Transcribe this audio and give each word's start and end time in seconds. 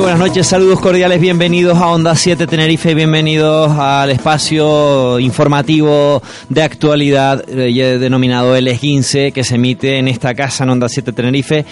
Buenas 0.00 0.18
noches, 0.18 0.46
saludos 0.46 0.80
cordiales, 0.80 1.20
bienvenidos 1.20 1.76
a 1.76 1.88
Onda 1.88 2.16
7 2.16 2.46
Tenerife, 2.46 2.94
bienvenidos 2.94 3.70
al 3.72 4.10
espacio 4.10 5.20
informativo 5.20 6.22
de 6.48 6.62
actualidad 6.62 7.44
eh, 7.46 7.98
denominado 7.98 8.56
El 8.56 8.78
15 8.78 9.30
que 9.30 9.44
se 9.44 9.56
emite 9.56 9.98
en 9.98 10.08
esta 10.08 10.34
casa 10.34 10.64
en 10.64 10.70
Onda 10.70 10.88
7 10.88 11.12
Tenerife. 11.12 11.66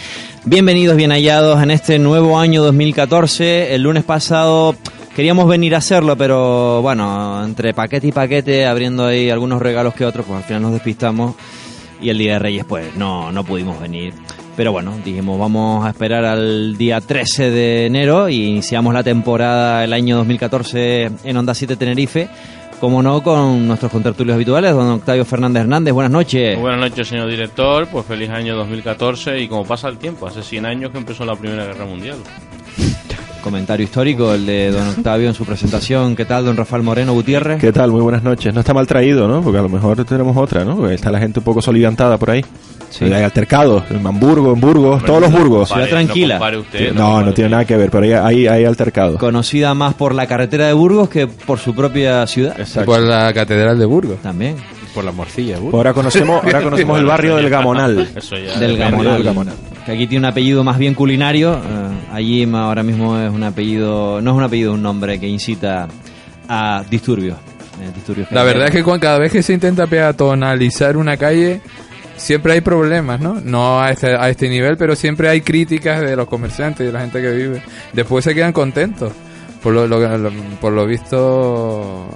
Bienvenidos, 0.45 0.95
bien 0.95 1.11
hallados 1.11 1.63
en 1.63 1.71
este 1.71 1.99
nuevo 1.99 2.39
año 2.39 2.63
2014. 2.63 3.75
El 3.75 3.83
lunes 3.83 4.05
pasado 4.05 4.77
queríamos 5.17 5.49
venir 5.49 5.75
a 5.75 5.79
hacerlo, 5.79 6.15
pero 6.15 6.83
bueno, 6.83 7.43
entre 7.43 7.73
paquete 7.73 8.09
y 8.09 8.13
paquete, 8.13 8.67
abriendo 8.67 9.07
ahí 9.07 9.31
algunos 9.31 9.63
regalos 9.63 9.95
que 9.95 10.05
otros, 10.05 10.27
pues 10.27 10.37
al 10.37 10.45
final 10.45 10.63
nos 10.63 10.73
despistamos 10.73 11.35
y 11.99 12.11
el 12.11 12.19
Día 12.19 12.35
de 12.35 12.39
Reyes 12.41 12.65
pues 12.67 12.95
no, 12.95 13.33
no 13.33 13.43
pudimos 13.43 13.81
venir. 13.81 14.13
Pero 14.59 14.73
bueno, 14.73 14.93
dijimos, 15.05 15.39
vamos 15.39 15.87
a 15.87 15.91
esperar 15.91 16.25
al 16.25 16.77
día 16.77 17.01
13 17.01 17.49
de 17.53 17.87
enero 17.87 18.29
y 18.29 18.43
iniciamos 18.43 18.93
la 18.93 19.05
temporada 19.05 19.85
el 19.85 19.93
año 19.93 20.17
2014 20.17 21.11
en 21.23 21.37
Onda 21.37 21.55
7 21.55 21.77
Tenerife. 21.77 22.29
Como 22.81 23.01
no, 23.01 23.23
con 23.23 23.69
nuestros 23.69 23.93
contertulios 23.93 24.35
habituales, 24.35 24.73
don 24.73 24.89
Octavio 24.89 25.25
Fernández 25.25 25.61
Hernández. 25.61 25.95
Buenas 25.95 26.11
noches. 26.11 26.59
buenas 26.59 26.81
noches, 26.81 27.07
señor 27.07 27.31
director. 27.31 27.87
Pues 27.87 28.05
feliz 28.05 28.31
año 28.31 28.57
2014 28.57 29.39
y 29.39 29.47
como 29.47 29.65
pasa 29.65 29.87
el 29.87 29.97
tiempo, 29.97 30.27
hace 30.27 30.43
100 30.43 30.67
años 30.67 30.91
que 30.91 30.99
empezó 30.99 31.25
la 31.25 31.37
Primera 31.37 31.65
Guerra 31.65 31.85
Mundial. 31.85 32.17
Comentario 33.45 33.85
histórico, 33.85 34.35
el 34.35 34.45
de 34.45 34.73
don 34.73 34.89
Octavio 34.89 35.29
en 35.29 35.35
su 35.35 35.45
presentación. 35.45 36.17
¿Qué 36.17 36.25
tal, 36.25 36.45
don 36.45 36.57
Rafael 36.57 36.83
Moreno 36.83 37.13
Gutiérrez? 37.13 37.61
¿Qué 37.61 37.73
tal? 37.73 37.93
Muy 37.93 38.01
buenas 38.01 38.25
noches. 38.25 38.53
No 38.53 38.59
está 38.59 38.75
mal 38.75 38.89
traído, 38.89 39.29
¿no? 39.29 39.41
Porque 39.41 39.61
a 39.61 39.63
lo 39.63 39.69
mejor 39.69 40.05
tenemos 40.05 40.37
otra, 40.37 40.65
¿no? 40.65 40.75
Porque 40.75 40.95
está 40.95 41.13
la 41.13 41.21
gente 41.21 41.39
un 41.39 41.45
poco 41.45 41.63
solidantada 41.63 42.19
por 42.19 42.33
ahí. 42.33 42.45
Sí. 42.91 43.05
Hay 43.05 43.23
altercados 43.23 43.85
en 43.91 44.07
Hamburgo, 44.07 44.53
en 44.53 44.61
Burgos, 44.61 45.05
todos 45.05 45.21
los 45.21 45.33
Burgos. 45.33 45.69
Ciudad 45.69 45.89
tranquila. 45.89 46.41
No, 46.95 47.23
no, 47.23 47.33
tiene 47.33 47.51
nada 47.51 47.65
que 47.65 47.77
ver, 47.77 47.91
pero 47.91 48.25
hay, 48.25 48.47
hay, 48.47 48.65
altercados. 48.65 49.19
Conocida 49.19 49.75
más 49.75 49.95
por 49.95 50.15
la 50.15 50.27
carretera 50.27 50.67
de 50.67 50.73
Burgos 50.73 51.09
que 51.09 51.27
por 51.27 51.59
su 51.59 51.75
propia 51.75 52.27
ciudad. 52.27 52.59
Exacto. 52.59 52.93
Por 52.93 53.01
la 53.01 53.33
catedral 53.33 53.79
de 53.79 53.85
Burgos. 53.85 54.19
También. 54.23 54.57
Por 54.95 55.05
la 55.05 55.13
morcilla. 55.13 55.59
Burgos. 55.59 55.75
Ahora 55.75 55.93
conocemos, 55.93 56.43
ahora 56.43 56.63
conocemos 56.65 56.99
el 56.99 57.07
barrio 57.07 57.37
del 57.37 57.51
Gamonal. 57.51 58.09
Eso 58.15 58.37
ya 58.37 58.59
del 58.59 58.77
Gamonal. 58.79 59.23
Gamonal. 59.23 59.55
Que 59.85 59.93
aquí 59.93 60.07
tiene 60.07 60.27
un 60.27 60.33
apellido 60.33 60.65
más 60.65 60.79
bien 60.79 60.95
culinario. 60.95 61.53
Uh, 61.53 62.15
allí 62.15 62.49
ahora 62.53 62.83
mismo 62.83 63.19
es 63.19 63.31
un 63.31 63.43
apellido, 63.43 64.21
no 64.21 64.31
es 64.33 64.37
un 64.37 64.43
apellido, 64.43 64.73
un 64.73 64.83
nombre 64.83 65.21
que 65.21 65.29
incita 65.29 65.89
a 66.49 66.83
disturbios. 66.91 67.37
Eh, 67.81 67.93
disturbios 67.95 68.33
la 68.33 68.43
verdad 68.43 68.67
es 68.67 68.73
que 68.73 68.99
cada 68.99 69.21
vez 69.21 69.31
que 69.31 69.41
se 69.41 69.53
intenta 69.53 69.87
peatonalizar 69.87 70.97
una 70.97 71.17
calle 71.17 71.61
siempre 72.19 72.53
hay 72.53 72.61
problemas, 72.61 73.21
¿no? 73.21 73.41
No 73.41 73.81
a 73.81 73.91
este, 73.91 74.15
a 74.15 74.29
este 74.29 74.49
nivel, 74.49 74.77
pero 74.77 74.95
siempre 74.95 75.29
hay 75.29 75.41
críticas 75.41 76.01
de 76.01 76.17
los 76.17 76.29
comerciantes 76.29 76.81
y 76.83 76.87
de 76.87 76.93
la 76.93 77.01
gente 77.01 77.23
que 77.23 77.31
vive. 77.31 77.63
Después 77.93 78.25
se 78.25 78.35
quedan 78.35 78.53
contentos. 78.53 79.13
Por 79.63 79.75
lo, 79.75 79.89
por 80.61 80.73
lo 80.73 80.87
visto 80.87 82.07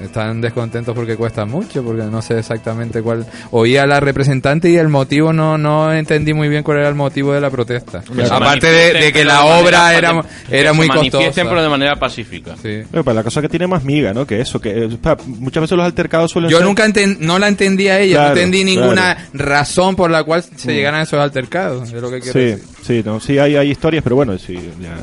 están 0.00 0.40
descontentos 0.40 0.94
porque 0.94 1.16
cuesta 1.16 1.44
mucho, 1.44 1.82
porque 1.82 2.02
no 2.02 2.22
sé 2.22 2.38
exactamente 2.38 3.02
cuál. 3.02 3.26
Oía 3.50 3.82
a 3.82 3.86
la 3.86 4.00
representante 4.00 4.70
y 4.70 4.76
el 4.76 4.88
motivo 4.88 5.32
no 5.32 5.58
no 5.58 5.92
entendí 5.92 6.32
muy 6.32 6.48
bien 6.48 6.62
cuál 6.62 6.78
era 6.78 6.88
el 6.88 6.94
motivo 6.94 7.32
de 7.32 7.40
la 7.40 7.50
protesta. 7.50 8.02
Aparte 8.30 8.66
de, 8.66 9.12
que 9.12 9.24
la 9.24 9.44
obra 9.44 9.96
era, 9.96 10.20
era 10.50 10.72
muy 10.72 10.88
costosa. 10.88 11.44
pero 11.44 11.62
de 11.62 11.68
manera 11.68 11.96
pacífica. 11.96 12.56
Sí. 12.56 12.82
Pero 12.90 13.04
para 13.04 13.16
la 13.16 13.22
cosa 13.22 13.40
que 13.40 13.48
tiene 13.48 13.66
más 13.66 13.84
miga, 13.84 14.12
¿no? 14.12 14.26
Que 14.26 14.40
eso, 14.40 14.60
que 14.60 14.88
muchas 15.26 15.62
veces 15.62 15.76
los 15.76 15.84
altercados 15.84 16.30
suelen 16.30 16.50
Yo 16.50 16.60
nunca 16.62 16.86
no 17.18 17.38
la 17.38 17.48
entendí 17.48 17.88
a 17.88 18.00
ella, 18.00 18.22
no 18.22 18.28
entendí 18.28 18.64
ninguna 18.64 19.28
razón 19.32 19.96
por 19.96 20.10
la 20.10 20.24
cual 20.24 20.42
se 20.42 20.70
mm. 20.70 20.74
llegaran 20.74 21.00
a 21.00 21.02
esos 21.04 21.20
altercados. 21.20 21.92
Es 21.92 22.00
lo 22.00 22.10
que 22.10 22.20
quiero 22.20 22.32
sí, 22.32 22.46
decir. 22.46 22.64
sí, 22.82 23.02
no, 23.04 23.20
sí 23.20 23.38
hay, 23.38 23.56
hay 23.56 23.70
historias, 23.70 24.02
pero 24.02 24.16
bueno, 24.16 24.36
sí, 24.38 24.54
ya 24.80 24.96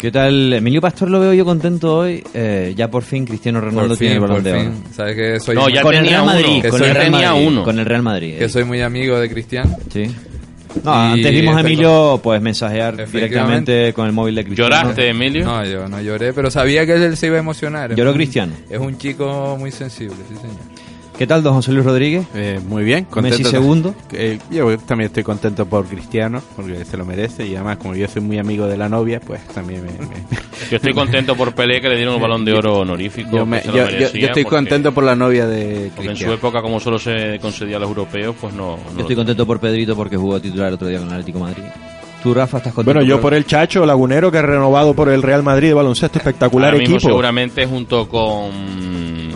¿Qué 0.00 0.10
tal? 0.10 0.50
Emilio 0.54 0.80
Pastor 0.80 1.10
lo 1.10 1.20
veo 1.20 1.34
yo 1.34 1.44
contento 1.44 1.98
hoy. 1.98 2.24
Eh, 2.32 2.72
ya 2.74 2.90
por 2.90 3.02
fin 3.02 3.26
Cristiano 3.26 3.60
Ronaldo 3.60 3.94
tiene 3.98 4.14
el 4.14 4.20
balón 4.20 4.42
de 4.42 4.52
oro. 4.54 4.72
¿Sabes 4.96 5.14
que 5.14 5.40
soy 5.40 5.54
no, 5.54 5.68
ya 5.68 5.82
con 5.82 5.92
tenía 5.92 6.00
el 6.00 6.08
Real 6.08 6.24
Madrid, 6.24 6.64
con, 6.70 6.82
el 6.82 6.94
Real 6.94 7.10
Madrid 7.10 7.46
uno. 7.46 7.64
con 7.64 7.78
el 7.78 7.84
Real 7.84 8.02
Madrid. 8.02 8.38
Que 8.38 8.48
soy 8.48 8.64
muy 8.64 8.80
amigo 8.80 9.20
de 9.20 9.28
Cristiano. 9.28 9.76
Sí. 9.92 10.10
No, 10.82 10.94
antes 10.94 11.30
vimos 11.30 11.54
a 11.54 11.60
Emilio 11.60 12.18
pues 12.22 12.40
mensajear 12.40 13.10
directamente 13.10 13.92
con 13.92 14.06
el 14.06 14.12
móvil 14.12 14.36
de 14.36 14.44
Cristiano. 14.44 14.70
¿Lloraste, 14.70 15.08
Emilio? 15.10 15.44
No, 15.44 15.64
yo 15.66 15.86
no 15.86 16.00
lloré, 16.00 16.32
pero 16.32 16.50
sabía 16.50 16.86
que 16.86 16.94
él 16.94 17.16
se 17.18 17.26
iba 17.26 17.36
a 17.36 17.40
emocionar. 17.40 17.94
¿Lloró 17.94 18.14
Cristiano? 18.14 18.54
Es 18.70 18.78
un 18.78 18.96
chico 18.96 19.56
muy 19.58 19.70
sensible, 19.70 20.16
sí 20.30 20.34
señor. 20.34 20.79
¿Qué 21.20 21.26
tal, 21.26 21.42
don 21.42 21.52
José 21.52 21.72
Luis 21.72 21.84
Rodríguez? 21.84 22.26
Eh, 22.34 22.58
muy 22.66 22.82
bien, 22.82 23.04
contento. 23.04 23.36
Messi 23.36 23.50
segundo. 23.50 23.94
Eh, 24.10 24.38
yo 24.50 24.78
también 24.78 25.08
estoy 25.08 25.22
contento 25.22 25.66
por 25.66 25.84
Cristiano, 25.84 26.40
porque 26.56 26.82
se 26.86 26.96
lo 26.96 27.04
merece, 27.04 27.46
y 27.46 27.54
además, 27.54 27.76
como 27.76 27.94
yo 27.94 28.08
soy 28.08 28.22
muy 28.22 28.38
amigo 28.38 28.66
de 28.66 28.78
la 28.78 28.88
novia, 28.88 29.20
pues 29.20 29.46
también 29.48 29.82
me... 29.82 29.90
Yo 30.70 30.76
estoy 30.76 30.94
contento 30.94 31.36
por 31.36 31.54
Pelé, 31.54 31.82
que 31.82 31.90
le 31.90 31.96
dieron 31.96 32.14
un 32.14 32.22
balón 32.22 32.42
de 32.46 32.54
oro 32.54 32.78
honorífico. 32.78 33.36
Yo, 33.36 33.46
estoy 34.14 34.44
contento 34.44 34.92
por 34.92 35.04
la 35.04 35.14
novia 35.14 35.46
de 35.46 35.90
Cristiano. 35.94 36.10
en 36.12 36.16
su 36.16 36.32
época, 36.32 36.62
como 36.62 36.80
solo 36.80 36.98
se 36.98 37.38
concedía 37.38 37.76
a 37.76 37.80
los 37.80 37.90
europeos, 37.90 38.34
pues 38.40 38.54
no... 38.54 38.78
yo 38.94 39.00
estoy 39.00 39.16
contento 39.16 39.44
por 39.44 39.60
Pedrito, 39.60 39.94
porque 39.94 40.16
jugó 40.16 40.40
titular 40.40 40.68
el 40.68 40.74
otro 40.74 40.88
día 40.88 41.00
con 41.00 41.08
el 41.08 41.12
Atlético 41.12 41.40
Madrid. 41.40 41.64
¿Tú, 42.22 42.32
Rafa, 42.32 42.58
estás 42.58 42.72
contento? 42.72 42.98
Bueno, 42.98 43.06
yo 43.06 43.20
por 43.20 43.34
el 43.34 43.44
Chacho 43.44 43.84
Lagunero, 43.84 44.32
que 44.32 44.38
ha 44.38 44.42
renovado 44.42 44.94
por 44.94 45.10
el 45.10 45.22
Real 45.22 45.42
Madrid 45.42 45.68
de 45.68 45.74
baloncesto, 45.74 46.18
espectacular 46.18 46.74
equipo. 46.76 46.98
seguramente 46.98 47.66
junto 47.66 48.08
con 48.08 49.29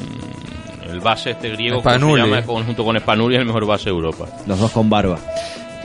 base 1.04 1.30
este 1.30 1.50
griego 1.50 1.80
que 1.80 1.88
se 1.88 1.98
llama 1.98 2.42
junto 2.42 2.84
con 2.84 2.98
Spanuli 2.98 3.36
el 3.36 3.44
mejor 3.44 3.64
base 3.64 3.84
de 3.84 3.90
Europa. 3.90 4.26
Los 4.46 4.58
dos 4.58 4.72
con 4.72 4.90
barba. 4.90 5.18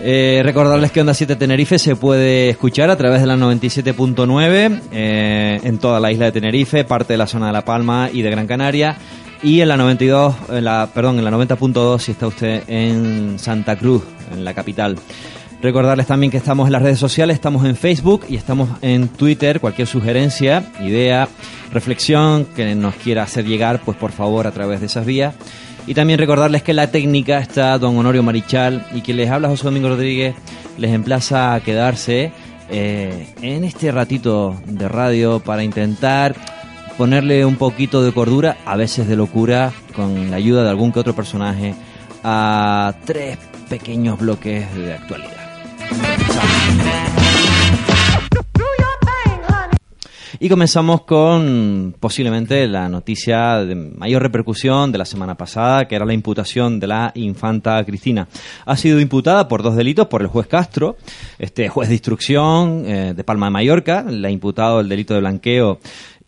Eh, 0.02 0.42
recordarles 0.44 0.92
que 0.92 1.02
Onda 1.02 1.14
7 1.14 1.36
Tenerife 1.36 1.78
se 1.78 1.96
puede 1.96 2.50
escuchar 2.50 2.90
a 2.90 2.96
través 2.96 3.20
de 3.20 3.28
la 3.28 3.36
97.9 3.36 4.82
eh, 4.94 5.60
en 5.62 5.78
toda 5.78 6.00
la 6.00 6.12
isla 6.12 6.26
de 6.26 6.32
Tenerife, 6.32 6.86
parte 6.86 7.14
de 7.14 7.18
la 7.18 7.28
zona 7.28 7.48
de 7.48 7.54
La 7.54 7.66
Palma 7.66 8.10
y 8.12 8.22
de 8.22 8.32
Gran 8.32 8.48
Canaria. 8.48 8.96
Y 9.44 9.62
en 9.62 9.68
la 9.68 9.78
92, 9.78 10.36
en 10.50 10.64
la, 10.66 10.90
perdón, 10.94 11.20
en 11.20 11.26
la 11.26 11.32
90.2 11.32 12.00
si 12.00 12.12
está 12.12 12.28
usted 12.28 12.64
en 12.68 13.40
Santa 13.40 13.78
Cruz, 13.78 14.04
en 14.32 14.44
la 14.44 14.54
capital. 14.54 14.98
Recordarles 15.62 16.08
también 16.08 16.32
que 16.32 16.38
estamos 16.38 16.68
en 16.68 16.74
las 16.74 16.82
redes 16.82 17.00
sociales, 17.00 17.36
estamos 17.36 17.66
en 17.66 17.76
Facebook 17.76 18.26
y 18.30 18.38
estamos 18.38 18.70
en 18.82 19.10
Twitter. 19.10 19.60
Cualquier 19.60 19.88
sugerencia, 19.88 20.64
idea, 20.80 21.28
reflexión 21.74 22.46
que 22.46 22.76
nos 22.76 22.96
quiera 22.96 23.24
hacer 23.24 23.46
llegar, 23.46 23.82
pues 23.84 23.98
por 23.98 24.12
favor 24.12 24.48
a 24.48 24.52
través 24.52 24.80
de 24.80 24.86
esas 24.86 25.06
vías. 25.06 25.36
Y 25.86 25.96
también 25.96 26.18
recordarles 26.18 26.64
que 26.64 26.72
en 26.72 26.78
la 26.78 26.92
técnica 26.92 27.40
está 27.40 27.78
don 27.78 27.98
Honorio 27.98 28.24
Marichal 28.24 28.86
y 28.94 29.02
que 29.02 29.14
les 29.14 29.30
habla 29.30 29.50
José 29.50 29.66
Domingo 29.66 29.90
Rodríguez, 29.90 30.36
les 30.78 30.92
emplaza 30.92 31.54
a 31.54 31.60
quedarse 31.60 32.32
eh, 32.70 33.28
en 33.42 33.66
este 33.66 33.92
ratito 33.92 34.56
de 34.66 34.88
radio 34.88 35.42
para 35.42 35.64
intentar 35.64 36.36
ponerle 36.98 37.46
un 37.46 37.56
poquito 37.56 38.02
de 38.02 38.14
cordura, 38.14 38.58
a 38.66 38.78
veces 38.78 39.08
de 39.08 39.16
locura, 39.18 39.74
con 39.94 40.32
la 40.32 40.38
ayuda 40.38 40.64
de 40.64 40.70
algún 40.70 40.94
que 40.94 41.00
otro 41.00 41.16
personaje, 41.16 41.74
a 42.24 42.94
tres 43.06 43.38
pequeños 43.70 44.20
bloques 44.20 44.74
de 44.76 44.94
actualidad. 44.94 45.39
Y 50.42 50.48
comenzamos 50.48 51.02
con 51.02 51.94
posiblemente 52.00 52.66
la 52.66 52.88
noticia 52.88 53.58
de 53.66 53.76
mayor 53.76 54.22
repercusión 54.22 54.90
de 54.90 54.98
la 54.98 55.04
semana 55.04 55.36
pasada, 55.36 55.86
que 55.86 55.96
era 55.96 56.06
la 56.06 56.14
imputación 56.14 56.80
de 56.80 56.88
la 56.88 57.12
infanta 57.16 57.84
Cristina. 57.84 58.26
Ha 58.66 58.78
sido 58.78 59.02
imputada 59.02 59.50
por 59.50 59.64
dos 59.64 59.76
delitos 59.76 60.08
por 60.08 60.22
el 60.22 60.28
juez 60.28 60.48
Castro, 60.48 60.96
este 61.40 61.68
juez 61.68 61.90
de 61.90 61.96
instrucción 61.96 62.86
eh, 62.86 63.14
de 63.14 63.24
Palma 63.26 63.48
de 63.48 63.52
Mallorca, 63.52 64.04
le 64.04 64.30
ha 64.30 64.32
imputado 64.32 64.80
el 64.80 64.88
delito 64.88 65.14
de 65.14 65.20
blanqueo 65.20 65.82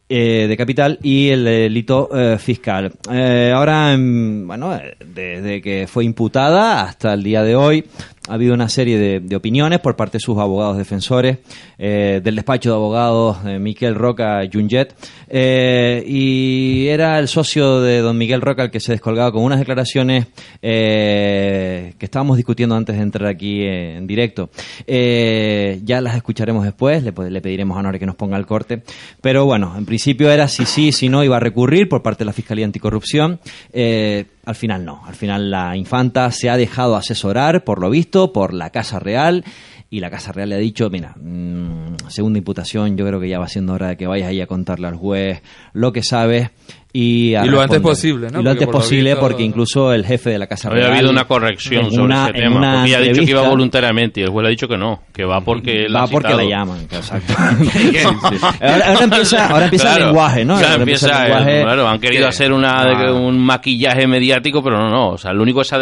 eh, 0.09 0.45
de 0.45 0.57
capital 0.57 0.99
y 1.01 1.29
el 1.29 1.45
delito 1.45 2.09
eh, 2.13 2.37
fiscal. 2.37 2.91
ahora, 3.07 3.95
bueno, 3.97 4.77
desde 5.05 5.61
que 5.61 5.87
fue 5.87 6.03
imputada 6.03 6.81
hasta 6.81 7.13
el 7.13 7.23
día 7.23 7.43
de 7.43 7.55
hoy, 7.55 7.85
ha 8.31 8.35
habido 8.35 8.53
una 8.53 8.69
serie 8.69 9.19
de, 9.19 9.35
opiniones 9.35 9.81
por 9.81 9.97
parte 9.97 10.13
de 10.13 10.21
sus 10.21 10.37
abogados 10.37 10.77
defensores, 10.77 11.39
eh, 11.77 12.21
del 12.23 12.37
despacho 12.37 12.69
de 12.69 12.75
abogados 12.75 13.43
de 13.43 13.59
Miquel 13.59 13.93
Roca 13.93 14.41
Junget, 14.51 14.95
eh, 15.27 16.01
y 16.07 16.87
era 16.87 17.19
el 17.19 17.27
socio 17.27 17.81
de 17.81 17.99
don 17.99 18.17
Miguel 18.17 18.39
Roca 18.39 18.63
el 18.63 18.71
que 18.71 18.79
se 18.79 18.93
descolgaba 18.93 19.33
con 19.33 19.43
unas 19.43 19.59
declaraciones 19.59 20.27
eh, 20.61 21.93
que 21.97 22.05
estábamos 22.05 22.37
discutiendo 22.37 22.73
antes 22.73 22.95
de 22.95 23.01
entrar 23.01 23.27
aquí 23.27 23.65
en 23.65 24.07
directo. 24.07 24.49
ya 24.87 25.99
las 25.99 26.15
escucharemos 26.15 26.63
después, 26.63 27.03
le, 27.03 27.11
le 27.29 27.41
pediremos 27.41 27.77
a 27.77 27.81
Nore 27.81 27.99
que 27.99 28.05
nos 28.05 28.15
ponga 28.15 28.37
el 28.37 28.45
corte, 28.45 28.81
pero 29.19 29.45
bueno, 29.45 29.73
en 29.77 29.85
principio 29.85 30.31
era 30.31 30.47
si 30.47 30.65
sí, 30.65 30.93
si 30.93 31.09
no 31.09 31.21
iba 31.21 31.35
a 31.35 31.41
recurrir 31.41 31.89
por 31.89 32.01
parte 32.01 32.19
de 32.19 32.27
la 32.27 32.33
Fiscalía 32.33 32.65
Anticorrupción. 32.65 33.41
Al 34.45 34.55
final 34.55 34.85
no, 34.85 35.03
al 35.05 35.15
final 35.15 35.51
la 35.51 35.75
infanta 35.77 36.31
se 36.31 36.49
ha 36.49 36.57
dejado 36.57 36.95
asesorar, 36.95 37.63
por 37.63 37.79
lo 37.79 37.89
visto, 37.89 38.33
por 38.33 38.53
la 38.53 38.71
Casa 38.71 38.99
Real 38.99 39.43
y 39.93 39.99
la 39.99 40.09
Casa 40.09 40.31
Real 40.31 40.47
le 40.47 40.55
ha 40.55 40.57
dicho, 40.57 40.89
mira, 40.89 41.13
mmm, 41.19 41.95
segunda 42.07 42.39
imputación, 42.39 42.95
yo 42.95 43.05
creo 43.05 43.19
que 43.19 43.27
ya 43.27 43.39
va 43.39 43.49
siendo 43.49 43.73
hora 43.73 43.89
de 43.89 43.97
que 43.97 44.07
vayas 44.07 44.29
ahí 44.29 44.39
a 44.39 44.47
contarle 44.47 44.87
al 44.87 44.95
juez 44.95 45.43
lo 45.73 45.91
que 45.91 46.01
sabes 46.01 46.49
y, 46.93 47.35
y, 47.35 47.47
lo 47.49 47.61
antes 47.61 47.81
posible, 47.81 48.29
¿no? 48.31 48.39
Y 48.39 48.43
lo 48.43 48.51
antes 48.51 48.69
posible, 48.69 49.17
porque 49.17 49.43
incluso 49.43 49.91
el 49.91 50.05
jefe 50.05 50.29
de 50.29 50.39
la 50.39 50.47
Casa 50.47 50.69
Real. 50.69 50.85
Había 50.85 50.97
habido 50.99 51.11
una 51.11 51.25
corrección 51.25 51.91
sobre 51.91 52.03
una, 52.03 52.23
ese 52.23 52.33
tema. 52.33 52.79
Porque 52.79 52.95
ha 52.95 52.99
dicho 53.01 53.21
que 53.21 53.31
iba 53.31 53.41
voluntariamente 53.49 54.21
y 54.21 54.23
el 54.23 54.29
juez 54.29 54.47
ha 54.47 54.49
dicho 54.49 54.67
que 54.69 54.77
no, 54.77 55.01
que 55.13 55.25
va 55.25 55.41
porque 55.41 55.87
Va 55.93 56.07
porque 56.07 56.35
le 56.35 56.49
llaman, 56.49 56.87
exacto. 56.89 57.33
ahora, 58.61 59.03
empieza, 59.03 59.47
ahora 59.47 59.65
empieza 59.65 59.97
el 59.97 60.03
lenguaje, 60.05 60.45
¿no? 60.45 60.57
Claro, 60.57 60.75
empieza, 60.79 61.25
el 61.25 61.31
lenguaje, 61.31 61.61
claro, 61.63 61.87
han 61.89 61.99
querido 61.99 62.27
hacer 62.29 62.53
una, 62.53 62.81
ah. 62.81 63.13
un 63.13 63.37
maquillaje 63.39 64.07
mediático, 64.07 64.63
pero 64.63 64.77
no, 64.77 64.89
no. 64.89 65.09
O 65.09 65.17
sea, 65.17 65.33
lo 65.33 65.43
único 65.43 65.59
que 65.59 65.65
se 65.65 65.75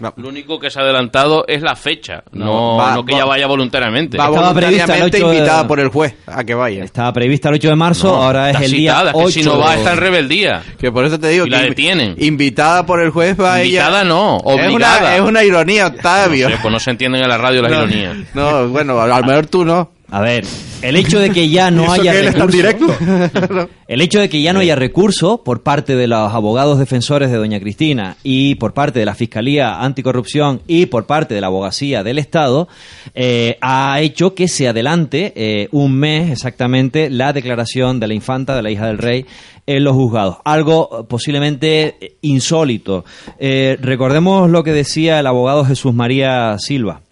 lo 0.00 0.28
único 0.28 0.58
que 0.58 0.70
se 0.70 0.78
ha 0.78 0.82
adelantado 0.82 1.44
es 1.46 1.62
la 1.62 1.74
fecha, 1.76 2.22
no, 2.32 2.94
no, 2.94 3.04
que 3.04 3.14
ella 3.14 3.24
vaya 3.24 3.46
voluntariamente. 3.46 4.18
Va 4.18 4.26
Estaba 4.26 4.52
voluntariamente 4.52 5.18
invitada 5.18 5.66
por 5.66 5.80
el 5.80 5.88
juez 5.88 6.14
a 6.26 6.44
que 6.44 6.54
vaya. 6.54 6.84
Estaba 6.84 7.12
prevista 7.12 7.48
el 7.48 7.54
8 7.54 7.68
de 7.68 7.76
marzo, 7.76 8.14
ahora 8.14 8.50
es 8.50 8.60
el 8.60 8.72
día 8.72 9.12
8. 9.12 9.26
Que 9.26 9.32
si 9.32 9.42
no 9.42 9.58
va 9.58 9.74
está 9.74 9.92
en 9.92 9.98
rebeldía. 9.98 10.62
Que 10.78 10.92
por 10.92 11.04
eso 11.04 11.18
te 11.18 11.28
digo 11.28 11.46
y 11.46 11.50
la 11.50 11.62
detienen. 11.62 12.14
Invitada 12.18 12.84
por 12.84 13.00
el 13.00 13.10
juez 13.10 13.38
va 13.40 13.62
invitada 13.62 14.04
no, 14.04 14.36
obligada. 14.38 14.68
Es 14.68 14.74
una, 14.74 15.16
es 15.16 15.20
una 15.22 15.44
ironía, 15.44 15.86
Octavio. 15.86 16.48
No 16.50 16.56
pues 16.60 16.72
no 16.72 16.80
se 16.80 16.90
entienden 16.90 17.22
en 17.22 17.28
la 17.28 17.38
radio 17.38 17.62
las 17.62 17.72
ironías. 17.72 18.16
No, 18.34 18.68
bueno, 18.68 19.00
a 19.00 19.06
lo 19.06 19.26
mejor 19.26 19.46
tú 19.46 19.64
no. 19.64 19.95
A 20.08 20.20
ver, 20.20 20.44
el 20.82 20.94
hecho 20.94 21.18
de 21.18 21.30
que 21.30 21.48
ya 21.48 21.70
no 21.70 21.92
haya 21.92 22.12
recurso, 22.12 22.96
el 23.88 24.00
hecho 24.00 24.20
de 24.20 24.28
que 24.28 24.40
ya 24.40 24.52
no 24.52 24.60
haya 24.60 24.76
recurso 24.76 25.42
por 25.42 25.62
parte 25.62 25.96
de 25.96 26.06
los 26.06 26.32
abogados 26.32 26.78
defensores 26.78 27.30
de 27.30 27.36
doña 27.36 27.58
Cristina 27.58 28.16
y 28.22 28.54
por 28.54 28.72
parte 28.72 29.00
de 29.00 29.04
la 29.04 29.14
Fiscalía 29.14 29.80
Anticorrupción 29.80 30.62
y 30.68 30.86
por 30.86 31.06
parte 31.06 31.34
de 31.34 31.40
la 31.40 31.48
abogacía 31.48 32.04
del 32.04 32.20
Estado 32.20 32.68
eh, 33.14 33.58
ha 33.60 34.00
hecho 34.00 34.34
que 34.34 34.46
se 34.46 34.68
adelante 34.68 35.32
eh, 35.34 35.68
un 35.72 35.98
mes 35.98 36.30
exactamente 36.30 37.10
la 37.10 37.32
declaración 37.32 37.98
de 37.98 38.06
la 38.06 38.14
infanta 38.14 38.54
de 38.54 38.62
la 38.62 38.70
hija 38.70 38.86
del 38.86 38.98
rey 38.98 39.26
en 39.66 39.82
los 39.82 39.94
juzgados. 39.94 40.36
Algo 40.44 41.06
posiblemente 41.08 42.16
insólito. 42.22 43.04
Eh, 43.40 43.76
recordemos 43.80 44.48
lo 44.48 44.62
que 44.62 44.72
decía 44.72 45.18
el 45.18 45.26
abogado 45.26 45.64
Jesús 45.64 45.92
María 45.92 46.56
Silva. 46.58 47.02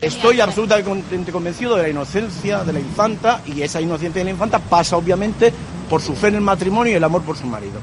Estoy 0.00 0.42
absolutamente 0.42 1.32
convencido 1.32 1.74
de 1.76 1.84
la 1.84 1.88
inocencia 1.88 2.62
de 2.64 2.72
la 2.74 2.80
infanta 2.80 3.40
y 3.46 3.62
esa 3.62 3.80
inocencia 3.80 4.20
de 4.20 4.24
la 4.26 4.30
infanta 4.30 4.58
pasa 4.58 4.94
obviamente 4.98 5.50
por 5.88 6.02
su 6.02 6.14
fe 6.14 6.28
en 6.28 6.34
el 6.34 6.40
matrimonio 6.42 6.92
y 6.92 6.96
el 6.96 7.04
amor 7.04 7.22
por 7.22 7.34
su 7.34 7.46
marido. 7.46 7.80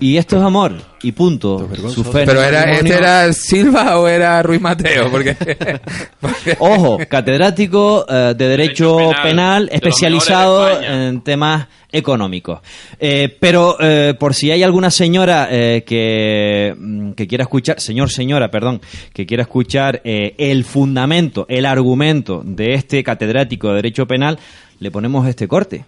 Y 0.00 0.16
esto 0.16 0.36
es 0.36 0.42
amor, 0.42 0.72
y 1.02 1.12
punto. 1.12 1.68
Pero 2.12 2.42
era, 2.42 2.72
¿este 2.72 2.94
era 2.94 3.32
Silva 3.32 3.98
o 3.98 4.08
era 4.08 4.42
Ruiz 4.42 4.60
Mateo? 4.60 5.10
Porque, 5.10 5.36
Ojo, 6.58 6.98
catedrático 7.08 8.06
eh, 8.08 8.34
de 8.36 8.48
Derecho, 8.48 9.10
Penal, 9.22 9.68
especializado 9.70 10.80
en 10.80 11.20
temas 11.20 11.68
económicos. 11.92 12.60
Eh, 12.98 13.36
pero 13.38 13.76
eh, 13.78 14.14
por 14.18 14.34
si 14.34 14.50
hay 14.50 14.62
alguna 14.62 14.90
señora 14.90 15.48
que, 15.50 16.74
mm, 16.76 17.12
que, 17.12 17.26
quiera 17.26 17.44
escuchar, 17.44 17.78
señor, 17.78 18.10
señora, 18.10 18.50
perdón, 18.50 18.80
que 19.12 19.26
quiera 19.26 19.42
escuchar 19.42 20.00
el 20.04 20.64
fundamento, 20.64 21.44
el 21.48 21.66
argumento 21.66 22.42
de 22.44 22.74
este 22.74 23.04
catedrático 23.04 23.68
de 23.68 23.74
Derecho 23.74 24.06
Penal, 24.06 24.38
le 24.80 24.90
ponemos 24.90 25.26
este 25.28 25.46
corte. 25.46 25.84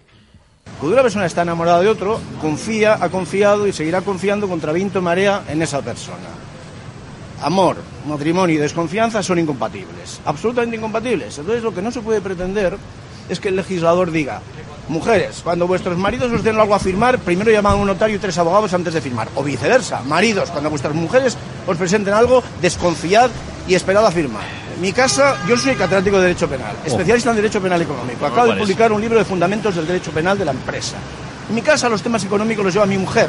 Cuando 0.79 0.93
una 0.93 1.03
persona 1.03 1.25
está 1.25 1.41
enamorada 1.41 1.81
de 1.81 1.89
otro, 1.89 2.19
confía, 2.39 2.97
ha 3.01 3.09
confiado 3.09 3.67
y 3.67 3.73
seguirá 3.73 4.01
confiando 4.01 4.47
contra 4.47 4.71
viento 4.73 4.99
y 4.99 5.01
marea 5.01 5.43
en 5.47 5.61
esa 5.61 5.81
persona. 5.81 6.29
Amor, 7.41 7.77
matrimonio 8.07 8.55
y 8.55 8.59
desconfianza 8.59 9.21
son 9.21 9.39
incompatibles, 9.39 10.21
absolutamente 10.25 10.77
incompatibles. 10.77 11.37
Entonces 11.37 11.63
lo 11.63 11.73
que 11.73 11.81
no 11.81 11.91
se 11.91 12.01
puede 12.01 12.21
pretender 12.21 12.77
es 13.29 13.39
que 13.39 13.49
el 13.49 13.55
legislador 13.55 14.11
diga, 14.11 14.41
mujeres, 14.87 15.41
cuando 15.43 15.67
vuestros 15.67 15.97
maridos 15.97 16.31
os 16.31 16.43
den 16.43 16.59
algo 16.59 16.75
a 16.75 16.79
firmar, 16.79 17.19
primero 17.19 17.51
llaman 17.51 17.73
a 17.73 17.75
un 17.75 17.87
notario 17.87 18.15
y 18.15 18.19
tres 18.19 18.37
abogados 18.37 18.73
antes 18.73 18.93
de 18.93 19.01
firmar. 19.01 19.29
O 19.35 19.43
viceversa, 19.43 20.01
maridos, 20.01 20.49
cuando 20.49 20.69
vuestras 20.69 20.93
mujeres 20.93 21.37
os 21.65 21.77
presenten 21.77 22.13
algo, 22.13 22.43
desconfiad 22.61 23.29
y 23.67 23.75
esperad 23.75 24.05
a 24.05 24.11
firmar. 24.11 24.66
Mi 24.81 24.91
casa, 24.93 25.37
yo 25.47 25.57
soy 25.57 25.73
catedrático 25.73 26.17
de 26.17 26.27
Derecho 26.27 26.47
Penal, 26.47 26.75
oh. 26.83 26.87
especialista 26.87 27.31
en 27.31 27.37
Derecho 27.37 27.59
Penal 27.59 27.81
Económico. 27.81 28.25
Acabo 28.25 28.53
de 28.53 28.59
publicar 28.59 28.91
un 28.91 29.01
libro 29.01 29.17
de 29.17 29.25
fundamentos 29.25 29.75
del 29.75 29.87
Derecho 29.87 30.11
Penal 30.11 30.37
de 30.37 30.45
la 30.45 30.51
empresa. 30.51 30.97
En 31.49 31.55
mi 31.55 31.61
casa 31.61 31.89
los 31.89 32.03
temas 32.03 32.23
económicos 32.23 32.63
los 32.63 32.73
lleva 32.73 32.85
mi 32.85 32.97
mujer. 32.97 33.27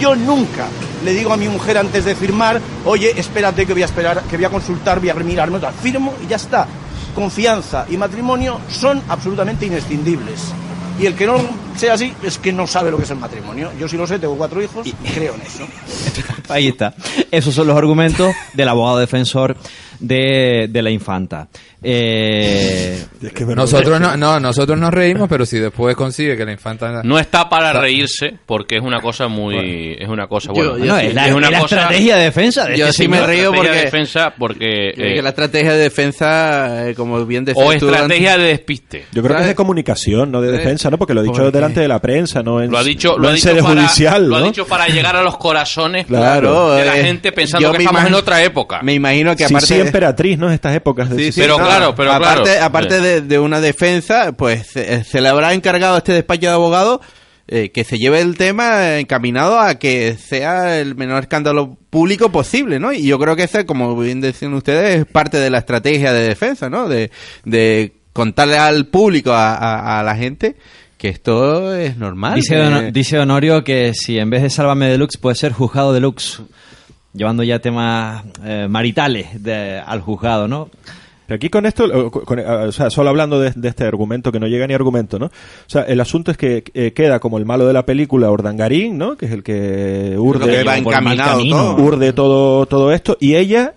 Yo 0.00 0.16
nunca 0.16 0.66
le 1.04 1.12
digo 1.12 1.32
a 1.32 1.36
mi 1.36 1.48
mujer 1.48 1.78
antes 1.78 2.04
de 2.04 2.14
firmar, 2.16 2.60
oye, 2.84 3.12
espérate 3.16 3.66
que 3.66 3.72
voy 3.72 3.82
a 3.82 3.86
esperar, 3.86 4.22
que 4.22 4.36
voy 4.36 4.44
a 4.44 4.50
consultar, 4.50 4.98
voy 4.98 5.10
a 5.10 5.14
mirarme, 5.14 5.60
firmo 5.80 6.14
y 6.24 6.26
ya 6.26 6.36
está. 6.36 6.66
Confianza 7.14 7.86
y 7.88 7.96
matrimonio 7.96 8.60
son 8.68 9.00
absolutamente 9.08 9.66
inescindibles. 9.66 10.52
Y 10.98 11.06
el 11.06 11.14
que 11.14 11.26
no 11.26 11.36
sea 11.76 11.94
así 11.94 12.12
es 12.22 12.38
que 12.38 12.52
no 12.52 12.66
sabe 12.66 12.90
lo 12.90 12.98
que 12.98 13.04
es 13.04 13.10
el 13.10 13.18
matrimonio. 13.18 13.70
Yo 13.78 13.88
sí 13.88 13.96
lo 13.96 14.06
sé, 14.06 14.18
tengo 14.18 14.36
cuatro 14.36 14.62
hijos 14.62 14.86
y 14.86 14.92
creo 14.92 15.34
en 15.34 15.42
eso. 15.42 15.66
Ahí 16.48 16.68
está. 16.68 16.94
Esos 17.30 17.54
son 17.54 17.68
los 17.68 17.76
argumentos 17.76 18.34
del 18.52 18.68
abogado 18.68 18.98
defensor 18.98 19.56
de, 20.00 20.68
de 20.70 20.82
la 20.82 20.90
infanta. 20.90 21.48
Eh, 21.82 23.02
nosotros 23.56 24.00
no, 24.00 24.16
no, 24.16 24.38
nosotros 24.38 24.78
nos 24.78 24.92
reímos, 24.92 25.28
pero 25.28 25.46
si 25.46 25.58
después 25.58 25.96
consigue 25.96 26.36
que 26.36 26.44
la 26.44 26.52
infanta 26.52 27.02
no 27.02 27.18
está 27.18 27.48
para 27.48 27.72
reírse 27.72 28.34
porque 28.44 28.76
es 28.76 28.82
una 28.82 29.00
cosa 29.00 29.28
muy 29.28 29.96
es 29.98 30.08
una 30.08 30.26
cosa 30.26 30.52
buena. 30.52 31.02
es, 31.02 31.14
la, 31.14 31.34
una 31.34 31.48
estrategia 31.48 32.16
de 32.16 32.24
defensa. 32.24 32.66
De 32.66 32.76
yo 32.76 32.86
este 32.86 33.04
sí 33.04 33.08
me 33.08 33.26
río 33.26 33.52
porque 33.52 33.70
defensa 33.70 34.34
porque 34.36 34.92
eh, 34.96 35.22
la 35.22 35.30
estrategia 35.30 35.72
de 35.72 35.78
defensa, 35.78 36.88
eh, 36.88 36.94
como 36.94 37.24
bien 37.24 37.44
decías 37.44 37.66
o 37.66 37.72
estrategia 37.72 38.36
de 38.36 38.44
despiste. 38.44 39.06
Yo 39.12 39.22
creo 39.22 39.36
que 39.36 39.42
es 39.42 39.48
de 39.48 39.54
comunicación, 39.54 40.30
no 40.30 40.42
de 40.42 40.52
defensa, 40.52 40.90
¿no? 40.90 40.98
Porque 40.98 41.14
lo 41.14 41.20
ha 41.20 41.24
dicho 41.24 41.50
delante 41.50 41.80
de 41.80 41.88
la 41.88 42.00
prensa, 42.00 42.42
no 42.42 42.62
en, 42.62 42.70
lo 42.70 42.78
ha 42.78 42.84
dicho, 42.84 43.16
lo, 43.18 43.28
ha 43.28 43.32
dicho 43.32 43.56
para, 43.56 43.62
judicial, 43.62 44.28
lo 44.28 44.36
ha 44.36 44.42
dicho 44.42 44.66
para 44.66 44.86
llegar 44.88 45.16
a 45.16 45.22
los 45.22 45.38
corazones 45.38 46.06
claro, 46.06 46.74
de 46.74 46.84
la 46.84 46.92
gente 46.92 47.32
pensando 47.32 47.72
que 47.72 47.78
estamos 47.78 48.04
en 48.04 48.14
otra 48.14 48.42
época. 48.42 48.80
Me 48.82 48.92
imagino 48.92 49.34
que 49.34 49.44
aparte 49.44 49.66
sí, 49.66 49.74
emperatriz, 49.80 50.38
¿no? 50.38 50.50
Estas 50.52 50.76
épocas. 50.76 51.08
De 51.08 51.32
sí, 51.32 51.40
pero 51.40 51.58
claro, 51.70 51.94
pero 51.94 52.12
aparte, 52.12 52.58
aparte 52.58 53.20
de, 53.22 53.38
una 53.38 53.60
defensa, 53.60 54.32
pues 54.32 54.66
se, 54.66 55.20
le 55.20 55.28
habrá 55.28 55.54
encargado 55.54 55.96
este 55.96 56.12
despacho 56.12 56.48
de 56.48 56.52
abogados 56.52 57.00
eh, 57.52 57.70
que 57.72 57.82
se 57.82 57.98
lleve 57.98 58.20
el 58.20 58.36
tema 58.36 58.98
encaminado 58.98 59.58
a 59.58 59.74
que 59.74 60.16
sea 60.16 60.78
el 60.78 60.94
menor 60.94 61.24
escándalo 61.24 61.76
público 61.90 62.30
posible, 62.30 62.78
¿no? 62.78 62.92
Y 62.92 63.04
yo 63.06 63.18
creo 63.18 63.34
que 63.34 63.42
esa, 63.42 63.66
como 63.66 63.96
bien 63.96 64.20
decían 64.20 64.54
ustedes, 64.54 65.00
es 65.00 65.04
parte 65.06 65.38
de 65.38 65.50
la 65.50 65.58
estrategia 65.58 66.12
de 66.12 66.28
defensa, 66.28 66.70
¿no? 66.70 66.88
De, 66.88 67.10
de 67.44 67.92
contarle 68.12 68.56
al 68.56 68.86
público, 68.86 69.32
a, 69.34 70.02
la 70.04 70.14
gente, 70.14 70.54
que 70.96 71.08
esto 71.08 71.74
es 71.74 71.96
normal. 71.96 72.40
Dice, 72.92 73.18
Honorio 73.18 73.64
que 73.64 73.94
si 73.94 74.18
en 74.18 74.30
vez 74.30 74.42
de 74.42 74.50
Sálvame 74.50 74.86
Deluxe 74.86 75.18
puede 75.18 75.34
ser 75.34 75.52
Juzgado 75.52 75.92
Deluxe, 75.92 76.42
llevando 77.12 77.42
ya 77.42 77.58
temas 77.58 78.24
eh, 78.44 78.68
maritales 78.70 79.26
al 79.84 80.00
juzgado, 80.00 80.46
¿no? 80.48 80.70
Aquí 81.34 81.48
con 81.48 81.66
esto, 81.66 82.12
o 82.12 82.72
sea, 82.72 82.90
solo 82.90 83.10
hablando 83.10 83.40
de, 83.40 83.52
este 83.68 83.84
argumento 83.84 84.32
que 84.32 84.40
no 84.40 84.46
llega 84.46 84.66
ni 84.66 84.74
argumento, 84.74 85.18
¿no? 85.18 85.26
O 85.26 85.30
sea, 85.66 85.82
el 85.82 86.00
asunto 86.00 86.30
es 86.30 86.36
que 86.36 86.64
eh, 86.74 86.92
queda 86.92 87.20
como 87.20 87.38
el 87.38 87.44
malo 87.44 87.66
de 87.66 87.72
la 87.72 87.84
película 87.84 88.30
Ordangarín, 88.30 88.98
¿no? 88.98 89.16
Que 89.16 89.26
es 89.26 89.32
el 89.32 89.42
que 89.42 90.16
urde, 90.18 90.64
va 90.64 90.78
encaminado 90.78 91.76
urde 91.76 92.12
todo, 92.12 92.66
todo 92.66 92.92
esto, 92.92 93.16
y 93.20 93.36
ella 93.36 93.74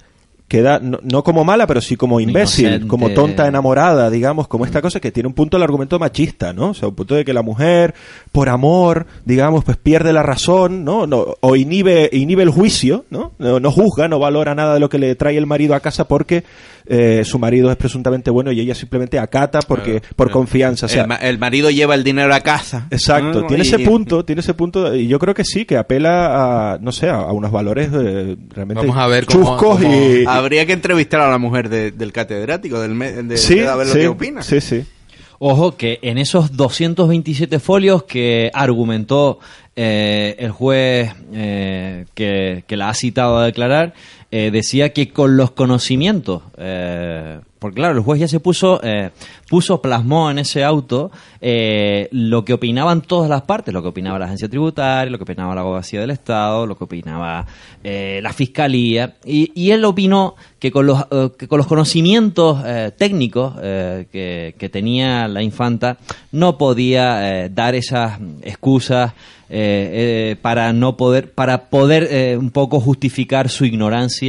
queda 0.54 0.80
no, 0.80 1.24
como 1.24 1.44
mala, 1.44 1.66
pero 1.66 1.82
sí 1.82 1.96
como 1.96 2.20
imbécil, 2.20 2.86
como 2.88 3.10
tonta 3.10 3.48
enamorada, 3.48 4.12
digamos, 4.12 4.48
como 4.48 4.66
esta 4.66 4.84
cosa 4.84 5.00
que 5.00 5.12
tiene 5.12 5.26
un 5.26 5.34
punto 5.34 5.58
el 5.58 5.64
argumento 5.64 5.98
machista, 5.98 6.54
¿no? 6.54 6.70
O 6.70 6.74
sea, 6.76 6.90
un 6.90 6.94
punto 6.94 7.16
de 7.16 7.26
que 7.26 7.34
la 7.34 7.42
mujer, 7.42 7.96
por 8.32 8.50
amor, 8.50 9.08
digamos, 9.26 9.64
pues 9.64 9.78
pierde 9.78 10.14
la 10.14 10.22
razón, 10.22 10.84
¿no? 10.84 11.08
no 11.08 11.26
o 11.40 11.56
inhibe, 11.56 12.08
inhibe 12.14 12.44
el 12.44 12.52
juicio, 12.52 13.06
¿no? 13.10 13.32
¿no? 13.40 13.60
No 13.60 13.72
juzga, 13.72 14.08
no 14.08 14.20
valora 14.20 14.54
nada 14.54 14.76
de 14.76 14.80
lo 14.80 14.90
que 14.90 15.00
le 15.00 15.16
trae 15.16 15.38
el 15.38 15.48
marido 15.48 15.74
a 15.74 15.80
casa 15.80 16.08
porque 16.08 16.44
eh, 16.86 17.24
su 17.24 17.40
marido 17.40 17.72
es 17.72 17.78
presuntamente 17.78 18.30
bueno 18.30 18.52
y 18.52 18.60
ella 18.60 18.75
simplemente 18.75 19.18
acata 19.18 19.60
porque 19.62 20.02
por 20.16 20.32
confianza. 20.32 20.86
O 20.86 20.90
sea, 20.90 21.06
el, 21.22 21.38
marido 21.38 21.70
lleva 21.70 21.96
el 21.96 22.04
dinero 22.04 22.34
a 22.34 22.42
casa. 22.42 22.88
Exacto, 22.92 23.46
tiene 23.46 23.63
ese 23.63 23.80
punto, 23.80 24.25
tiene 24.25 24.42
ese 24.42 24.54
punto 24.54 24.94
y 24.94 25.08
yo 25.08 25.20
creo 25.20 25.34
que 25.34 25.46
sí, 25.46 25.66
que 25.66 25.78
apela 25.78 26.74
a, 26.74 26.78
no 26.80 26.92
sé, 26.92 27.10
a, 27.10 27.32
unos 27.32 27.52
valores 27.52 27.90
eh, 27.94 28.36
realmente 28.50 28.82
Vamos 28.82 28.98
a 28.98 29.08
ver 29.08 29.25
chuscos 29.25 29.82
y, 29.82 30.25
Habría 30.28 30.66
que 30.66 30.74
entrevistar 30.74 31.22
a 31.22 31.30
la 31.30 31.38
mujer 31.38 31.70
del 31.70 32.12
catedrático, 32.12 32.80
del, 32.80 33.28
de, 33.28 33.38
sí, 33.38 33.60
a 33.62 33.75
ver 33.75 33.88
lo 33.88 33.94
que 33.94 34.08
opina. 34.08 34.44
Sí, 34.44 34.60
sí. 34.60 34.84
Ojo 35.40 35.75
que 35.75 36.00
en 36.02 36.18
esos 36.18 36.56
227 36.56 37.60
folios 37.60 38.04
que 38.04 38.50
argumentó 38.54 39.40
el 39.75 40.52
juez 40.52 41.13
que, 41.34 42.63
que, 42.66 42.78
la 42.78 42.90
ha 42.90 42.94
citado 42.94 43.38
a 43.38 43.46
declarar 43.46 43.94
decía 44.34 44.94
que 44.94 45.10
con 45.10 45.38
los 45.38 45.52
conocimientos 45.52 46.42
porque 47.63 47.75
claro, 47.75 47.98
el 47.98 48.04
juez 48.04 48.20
ya 48.20 48.28
se 48.28 48.42
puso, 48.42 48.82
eh, 48.84 49.12
puso, 49.48 49.82
plasmó 49.82 50.30
en 50.30 50.38
ese 50.38 50.66
auto 50.66 51.12
eh, 51.40 52.10
lo 52.12 52.44
que 52.44 52.52
opinaban 52.52 53.00
todas 53.00 53.30
las 53.30 53.44
partes, 53.44 53.74
lo 53.74 53.82
que 53.82 53.88
opinaba 53.88 54.20
la 54.20 54.25
agencia 54.25 54.50
tributaria, 54.50 55.10
lo 55.10 55.18
que 55.18 55.24
opinaba 55.24 55.56
la 55.56 55.62
abogacía 55.62 56.02
del 56.02 56.10
Estado, 56.10 56.68
lo 56.68 56.78
que 56.78 56.84
opinaba 56.84 57.48
eh, 57.82 58.20
la 58.22 58.34
fiscalía, 58.34 59.16
y, 59.24 59.72
él 59.72 59.86
opinó 59.86 60.36
que 60.60 60.74
con 60.74 60.86
los, 60.86 61.06
con 61.06 61.58
los 61.58 61.68
conocimientos 61.68 62.62
técnicos 62.98 63.54
que, 63.62 64.56
que, 64.58 64.70
tenía 64.70 65.30
la 65.30 65.42
infanta 65.42 65.98
no 66.34 66.58
podía 66.58 67.48
dar 67.50 67.75
esas 67.75 68.20
excusas 68.42 69.13
eh, 69.56 70.32
eh, 70.32 70.36
para 70.42 70.74
no 70.74 70.98
poder, 70.98 71.32
para 71.32 71.66
poder 71.70 72.08
eh, 72.10 72.38
un 72.38 72.50
poco 72.50 72.80
justificar 72.80 73.50
su 73.50 73.66
ignorancia 73.66 74.23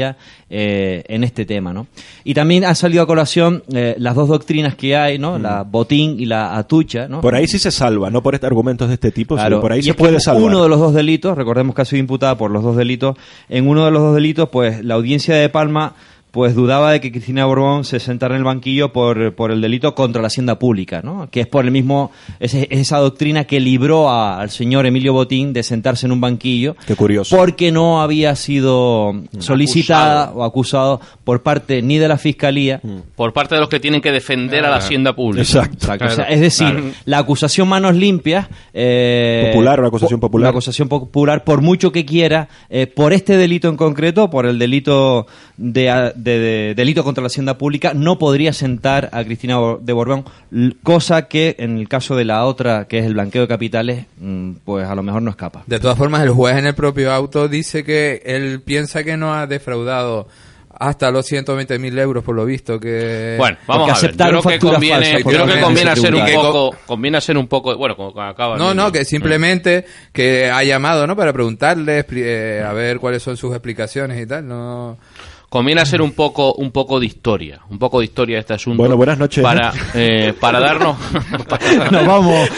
en 0.51 1.25
este 1.25 1.45
tema, 1.45 1.73
¿no? 1.73 1.87
Y 2.25 2.35
también 2.35 2.65
han 2.65 2.77
salido 2.77 3.03
a 3.03 3.07
colación 3.07 3.63
las 3.69 4.15
dos 4.15 4.29
doctrinas 4.29 4.75
que 4.75 4.97
hay, 4.97 5.19
¿no? 5.19 5.39
La 5.39 5.63
botín 5.63 6.17
y 6.19 6.27
la 6.27 6.57
atucha, 6.57 7.09
¿no? 7.09 7.21
Por 7.21 7.35
ahí 7.35 7.47
sí 7.47 7.59
se 7.59 7.71
salva, 7.71 8.11
no 8.11 8.23
por 8.23 8.35
argumentos 8.35 8.89
de 8.89 8.95
este 8.95 9.11
tipo, 9.11 9.39
sino 9.39 9.61
por 9.61 9.73
ahí 9.73 9.83
se 9.83 9.95
puede 9.95 10.21
salvar. 10.21 10.43
Uno 10.43 10.63
de 10.63 10.69
los 10.69 10.79
dos 10.79 10.95
delitos, 10.95 11.37
recordemos 11.37 11.75
que 11.75 11.83
ha 11.83 11.85
sido 11.85 12.01
imputada 12.01 12.37
por 12.37 12.51
los 12.51 12.63
dos 12.63 12.77
delitos, 12.77 13.17
en 13.49 13.69
uno 13.69 13.85
de 13.85 13.91
los 13.91 14.03
dos 14.03 14.15
delitos, 14.15 14.49
pues 14.49 14.85
la 14.85 14.95
audiencia 14.95 15.37
de 15.37 15.49
Palma 15.49 15.95
pues 16.35 16.57
dudaba 16.57 16.91
de 16.91 17.01
que 17.01 17.13
Cristina 17.13 17.47
Borbón 17.47 17.85
se 17.85 18.01
sentara 18.01 18.35
en 18.35 18.41
el 18.41 18.45
banquillo 18.45 18.93
por, 18.93 19.37
por 19.37 19.53
el 19.53 19.61
delito 19.61 19.95
contra 19.95 20.21
la 20.21 20.27
hacienda 20.27 20.59
pública, 20.59 21.01
¿no? 21.01 21.29
que 21.31 21.43
es 21.43 21.47
por 21.47 21.65
el 21.65 21.71
mismo, 21.71 22.11
es, 22.41 22.55
esa 22.55 22.99
doctrina 22.99 23.45
que 23.45 23.61
libró 23.61 24.11
al 24.11 24.51
señor 24.51 24.85
Emilio 24.85 25.13
Botín 25.13 25.53
de 25.53 25.63
sentarse 25.63 26.07
en 26.07 26.13
un 26.13 26.21
banquillo. 26.21 26.75
Qué 26.89 26.97
curioso. 26.97 27.37
Porque 27.37 27.71
no 27.71 28.03
había 28.03 28.35
sido 28.35 29.15
solicitada 29.39 30.33
o 30.35 30.43
acusado 30.43 31.01
por 31.23 31.45
parte 31.45 31.83
ni 31.83 31.99
de 31.99 32.09
la 32.09 32.19
Fiscalía. 32.19 32.81
Mm. 32.83 32.97
Por 33.15 33.33
parte 33.33 33.55
de 33.55 33.61
los 33.61 33.69
que 33.69 33.79
tienen 33.79 34.01
que 34.01 34.11
defender 34.11 34.65
a 34.65 34.71
la 34.71 34.77
hacienda 34.79 35.15
pública. 35.15 35.43
Exacto. 35.43 35.95
es 36.29 36.41
decir, 36.41 36.95
la 37.05 37.19
acusación 37.19 37.69
manos 37.69 37.95
limpias. 37.95 38.49
Eh, 38.73 39.51
popular, 39.53 39.79
una 39.79 39.87
acusación 39.87 40.19
popular. 40.19 40.47
Una 40.47 40.51
acusación 40.51 40.89
popular, 40.89 41.45
por 41.45 41.61
mucho 41.61 41.93
que 41.93 42.05
quiera, 42.05 42.49
eh, 42.71 42.89
por 42.89 43.13
este 43.13 43.37
delito 43.37 43.69
en 43.69 43.77
concreto, 43.77 44.31
por 44.31 44.47
el 44.47 44.59
delito 44.59 45.29
de 45.57 46.24
de, 46.25 46.75
delito 46.75 47.05
contra 47.05 47.23
la 47.23 47.27
hacienda 47.27 47.59
pública 47.59 47.93
no 47.95 48.19
podría 48.19 48.53
sentar 48.53 49.11
a 49.13 49.23
Cristina 49.25 49.59
de 49.81 49.93
Borbón, 49.93 50.25
cosa 50.83 51.29
que 51.29 51.57
en 51.59 51.79
el 51.79 51.89
caso 51.89 52.17
de 52.17 52.25
la 52.25 52.45
otra, 52.45 52.87
que 52.89 52.99
es 52.99 53.05
el 53.05 53.15
blanqueo 53.15 53.43
de 53.43 53.49
capitales, 53.49 54.07
mm, 54.19 54.53
pues 54.65 54.87
a 54.87 54.95
lo 54.95 55.03
mejor 55.03 55.23
no 55.23 55.31
escapa. 55.31 55.63
De 55.67 55.79
todas 55.79 55.99
formas, 55.99 56.23
el 56.23 56.31
juez 56.31 56.57
en 56.57 56.67
el 56.67 56.75
propio 56.75 57.13
auto 57.13 57.49
dice 57.49 57.85
que 57.85 58.23
él 58.25 58.63
piensa 58.63 59.05
que 59.05 59.17
no 59.17 59.35
ha 59.35 59.47
defraudado 59.47 60.27
hasta 60.77 61.11
los 61.13 61.25
120 61.27 61.79
mil 61.79 61.97
euros 61.99 62.25
por 62.25 62.35
lo 62.35 62.45
visto 62.45 62.81
que 62.81 63.37
bueno 63.39 63.57
vamos 63.65 63.91
a 63.91 64.07
ver 64.07 64.17
yo 64.17 64.27
creo 64.27 64.43
que 64.43 64.59
conviene, 64.59 65.23
creo 65.23 65.47
que 65.47 65.61
conviene 65.61 65.91
hacer 65.93 66.15
un 66.15 66.27
poco 66.27 66.77
conviene 66.85 67.19
hacer 67.19 67.39
un 67.39 67.47
poco 67.47 67.77
bueno 67.77 67.97
como 67.97 68.21
acaba 68.21 68.57
no 68.57 68.75
no 68.75 68.91
que 68.91 69.05
simplemente 69.05 69.85
que 70.13 70.51
ha 70.51 70.65
llamado 70.65 71.07
no 71.07 71.15
para 71.15 71.33
preguntarle 71.33 72.05
eh, 72.11 72.65
a 72.67 72.73
ver 72.73 72.99
cuáles 72.99 73.23
son 73.23 73.37
sus 73.37 73.53
explicaciones 73.53 74.21
y 74.21 74.27
tal 74.27 74.49
no 74.49 74.99
conviene 75.55 75.83
hacer 75.83 76.03
un 76.03 76.11
poco 76.11 76.55
un 76.55 76.73
poco 76.73 76.99
de 76.99 77.07
historia, 77.07 77.61
un 77.71 77.79
poco 77.79 78.01
de 78.01 78.07
historia 78.07 78.35
de 78.35 78.41
este 78.41 78.55
asunto. 78.55 78.77
Bueno, 78.77 78.97
buenas 78.97 79.17
noches. 79.19 79.41
Para, 79.41 79.73
eh, 79.95 80.35
para 80.41 80.59
darnos... 80.59 80.97
Nos 81.93 82.05
vamos. 82.05 82.49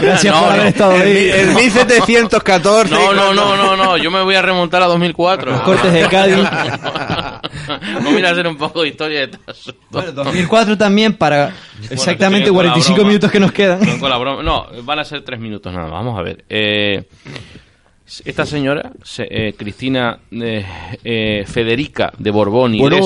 Gracias 0.00 0.34
por 0.34 0.52
haber 0.52 0.66
estado 0.68 0.92
ahí. 0.92 1.28
El, 1.34 1.54
1714. 1.54 2.94
No, 2.94 3.12
no, 3.12 3.34
no, 3.34 3.58
no, 3.58 3.76
no, 3.76 3.98
yo 3.98 4.10
me 4.10 4.22
voy 4.22 4.36
a 4.36 4.40
remontar 4.40 4.82
a 4.82 4.86
2004. 4.86 5.50
Los 5.50 5.60
cortes 5.60 5.92
de 5.92 6.08
Cádiz. 6.08 6.48
conviene 8.02 8.28
hacer 8.28 8.46
un 8.46 8.56
poco 8.56 8.80
de 8.80 8.88
historia 8.88 9.18
de 9.18 9.24
este 9.24 9.38
asunto. 9.50 9.80
Bueno, 9.90 10.12
2004 10.12 10.78
también 10.78 11.12
para 11.12 11.52
exactamente 11.90 12.50
45 12.50 13.04
minutos 13.04 13.30
que 13.30 13.38
nos 13.38 13.52
quedan. 13.52 13.80
No, 14.42 14.66
van 14.82 14.98
a 14.98 15.04
ser 15.04 15.22
3 15.22 15.38
minutos 15.38 15.74
nada 15.74 15.90
Vamos 15.90 16.18
a 16.18 16.22
ver. 16.22 16.42
Eh... 16.48 17.04
Esta 18.24 18.46
señora, 18.46 18.92
eh, 19.18 19.54
Cristina 19.56 20.16
eh, 20.30 20.64
eh, 21.02 21.44
Federica 21.44 22.12
de 22.16 22.30
Borbón 22.30 22.76
y 22.76 22.78
bueno, 22.78 22.98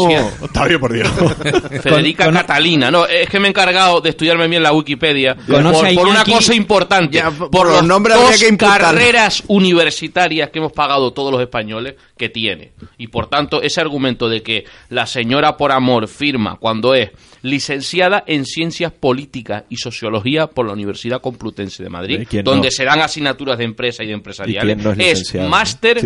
Está 0.42 0.66
bien, 0.66 0.78
por 0.78 0.92
Dios. 0.92 1.08
Federica 1.82 2.30
Catalina. 2.30 2.90
No, 2.90 3.06
es 3.06 3.26
que 3.30 3.40
me 3.40 3.46
he 3.46 3.50
encargado 3.50 4.02
de 4.02 4.10
estudiarme 4.10 4.46
bien 4.46 4.62
la 4.62 4.74
Wikipedia 4.74 5.34
por, 5.34 5.64
una 6.06 6.22
cosa 6.24 6.54
importante. 6.54 7.22
por, 7.50 7.68
los 7.68 7.82
nombres 7.82 8.18
dos 8.18 8.58
carreras 8.58 9.42
universitarias 9.46 10.50
que 10.50 10.58
hemos 10.58 10.72
pagado 10.72 11.14
todos 11.14 11.32
los 11.32 11.40
españoles 11.40 11.94
que 12.20 12.28
tiene. 12.28 12.72
Y 12.98 13.06
por 13.06 13.28
tanto, 13.28 13.62
ese 13.62 13.80
argumento 13.80 14.28
de 14.28 14.42
que 14.42 14.66
la 14.90 15.06
señora 15.06 15.56
por 15.56 15.72
amor 15.72 16.06
firma 16.06 16.58
cuando 16.60 16.94
es 16.94 17.12
licenciada 17.40 18.22
en 18.26 18.44
Ciencias 18.44 18.92
Políticas 18.92 19.64
y 19.70 19.78
Sociología 19.78 20.46
por 20.46 20.66
la 20.66 20.74
Universidad 20.74 21.22
Complutense 21.22 21.82
de 21.82 21.88
Madrid, 21.88 22.28
donde 22.44 22.70
se 22.70 22.84
dan 22.84 23.00
asignaturas 23.00 23.56
de 23.56 23.64
empresa 23.64 24.04
y 24.04 24.08
de 24.08 24.12
empresariales. 24.12 24.98
es, 24.98 25.34
máster 25.34 25.98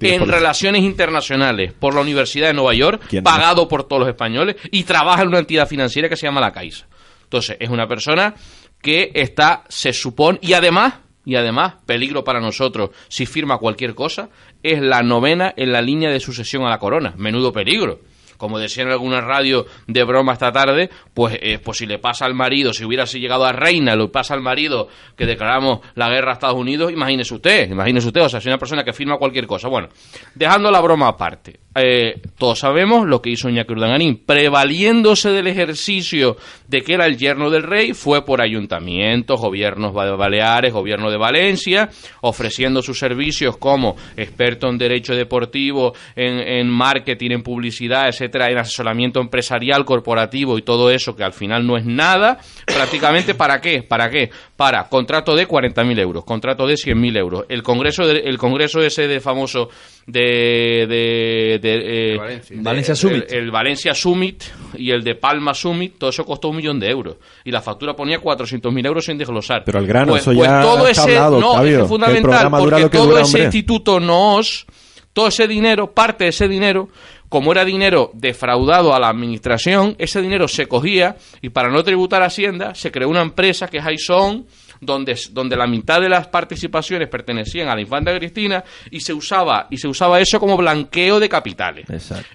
en 0.00 0.26
Relaciones 0.26 0.82
Internacionales 0.82 1.72
por 1.72 1.94
la 1.94 2.00
Universidad 2.00 2.48
de 2.48 2.54
Nueva 2.54 2.74
York, 2.74 3.00
pagado 3.22 3.68
por 3.68 3.84
todos 3.84 4.00
los 4.00 4.08
españoles, 4.08 4.56
y 4.72 4.82
trabaja 4.82 5.22
en 5.22 5.28
una 5.28 5.38
entidad 5.38 5.68
financiera 5.68 6.08
que 6.08 6.16
se 6.16 6.26
llama 6.26 6.40
La 6.40 6.50
Caixa. 6.50 6.88
Entonces, 7.22 7.58
es 7.60 7.70
una 7.70 7.86
persona 7.86 8.34
que 8.82 9.12
está, 9.14 9.62
se 9.68 9.92
supone, 9.92 10.40
y 10.42 10.52
además 10.52 10.94
y 11.24 11.36
además, 11.36 11.74
peligro 11.86 12.24
para 12.24 12.40
nosotros 12.40 12.90
si 13.08 13.26
firma 13.26 13.58
cualquier 13.58 13.94
cosa, 13.94 14.30
es 14.62 14.80
la 14.80 15.02
novena 15.02 15.52
en 15.56 15.72
la 15.72 15.82
línea 15.82 16.10
de 16.10 16.20
sucesión 16.20 16.64
a 16.64 16.70
la 16.70 16.78
corona. 16.78 17.14
Menudo 17.16 17.52
peligro 17.52 18.00
como 18.40 18.58
decía 18.58 18.82
en 18.82 18.90
alguna 18.90 19.20
radio 19.20 19.66
de 19.86 20.02
broma 20.02 20.32
esta 20.32 20.50
tarde, 20.50 20.88
pues, 21.12 21.38
eh, 21.40 21.60
pues 21.62 21.76
si 21.78 21.86
le 21.86 21.98
pasa 21.98 22.24
al 22.24 22.34
marido, 22.34 22.72
si 22.72 22.84
hubiera 22.84 23.04
llegado 23.04 23.44
a 23.44 23.52
reina, 23.52 23.94
le 23.94 24.08
pasa 24.08 24.32
al 24.32 24.40
marido 24.40 24.88
que 25.14 25.26
declaramos 25.26 25.80
la 25.94 26.08
guerra 26.08 26.30
a 26.30 26.32
Estados 26.32 26.56
Unidos, 26.56 26.90
imagínese 26.90 27.34
usted, 27.34 27.70
imagínese 27.70 28.06
usted, 28.06 28.22
o 28.22 28.28
sea, 28.30 28.40
si 28.40 28.48
una 28.48 28.56
persona 28.56 28.82
que 28.82 28.94
firma 28.94 29.18
cualquier 29.18 29.46
cosa. 29.46 29.68
Bueno, 29.68 29.88
dejando 30.34 30.70
la 30.70 30.80
broma 30.80 31.08
aparte, 31.08 31.60
eh, 31.74 32.20
todos 32.36 32.58
sabemos 32.58 33.06
lo 33.06 33.22
que 33.22 33.30
hizo 33.30 33.48
Iñaki 33.48 33.72
Urdangarín, 33.72 34.24
prevaliéndose 34.26 35.30
del 35.30 35.46
ejercicio 35.46 36.36
de 36.66 36.82
que 36.82 36.94
era 36.94 37.06
el 37.06 37.16
yerno 37.16 37.48
del 37.48 37.62
rey, 37.62 37.92
fue 37.94 38.24
por 38.24 38.42
ayuntamientos, 38.42 39.40
gobiernos 39.40 39.94
baleares, 39.94 40.72
gobierno 40.72 41.10
de 41.10 41.16
Valencia, 41.16 41.88
ofreciendo 42.22 42.82
sus 42.82 42.98
servicios 42.98 43.56
como 43.56 43.96
experto 44.16 44.68
en 44.68 44.78
derecho 44.78 45.14
deportivo, 45.14 45.94
en, 46.16 46.68
marketing, 46.68 47.30
en 47.30 47.42
publicidad, 47.42 48.08
etcétera, 48.08 48.50
en 48.50 48.58
asesoramiento 48.58 49.20
empresarial, 49.20 49.84
corporativo 49.84 50.58
y 50.58 50.62
todo 50.62 50.90
eso, 50.90 51.14
que 51.14 51.22
al 51.22 51.32
final 51.32 51.66
no 51.66 51.76
es 51.76 51.84
nada, 51.84 52.38
prácticamente 52.66 53.34
¿para 53.34 53.60
qué? 53.60 53.84
¿Para 53.84 54.10
qué? 54.10 54.30
Para 54.60 54.90
contrato 54.90 55.34
de 55.34 55.48
40.000 55.48 55.98
euros, 56.00 56.22
contrato 56.22 56.66
de 56.66 56.74
100.000 56.74 57.16
euros. 57.16 57.46
El 57.48 57.62
congreso, 57.62 58.06
de, 58.06 58.18
el 58.18 58.36
congreso 58.36 58.82
ese 58.82 59.08
de 59.08 59.18
famoso 59.18 59.70
de, 60.06 60.84
de, 60.86 61.58
eh, 61.62 62.40
Valencia. 62.56 62.94
Summit. 62.94 63.32
El, 63.32 63.50
Valencia 63.50 63.94
Summit 63.94 64.44
y 64.74 64.90
el 64.90 65.02
de 65.02 65.14
Palma 65.14 65.54
Summit, 65.54 65.96
todo 65.96 66.10
eso 66.10 66.26
costó 66.26 66.50
un 66.50 66.56
millón 66.56 66.78
de 66.78 66.90
euros. 66.90 67.16
Y 67.42 67.50
la 67.50 67.62
factura 67.62 67.96
ponía 67.96 68.20
400.000 68.20 68.86
euros 68.86 69.06
sin 69.06 69.16
desglosar. 69.16 69.64
Pero 69.64 69.78
al 69.78 69.86
grano, 69.86 70.12
pues, 70.12 70.20
eso 70.24 70.34
pues 70.34 70.46
ya 70.46 70.60
todo 70.60 70.86
ese, 70.86 71.14
no, 71.14 71.64
es 71.64 71.88
fundamental, 71.88 72.50
porque 72.50 72.90
todo 72.90 73.18
ese 73.18 73.44
instituto 73.44 73.98
nos, 73.98 74.66
todo 75.14 75.28
ese 75.28 75.48
dinero, 75.48 75.90
parte 75.90 76.24
de 76.24 76.30
ese 76.30 76.48
dinero, 76.48 76.90
como 77.30 77.52
era 77.52 77.64
dinero 77.64 78.10
defraudado 78.12 78.92
a 78.92 78.98
la 78.98 79.08
administración, 79.08 79.94
ese 79.98 80.20
dinero 80.20 80.48
se 80.48 80.66
cogía 80.66 81.16
y 81.40 81.50
para 81.50 81.70
no 81.70 81.82
tributar 81.84 82.22
a 82.22 82.26
Hacienda 82.26 82.74
se 82.74 82.90
creó 82.90 83.08
una 83.08 83.22
empresa 83.22 83.68
que 83.68 83.78
es 83.78 83.86
Aison 83.86 84.46
donde, 84.80 85.18
donde 85.32 85.56
la 85.56 85.66
mitad 85.66 86.00
de 86.00 86.08
las 86.08 86.28
participaciones 86.28 87.08
pertenecían 87.08 87.68
a 87.68 87.74
la 87.74 87.80
infanta 87.80 88.16
Cristina 88.16 88.64
y 88.90 89.00
se 89.00 89.12
usaba, 89.12 89.66
y 89.70 89.76
se 89.76 89.88
usaba 89.88 90.20
eso 90.20 90.40
como 90.40 90.56
blanqueo 90.56 91.20
de 91.20 91.28
capitales. 91.28 91.86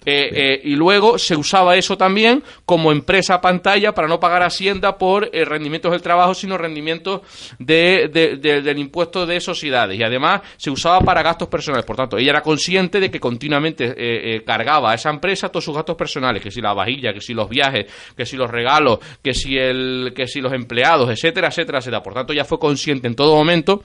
Eh, 0.06 0.30
eh, 0.32 0.62
y 0.64 0.76
luego 0.76 1.18
se 1.18 1.36
usaba 1.36 1.76
eso 1.76 1.98
también 1.98 2.44
como 2.66 2.92
empresa 2.92 3.42
pantalla 3.42 3.94
para 3.94 4.08
no 4.08 4.20
pagar 4.20 4.44
Hacienda 4.46 4.98
por 4.98 5.30
eh, 5.34 5.44
rendimientos 5.44 5.92
del 5.92 6.02
trabajo, 6.02 6.36
sino 6.36 6.58
rendimientos 6.58 7.22
de, 7.58 8.10
del 8.10 8.78
impuesto 8.78 9.26
de 9.26 9.40
sociedades. 9.40 10.00
Y 10.00 10.04
además 10.04 10.42
se 10.58 10.70
usaba 10.70 11.00
para 11.02 11.24
gastos 11.24 11.48
personales. 11.48 11.86
Por 11.86 11.96
tanto, 11.96 12.18
ella 12.18 12.32
era 12.32 12.42
consciente 12.42 13.00
de 13.00 13.10
que 13.10 13.20
continuamente 13.20 14.44
cargaba 14.46 14.92
a 14.92 14.96
esa 14.96 15.10
empresa 15.10 15.50
todos 15.50 15.64
sus 15.64 15.76
gastos 15.76 15.96
personales, 15.96 16.44
que 16.44 16.52
si 16.52 16.62
la 16.62 16.74
vajilla, 16.74 17.14
que 17.14 17.22
si 17.22 17.34
los 17.34 17.50
viajes, 17.50 17.92
que 18.16 18.26
si 18.26 18.38
los 18.38 18.50
regalos, 18.52 19.00
que 19.24 19.34
si, 19.34 19.58
el, 19.58 20.14
que 20.16 20.28
si 20.28 20.42
los 20.42 20.54
empleados, 20.54 21.10
etcétera, 21.10 21.48
etcétera, 21.48 21.80
etcétera. 21.80 22.04
Por 22.04 22.14
tanto, 22.14 22.35
ya 22.36 22.46
fue 22.46 22.60
consciente 22.60 23.08
en 23.08 23.16
todo 23.16 23.36
momento 23.36 23.82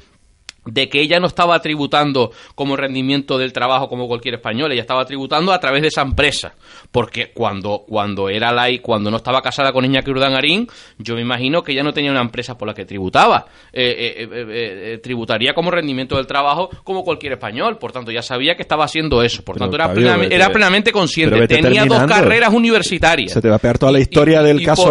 de 0.72 0.88
que 0.88 1.00
ella 1.00 1.20
no 1.20 1.26
estaba 1.26 1.60
tributando 1.60 2.32
como 2.54 2.76
rendimiento 2.76 3.38
del 3.38 3.52
trabajo 3.52 3.88
como 3.88 4.06
cualquier 4.08 4.34
español, 4.34 4.72
ella 4.72 4.82
estaba 4.82 5.04
tributando 5.04 5.52
a 5.52 5.60
través 5.60 5.82
de 5.82 5.88
esa 5.88 6.02
empresa, 6.02 6.54
porque 6.90 7.32
cuando, 7.32 7.84
cuando 7.86 8.28
era 8.28 8.52
la 8.52 8.70
cuando 8.82 9.10
no 9.10 9.16
estaba 9.16 9.42
casada 9.42 9.72
con 9.72 9.84
Iñaki 9.84 10.10
Urdangarín, 10.10 10.68
yo 10.98 11.14
me 11.14 11.22
imagino 11.22 11.62
que 11.62 11.72
ella 11.72 11.82
no 11.82 11.92
tenía 11.92 12.10
una 12.10 12.20
empresa 12.20 12.56
por 12.56 12.68
la 12.68 12.74
que 12.74 12.84
tributaba, 12.84 13.46
eh, 13.72 14.16
eh, 14.18 14.28
eh, 14.30 14.98
tributaría 15.02 15.54
como 15.54 15.70
rendimiento 15.70 16.16
del 16.16 16.26
trabajo 16.26 16.70
como 16.84 17.02
cualquier 17.02 17.32
español, 17.32 17.78
por 17.78 17.92
tanto 17.92 18.10
ya 18.10 18.22
sabía 18.22 18.54
que 18.54 18.62
estaba 18.62 18.84
haciendo 18.84 19.22
eso, 19.22 19.42
por 19.42 19.56
tanto 19.56 19.76
era, 19.76 19.92
plenamente, 19.92 20.92
consciente, 20.92 21.48
tenía 21.48 21.84
dos 21.84 22.04
carreras 22.04 22.52
universitarias. 22.52 23.32
Se 23.32 23.40
te 23.40 23.48
va 23.48 23.56
a 23.56 23.58
pegar 23.58 23.78
toda 23.78 23.92
la 23.92 24.00
historia 24.00 24.42
del 24.42 24.62
caso 24.62 24.88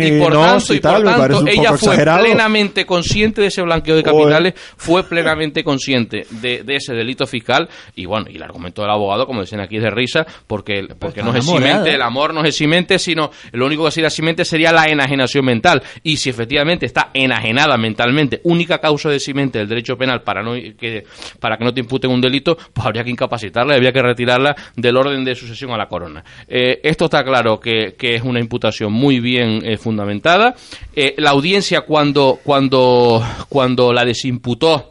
y, 0.00 0.18
por 0.18 0.32
tanto, 0.32 0.74
y, 0.74 0.80
tal, 0.80 1.48
ella 1.48 1.76
fue 1.76 1.96
plenamente 1.96 2.86
consciente 2.86 3.40
de 3.40 3.48
ese 3.48 3.62
blanqueo 3.62 3.96
de 3.96 4.02
capitales, 4.02 4.54
fue 4.76 4.95
plenamente 5.04 5.62
consciente 5.62 6.26
de, 6.30 6.64
ese 6.68 6.94
delito 6.94 7.26
fiscal 7.26 7.68
y 7.94 8.06
bueno, 8.06 8.26
y 8.30 8.36
el 8.36 8.42
argumento 8.42 8.82
del 8.82 8.90
abogado, 8.90 9.26
como 9.26 9.40
dicen 9.40 9.60
aquí, 9.60 9.76
es 9.76 9.82
de 9.82 9.90
risa, 9.90 10.26
porque, 10.46 10.86
porque 10.98 11.22
no 11.22 11.30
es 11.30 11.36
eximente, 11.36 11.94
el 11.94 12.02
amor 12.02 12.34
no 12.34 12.40
es 12.42 12.48
eximente, 12.48 12.98
sino 12.98 13.30
lo 13.52 13.66
único 13.66 13.84
que 13.84 13.90
sería 13.90 14.08
eximente 14.08 14.44
sería 14.44 14.72
la 14.72 14.84
enajenación 14.84 15.44
mental. 15.44 15.82
Y 16.02 16.16
si 16.16 16.30
efectivamente 16.30 16.86
está 16.86 17.10
enajenada 17.14 17.76
mentalmente, 17.76 18.40
única 18.44 18.78
causa 18.78 19.08
de 19.08 19.16
eximente 19.16 19.58
del 19.58 19.68
derecho 19.68 19.96
penal 19.96 20.22
para, 20.22 20.42
no, 20.42 20.54
que, 20.54 21.04
para 21.40 21.56
que 21.56 21.64
no 21.64 21.72
te 21.72 21.80
imputen 21.80 22.10
un 22.10 22.20
delito, 22.20 22.56
pues 22.72 22.86
habría 22.86 23.04
que 23.04 23.10
incapacitarla, 23.10 23.74
habría 23.74 23.92
que 23.92 24.02
retirarla 24.02 24.54
del 24.76 24.96
orden 24.96 25.24
de 25.24 25.34
sucesión 25.34 25.70
a 25.72 25.76
la 25.76 25.88
corona. 25.88 26.24
Eh, 26.48 26.80
esto 26.82 27.06
está 27.06 27.24
claro 27.24 27.60
que, 27.60 27.94
es 27.98 28.22
una 28.22 28.40
imputación 28.40 28.92
muy 28.92 29.20
bien 29.20 29.60
eh, 29.64 29.76
fundamentada. 29.76 30.54
Eh, 30.94 31.14
la 31.18 31.30
audiencia 31.30 31.82
cuando, 31.82 32.38
cuando, 32.42 33.22
cuando 33.48 33.92
la 33.92 34.04
desimputó 34.04 34.85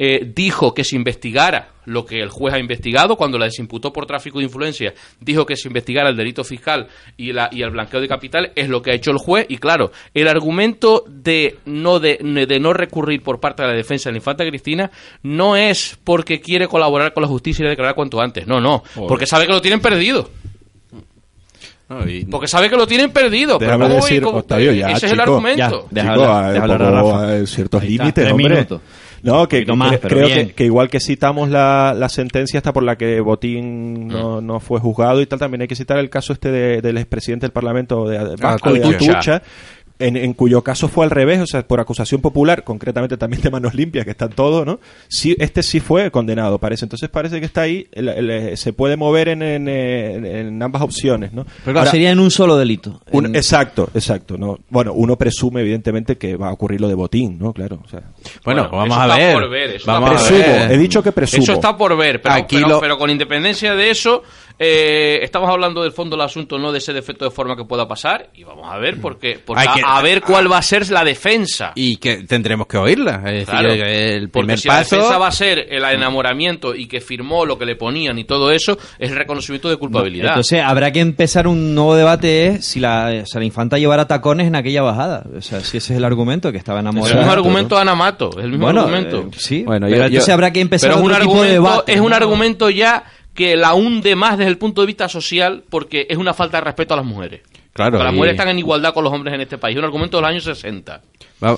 eh, 0.00 0.30
dijo 0.32 0.72
que 0.72 0.84
se 0.84 0.94
investigara 0.94 1.72
lo 1.84 2.06
que 2.06 2.20
el 2.20 2.28
juez 2.28 2.54
ha 2.54 2.58
investigado, 2.60 3.16
cuando 3.16 3.36
la 3.36 3.46
desimputó 3.46 3.92
por 3.92 4.06
tráfico 4.06 4.38
de 4.38 4.44
influencia, 4.44 4.94
dijo 5.20 5.44
que 5.44 5.56
se 5.56 5.66
investigara 5.66 6.08
el 6.10 6.16
delito 6.16 6.44
fiscal 6.44 6.86
y, 7.16 7.32
la, 7.32 7.48
y 7.50 7.62
el 7.62 7.70
blanqueo 7.70 8.00
de 8.00 8.06
capital, 8.06 8.52
es 8.54 8.68
lo 8.68 8.80
que 8.80 8.92
ha 8.92 8.94
hecho 8.94 9.10
el 9.10 9.18
juez. 9.18 9.46
Y 9.48 9.56
claro, 9.56 9.90
el 10.14 10.28
argumento 10.28 11.02
de 11.08 11.56
no, 11.64 11.98
de, 11.98 12.18
de 12.46 12.60
no 12.60 12.72
recurrir 12.72 13.22
por 13.22 13.40
parte 13.40 13.62
de 13.62 13.70
la 13.70 13.74
defensa 13.74 14.08
de 14.08 14.12
la 14.12 14.18
infanta 14.18 14.46
Cristina 14.46 14.88
no 15.24 15.56
es 15.56 15.98
porque 16.04 16.40
quiere 16.40 16.68
colaborar 16.68 17.12
con 17.12 17.22
la 17.22 17.28
justicia 17.28 17.64
y 17.64 17.68
declarar 17.68 17.96
cuanto 17.96 18.20
antes. 18.20 18.46
No, 18.46 18.60
no, 18.60 18.84
porque 19.08 19.26
sabe 19.26 19.46
que 19.46 19.52
lo 19.52 19.60
tienen 19.60 19.80
perdido. 19.80 20.30
Porque 22.30 22.46
sabe 22.46 22.68
que 22.68 22.76
lo 22.76 22.86
tienen 22.86 23.10
perdido. 23.10 23.58
Déjame 23.58 23.88
decir, 23.88 24.22
Octavio, 24.22 24.72
ya, 24.72 24.90
ese 24.90 25.06
es 25.06 25.12
el 25.12 25.20
argumento. 25.20 25.88
Ya, 25.90 26.04
ciertos 27.46 27.82
límites, 27.82 28.30
hombre. 28.30 28.66
No, 29.22 29.48
que, 29.48 29.64
creo 29.64 30.54
que, 30.54 30.64
igual 30.64 30.88
que 30.88 31.00
citamos 31.00 31.48
la, 31.48 31.94
la, 31.96 32.08
sentencia 32.08 32.58
hasta 32.58 32.72
por 32.72 32.82
la 32.82 32.96
que 32.96 33.20
Botín 33.20 34.08
no, 34.08 34.40
mm. 34.40 34.46
no, 34.46 34.60
fue 34.60 34.80
juzgado 34.80 35.20
y 35.20 35.26
tal, 35.26 35.38
también 35.38 35.62
hay 35.62 35.68
que 35.68 35.74
citar 35.74 35.98
el 35.98 36.10
caso 36.10 36.32
este 36.32 36.50
del 36.50 36.98
expresidente 36.98 37.46
del 37.46 37.52
Parlamento 37.52 38.08
de, 38.08 38.18
de, 38.18 38.36
ah, 38.42 38.56
de 38.62 39.40
en, 39.98 40.32
cuyo 40.34 40.62
caso 40.62 40.88
fue 40.88 41.04
al 41.04 41.10
revés, 41.10 41.40
o 41.40 41.46
sea, 41.46 41.66
por 41.66 41.80
acusación 41.80 42.20
popular, 42.20 42.64
concretamente 42.64 43.16
también 43.16 43.42
de 43.42 43.50
manos 43.50 43.74
limpias, 43.74 44.04
que 44.04 44.12
están 44.12 44.30
todos, 44.30 44.64
¿no? 44.64 44.80
Sí, 45.08 45.36
este 45.38 45.62
sí 45.62 45.80
fue 45.80 46.10
condenado, 46.10 46.58
parece. 46.58 46.84
Entonces 46.84 47.08
parece 47.08 47.40
que 47.40 47.46
está 47.46 47.62
ahí, 47.62 47.88
se 48.54 48.72
puede 48.72 48.96
mover 48.96 49.28
en, 49.28 49.42
en, 49.42 50.62
ambas 50.62 50.82
opciones, 50.82 51.32
¿no? 51.32 51.46
Pero 51.64 51.84
sería 51.86 52.10
en 52.10 52.20
un 52.20 52.30
solo 52.30 52.56
delito. 52.56 53.00
exacto, 53.34 53.90
exacto. 53.94 54.38
¿no? 54.38 54.58
Bueno, 54.68 54.92
uno 54.92 55.16
presume, 55.16 55.60
evidentemente, 55.60 56.16
que 56.16 56.36
va 56.36 56.48
a 56.48 56.52
ocurrir 56.52 56.80
lo 56.80 56.88
de 56.88 56.94
botín, 56.94 57.38
¿no? 57.38 57.52
Claro. 57.52 57.80
O 57.84 57.88
sea, 57.88 58.02
bueno, 58.44 58.68
vamos 58.70 58.96
a 58.96 59.16
ver. 59.16 59.80
vamos 59.84 60.30
a 60.30 60.32
ver. 60.32 60.72
He 60.72 60.78
dicho 60.78 61.02
que 61.02 61.12
presumo. 61.12 61.42
Eso 61.42 61.52
está 61.54 61.76
por 61.76 61.96
ver, 61.96 62.22
pero, 62.22 62.80
pero 62.80 62.98
con 62.98 63.10
independencia 63.10 63.74
de 63.74 63.90
eso 63.90 64.22
eh, 64.58 65.20
estamos 65.22 65.48
hablando 65.48 65.82
del 65.82 65.92
fondo 65.92 66.16
del 66.16 66.24
asunto, 66.24 66.58
no 66.58 66.72
de 66.72 66.78
ese 66.78 66.92
defecto 66.92 67.24
de 67.24 67.30
forma 67.30 67.56
que 67.56 67.64
pueda 67.64 67.86
pasar, 67.86 68.30
y 68.34 68.42
vamos 68.42 68.66
a 68.68 68.76
ver, 68.78 69.00
porque, 69.00 69.40
a, 69.84 70.02
ver 70.02 70.20
cuál 70.22 70.50
va 70.50 70.58
a 70.58 70.62
ser 70.62 70.90
la 70.90 71.04
defensa. 71.04 71.72
Y 71.76 71.96
que 71.98 72.24
tendremos 72.24 72.66
que 72.66 72.76
oírla. 72.76 73.22
Es 73.26 73.46
decir, 73.46 73.66
el 73.66 74.30
primer 74.30 74.58
si 74.58 74.66
paso... 74.66 74.96
la 74.96 75.02
defensa 75.02 75.18
va 75.18 75.28
a 75.28 75.32
ser 75.32 75.66
el 75.70 75.84
enamoramiento 75.84 76.74
y 76.74 76.86
que 76.86 77.00
firmó 77.00 77.46
lo 77.46 77.56
que 77.56 77.66
le 77.66 77.76
ponían 77.76 78.18
y 78.18 78.24
todo 78.24 78.50
eso, 78.50 78.76
es 78.98 79.10
el 79.10 79.16
reconocimiento 79.16 79.68
de 79.68 79.76
culpabilidad. 79.76 80.30
entonces, 80.30 80.60
habrá 80.60 80.90
que 80.90 81.00
empezar 81.00 81.46
un 81.46 81.74
nuevo 81.74 81.94
debate 81.94 82.60
si 82.60 82.80
la, 82.80 83.24
infanta 83.40 83.78
llevara 83.78 84.08
tacones 84.08 84.48
en 84.48 84.56
aquella 84.56 84.82
bajada. 84.82 85.24
O 85.36 85.40
sea, 85.40 85.60
si 85.60 85.76
ese 85.76 85.92
es 85.92 85.98
el 85.98 86.04
argumento, 86.04 86.50
que 86.50 86.58
estaba 86.58 86.80
enamorada. 86.80 87.08
Es 87.08 87.12
el 87.12 87.18
mismo 87.18 87.32
argumento 87.32 87.74
de 87.76 87.80
Anamato, 87.82 88.30
es 88.36 88.44
el 88.44 88.50
mismo 88.50 88.68
argumento. 88.68 89.18
Eh, 89.18 89.36
sí, 89.36 89.62
bueno, 89.62 89.86
pero 89.88 90.06
entonces 90.06 90.34
habrá 90.34 90.52
que 90.52 90.60
empezar 90.60 90.94
un 90.98 91.12
Es 91.86 92.00
un 92.00 92.12
argumento 92.12 92.70
ya 92.70 93.04
que 93.38 93.56
la 93.56 93.72
hunde 93.72 94.16
más 94.16 94.36
desde 94.36 94.50
el 94.50 94.58
punto 94.58 94.80
de 94.80 94.88
vista 94.88 95.08
social 95.08 95.62
porque 95.70 96.08
es 96.10 96.18
una 96.18 96.34
falta 96.34 96.56
de 96.56 96.64
respeto 96.64 96.94
a 96.94 96.96
las 96.96 97.06
mujeres. 97.06 97.42
Claro, 97.72 98.02
las 98.02 98.12
mujeres 98.12 98.34
están 98.34 98.48
en 98.48 98.58
igualdad 98.58 98.92
con 98.92 99.04
los 99.04 99.12
hombres 99.12 99.32
en 99.32 99.40
este 99.40 99.58
país. 99.58 99.76
Es 99.76 99.78
un 99.78 99.84
argumento 99.84 100.16
de 100.16 100.22
los 100.22 100.28
años 100.28 100.42
60. 100.42 101.00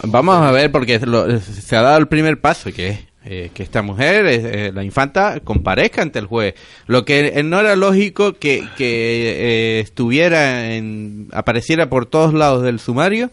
vamos 0.03 0.35
a 0.37 0.51
ver, 0.51 0.71
porque 0.71 1.01
se 1.01 1.77
ha 1.77 1.81
dado 1.81 1.97
el 1.97 2.07
primer 2.07 2.39
paso, 2.39 2.71
que 2.71 2.89
es 2.89 2.99
eh, 3.25 3.51
que 3.55 3.63
esta 3.63 3.81
mujer, 3.81 4.27
eh, 4.27 4.73
la 4.75 4.85
infanta, 4.85 5.41
comparezca 5.41 6.03
ante 6.03 6.19
el 6.19 6.27
juez. 6.27 6.55
Lo 6.87 7.07
que 7.07 7.43
no 7.45 7.61
era 7.61 7.75
lógico 7.77 8.35
que, 8.35 8.63
que 8.77 9.79
eh, 9.79 9.81
estuviera 9.81 10.75
en, 10.75 11.29
apareciera 11.33 11.89
por 11.89 12.05
todos 12.05 12.35
lados 12.35 12.63
del 12.63 12.79
sumario 12.79 13.31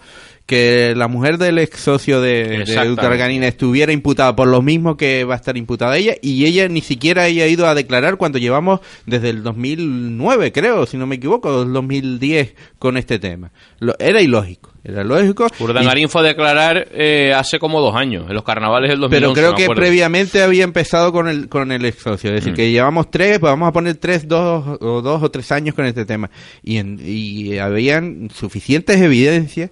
que 0.47 0.93
la 0.95 1.09
mujer 1.09 1.37
del 1.37 1.59
ex 1.59 1.81
socio 1.81 2.21
de, 2.21 2.63
de 2.65 3.47
estuviera 3.47 3.91
imputada 3.91 4.33
por 4.33 4.47
lo 4.47 4.61
mismo 4.61 4.95
que 4.95 5.25
va 5.25 5.33
a 5.33 5.37
estar 5.37 5.57
imputada 5.57 5.97
ella 5.97 6.15
y 6.21 6.45
ella 6.45 6.69
ni 6.69 6.79
siquiera 6.79 7.23
haya 7.23 7.45
ido 7.47 7.67
a 7.67 7.75
declarar 7.75 8.15
cuando 8.15 8.39
llevamos 8.39 8.79
desde 9.05 9.29
el 9.29 9.43
2009, 9.43 10.53
creo, 10.53 10.85
si 10.85 10.95
no 10.95 11.05
me 11.05 11.15
equivoco, 11.15 11.63
el 11.63 11.73
2010 11.73 12.55
con 12.79 12.95
este 12.95 13.19
tema. 13.19 13.51
Lo, 13.79 13.93
era 13.99 14.21
ilógico. 14.21 14.71
Era 14.85 15.03
lógico. 15.03 15.47
Urdangarín 15.59 16.07
fue 16.07 16.21
a 16.21 16.23
declarar 16.23 16.87
eh, 16.93 17.33
hace 17.35 17.59
como 17.59 17.81
dos 17.81 17.93
años, 17.93 18.25
en 18.29 18.33
los 18.33 18.45
carnavales 18.45 18.89
del 18.89 19.01
2011. 19.01 19.33
Pero 19.35 19.53
creo 19.53 19.53
que 19.53 19.75
previamente 19.75 20.41
había 20.41 20.63
empezado 20.63 21.11
con 21.11 21.27
el, 21.27 21.49
con 21.49 21.73
el 21.73 21.83
ex 21.83 22.03
socio. 22.03 22.29
Es 22.29 22.35
decir, 22.35 22.53
mm. 22.53 22.55
que 22.55 22.71
llevamos 22.71 23.11
tres, 23.11 23.39
pues 23.39 23.51
vamos 23.51 23.67
a 23.67 23.73
poner 23.73 23.95
tres, 23.95 24.29
dos 24.29 24.77
o 24.79 25.01
dos 25.01 25.21
o 25.21 25.29
tres 25.29 25.51
años 25.51 25.75
con 25.75 25.83
este 25.83 26.05
tema. 26.05 26.29
Y, 26.63 26.79
y 26.79 27.57
habían 27.57 28.29
suficientes 28.33 29.01
evidencias 29.01 29.71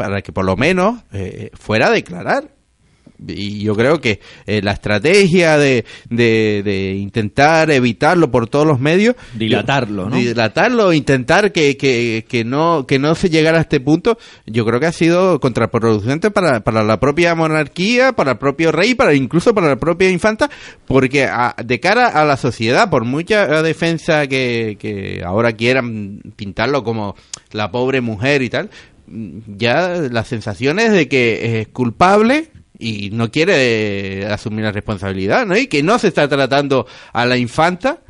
para 0.00 0.22
que 0.22 0.32
por 0.32 0.46
lo 0.46 0.56
menos 0.56 1.02
eh, 1.12 1.50
fuera 1.52 1.88
a 1.88 1.90
declarar 1.90 2.44
y 3.28 3.62
yo 3.62 3.74
creo 3.74 4.00
que 4.00 4.20
eh, 4.46 4.60
la 4.62 4.72
estrategia 4.72 5.58
de, 5.58 5.84
de, 6.08 6.96
intentar 6.96 7.70
evitarlo 7.70 8.30
por 8.30 8.48
todos 8.48 8.66
los 8.66 8.80
medios 8.80 9.14
dilatarlo 9.34 10.08
¿no? 10.08 10.16
dilatarlo 10.16 10.92
intentar 10.92 11.52
que, 11.52 11.76
que, 11.76 12.24
que, 12.26 12.44
no 12.44 12.86
que 12.86 12.98
no 12.98 13.14
se 13.14 13.28
llegara 13.28 13.58
a 13.58 13.62
este 13.62 13.80
punto 13.80 14.18
yo 14.46 14.64
creo 14.64 14.80
que 14.80 14.86
ha 14.86 14.92
sido 14.92 15.38
contraproducente 15.40 16.30
para, 16.30 16.60
para 16.60 16.82
la 16.82 16.98
propia 16.98 17.34
monarquía 17.34 18.12
para 18.12 18.32
el 18.32 18.38
propio 18.38 18.72
rey 18.72 18.94
para 18.94 19.14
incluso 19.14 19.54
para 19.54 19.68
la 19.68 19.76
propia 19.76 20.10
infanta 20.10 20.50
porque 20.86 21.28
de 21.62 21.80
cara 21.80 22.08
a 22.08 22.24
la 22.24 22.36
sociedad 22.36 22.88
por 22.88 23.04
mucha 23.04 23.62
defensa 23.62 24.26
que, 24.26 24.76
que 24.78 25.22
ahora 25.24 25.52
quieran 25.52 26.22
pintarlo 26.36 26.82
como 26.82 27.16
la 27.52 27.70
pobre 27.70 28.00
mujer 28.00 28.42
y 28.42 28.48
tal 28.48 28.70
ya 29.10 29.96
la 30.10 30.24
sensación 30.24 30.78
es 30.78 30.92
de 30.92 31.08
que 31.08 31.60
es 31.60 31.68
culpable 31.68 32.50
y 32.78 33.10
no 33.10 33.30
quiere 33.30 34.26
asumir 34.26 34.64
la 34.64 34.72
responsabilidad, 34.72 35.46
¿no? 35.46 35.56
Y 35.56 35.66
que 35.66 35.82
no 35.82 35.98
se 35.98 36.08
está 36.08 36.28
tratando 36.28 36.86
a 37.12 37.26
la 37.26 37.36
infanta 37.36 38.00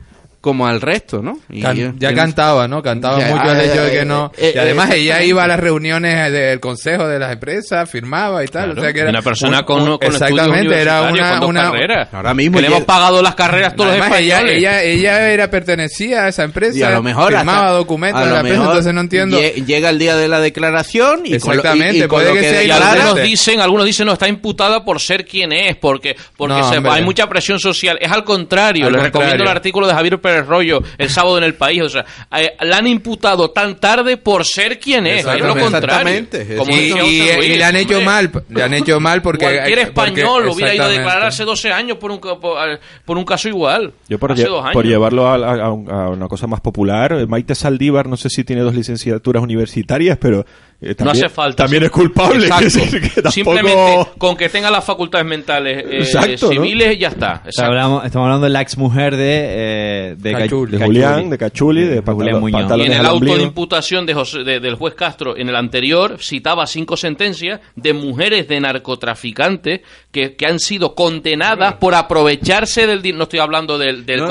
como 0.41 0.67
al 0.67 0.81
resto, 0.81 1.21
¿no? 1.21 1.39
ya 1.51 2.15
cantaba, 2.15 2.67
¿no? 2.67 2.83
Cantaba 2.83 3.19
mucho 3.19 3.53
el 3.53 3.61
hecho 3.61 3.83
de 3.83 3.91
que 3.91 4.05
no... 4.07 4.33
Eh, 4.39 4.53
y 4.55 4.59
además 4.59 4.91
eh, 4.91 5.01
ella 5.01 5.23
iba 5.23 5.45
a 5.45 5.47
las 5.47 5.61
reuniones 5.61 6.33
del 6.33 6.61
consejo 6.61 7.07
de 7.07 7.19
las 7.19 7.33
empresas, 7.33 7.91
firmaba 7.91 8.43
y 8.43 8.49
tal. 8.49 8.79
o 8.79 8.81
sea 8.81 8.93
que 8.93 9.01
era 9.01 9.11
una 9.11 9.21
persona 9.21 9.65
con, 9.65 9.99
Exactamente, 10.01 10.81
era 10.81 11.03
una... 11.03 11.45
una 11.45 11.73
Ahora 12.13 12.33
mismo... 12.33 12.57
Que 12.57 12.63
le 12.63 12.69
hemos 12.69 12.85
pagado 12.85 13.21
las 13.23 13.35
carreras 13.35 13.77
todos 13.77 13.91
los 13.91 14.07
españoles. 14.07 14.57
Ella, 14.57 14.83
ella, 14.83 15.31
era, 15.31 15.51
pertenecía 15.51 16.25
a 16.25 16.29
esa 16.29 16.43
empresa, 16.45 16.79
y 16.79 16.83
a 16.83 16.91
lo 16.91 17.03
mejor 17.03 17.35
firmaba 17.35 17.73
documentos 17.73 18.25
de 18.25 18.31
la 18.31 18.41
empresa, 18.41 18.65
entonces 18.65 18.95
no 18.95 19.01
entiendo... 19.03 19.39
Llega 19.41 19.91
el 19.91 19.99
día 19.99 20.17
de 20.17 20.27
la 20.27 20.41
declaración 20.41 21.21
y 21.27 21.35
Exactamente, 21.35 22.09
puede 22.09 22.33
que, 22.33 22.41
sea... 22.41 22.65
Y 22.65 22.71
algunos 22.71 23.23
dicen, 23.23 23.61
algunos 23.61 23.85
dicen, 23.85 24.07
no, 24.07 24.15
está 24.15 24.27
imputada 24.27 24.87
por 24.87 25.01
ser 25.01 25.27
quien 25.27 25.53
es, 25.53 25.77
porque, 25.77 26.17
porque 26.37 26.55
hay 26.55 27.05
mucha 27.05 27.29
presión 27.29 27.61
social. 27.61 27.99
Es 28.01 28.11
al 28.11 28.25
contrario, 28.25 28.89
le 28.89 28.99
recomiendo 28.99 29.43
el 29.45 29.51
artículo 29.51 29.87
de 29.87 29.93
Javier 29.93 30.19
Pérez 30.19 30.30
Rollo 30.43 30.83
el 30.99 31.11
sábado 31.11 31.39
en 31.39 31.45
el 31.45 31.55
país. 31.55 31.83
O 31.83 31.89
sea, 31.89 32.05
eh, 32.37 32.57
la 32.61 32.79
han 32.79 32.87
imputado 32.87 33.51
tan 33.51 33.79
tarde 33.79 34.17
por 34.17 34.45
ser 34.45 34.79
quien 34.79 35.07
es. 35.07 35.25
Es 35.27 35.41
lo 35.41 35.57
contrario. 35.57 36.27
y, 36.69 37.57
le 37.57 37.65
han 37.65 37.77
hecho 37.77 38.01
mal. 38.01 38.31
Le 38.49 38.63
han 38.63 38.75
hecho 38.75 39.01
mal 39.01 39.23
porque. 39.23 39.45
Cualquier 39.45 39.79
español 39.81 40.49
hubiera 40.49 40.75
ido 40.75 40.85
a 40.85 40.89
declarar 40.89 41.27
hace 41.27 41.45
12 41.45 41.73
años 41.73 41.99
por 41.99 42.11
un, 42.11 42.21
por, 42.21 43.19
un 43.19 43.25
caso 43.25 43.49
igual. 43.49 43.93
Yo 44.09 44.19
por, 44.19 44.35
por 44.73 44.87
llevarlo 44.87 45.27
a, 45.27 45.73
una 45.73 46.29
cosa 46.29 46.47
más 46.47 46.61
popular, 46.61 47.27
Maite 47.27 47.55
Saldívar, 47.55 48.07
no 48.07 48.17
sé 48.17 48.29
si 48.29 48.45
tiene 48.45 48.63
dos 48.63 48.75
licenciaturas 48.75 49.43
universitarias, 49.43 50.19
pero 50.19 50.45
Eh, 50.83 50.95
no 51.05 51.11
hace 51.11 51.29
falta. 51.29 51.65
También 51.65 51.85
es 51.85 51.91
culpable. 51.91 52.49
Simplemente 53.31 54.07
con 54.17 54.35
que 54.35 54.49
tenga 54.49 54.71
las 54.71 54.83
facultades 54.83 55.27
mentales 55.27 55.85
eh, 55.87 56.39
civiles 56.39 56.99
ya 56.99 57.09
está. 57.09 57.43
Estamos 57.47 58.03
hablando 58.15 58.41
de 58.41 58.51
la 58.51 58.63
ex 58.63 58.79
mujer 58.79 59.15
de, 59.17 59.41
eh, 59.43 60.15
de, 60.17 60.33
Cachuli. 60.33 60.79
de 60.79 60.85
Julián, 60.85 61.31
de 61.31 61.39
Cachuli, 61.39 61.85
de, 61.85 62.01
Julián 62.01 62.41
Muñoz. 62.41 62.79
Y 62.79 62.83
en 62.83 62.93
el 62.93 63.05
auto 63.05 63.37
de 63.37 63.43
imputación 63.43 64.07
de 64.07 64.15
del 64.61 64.75
juez 64.75 64.95
Castro, 64.95 65.37
en 65.37 65.49
el 65.49 65.57
anterior, 65.57 66.17
citaba 66.19 66.67
cinco 66.67 66.97
sentencias 66.97 67.61
de 67.77 67.93
mujeres 67.93 68.49
de 68.49 68.61
narcotraficantes 68.61 69.81
que, 70.11 70.35
que 70.35 70.47
han 70.47 70.59
sido 70.59 70.95
condenadas 70.95 71.75
por 71.75 71.95
aprovecharse 71.95 72.87
del 72.87 73.17
No 73.17 73.25
estoy 73.25 73.41
hablando 73.41 73.77
del. 73.77 74.07
del 74.07 74.23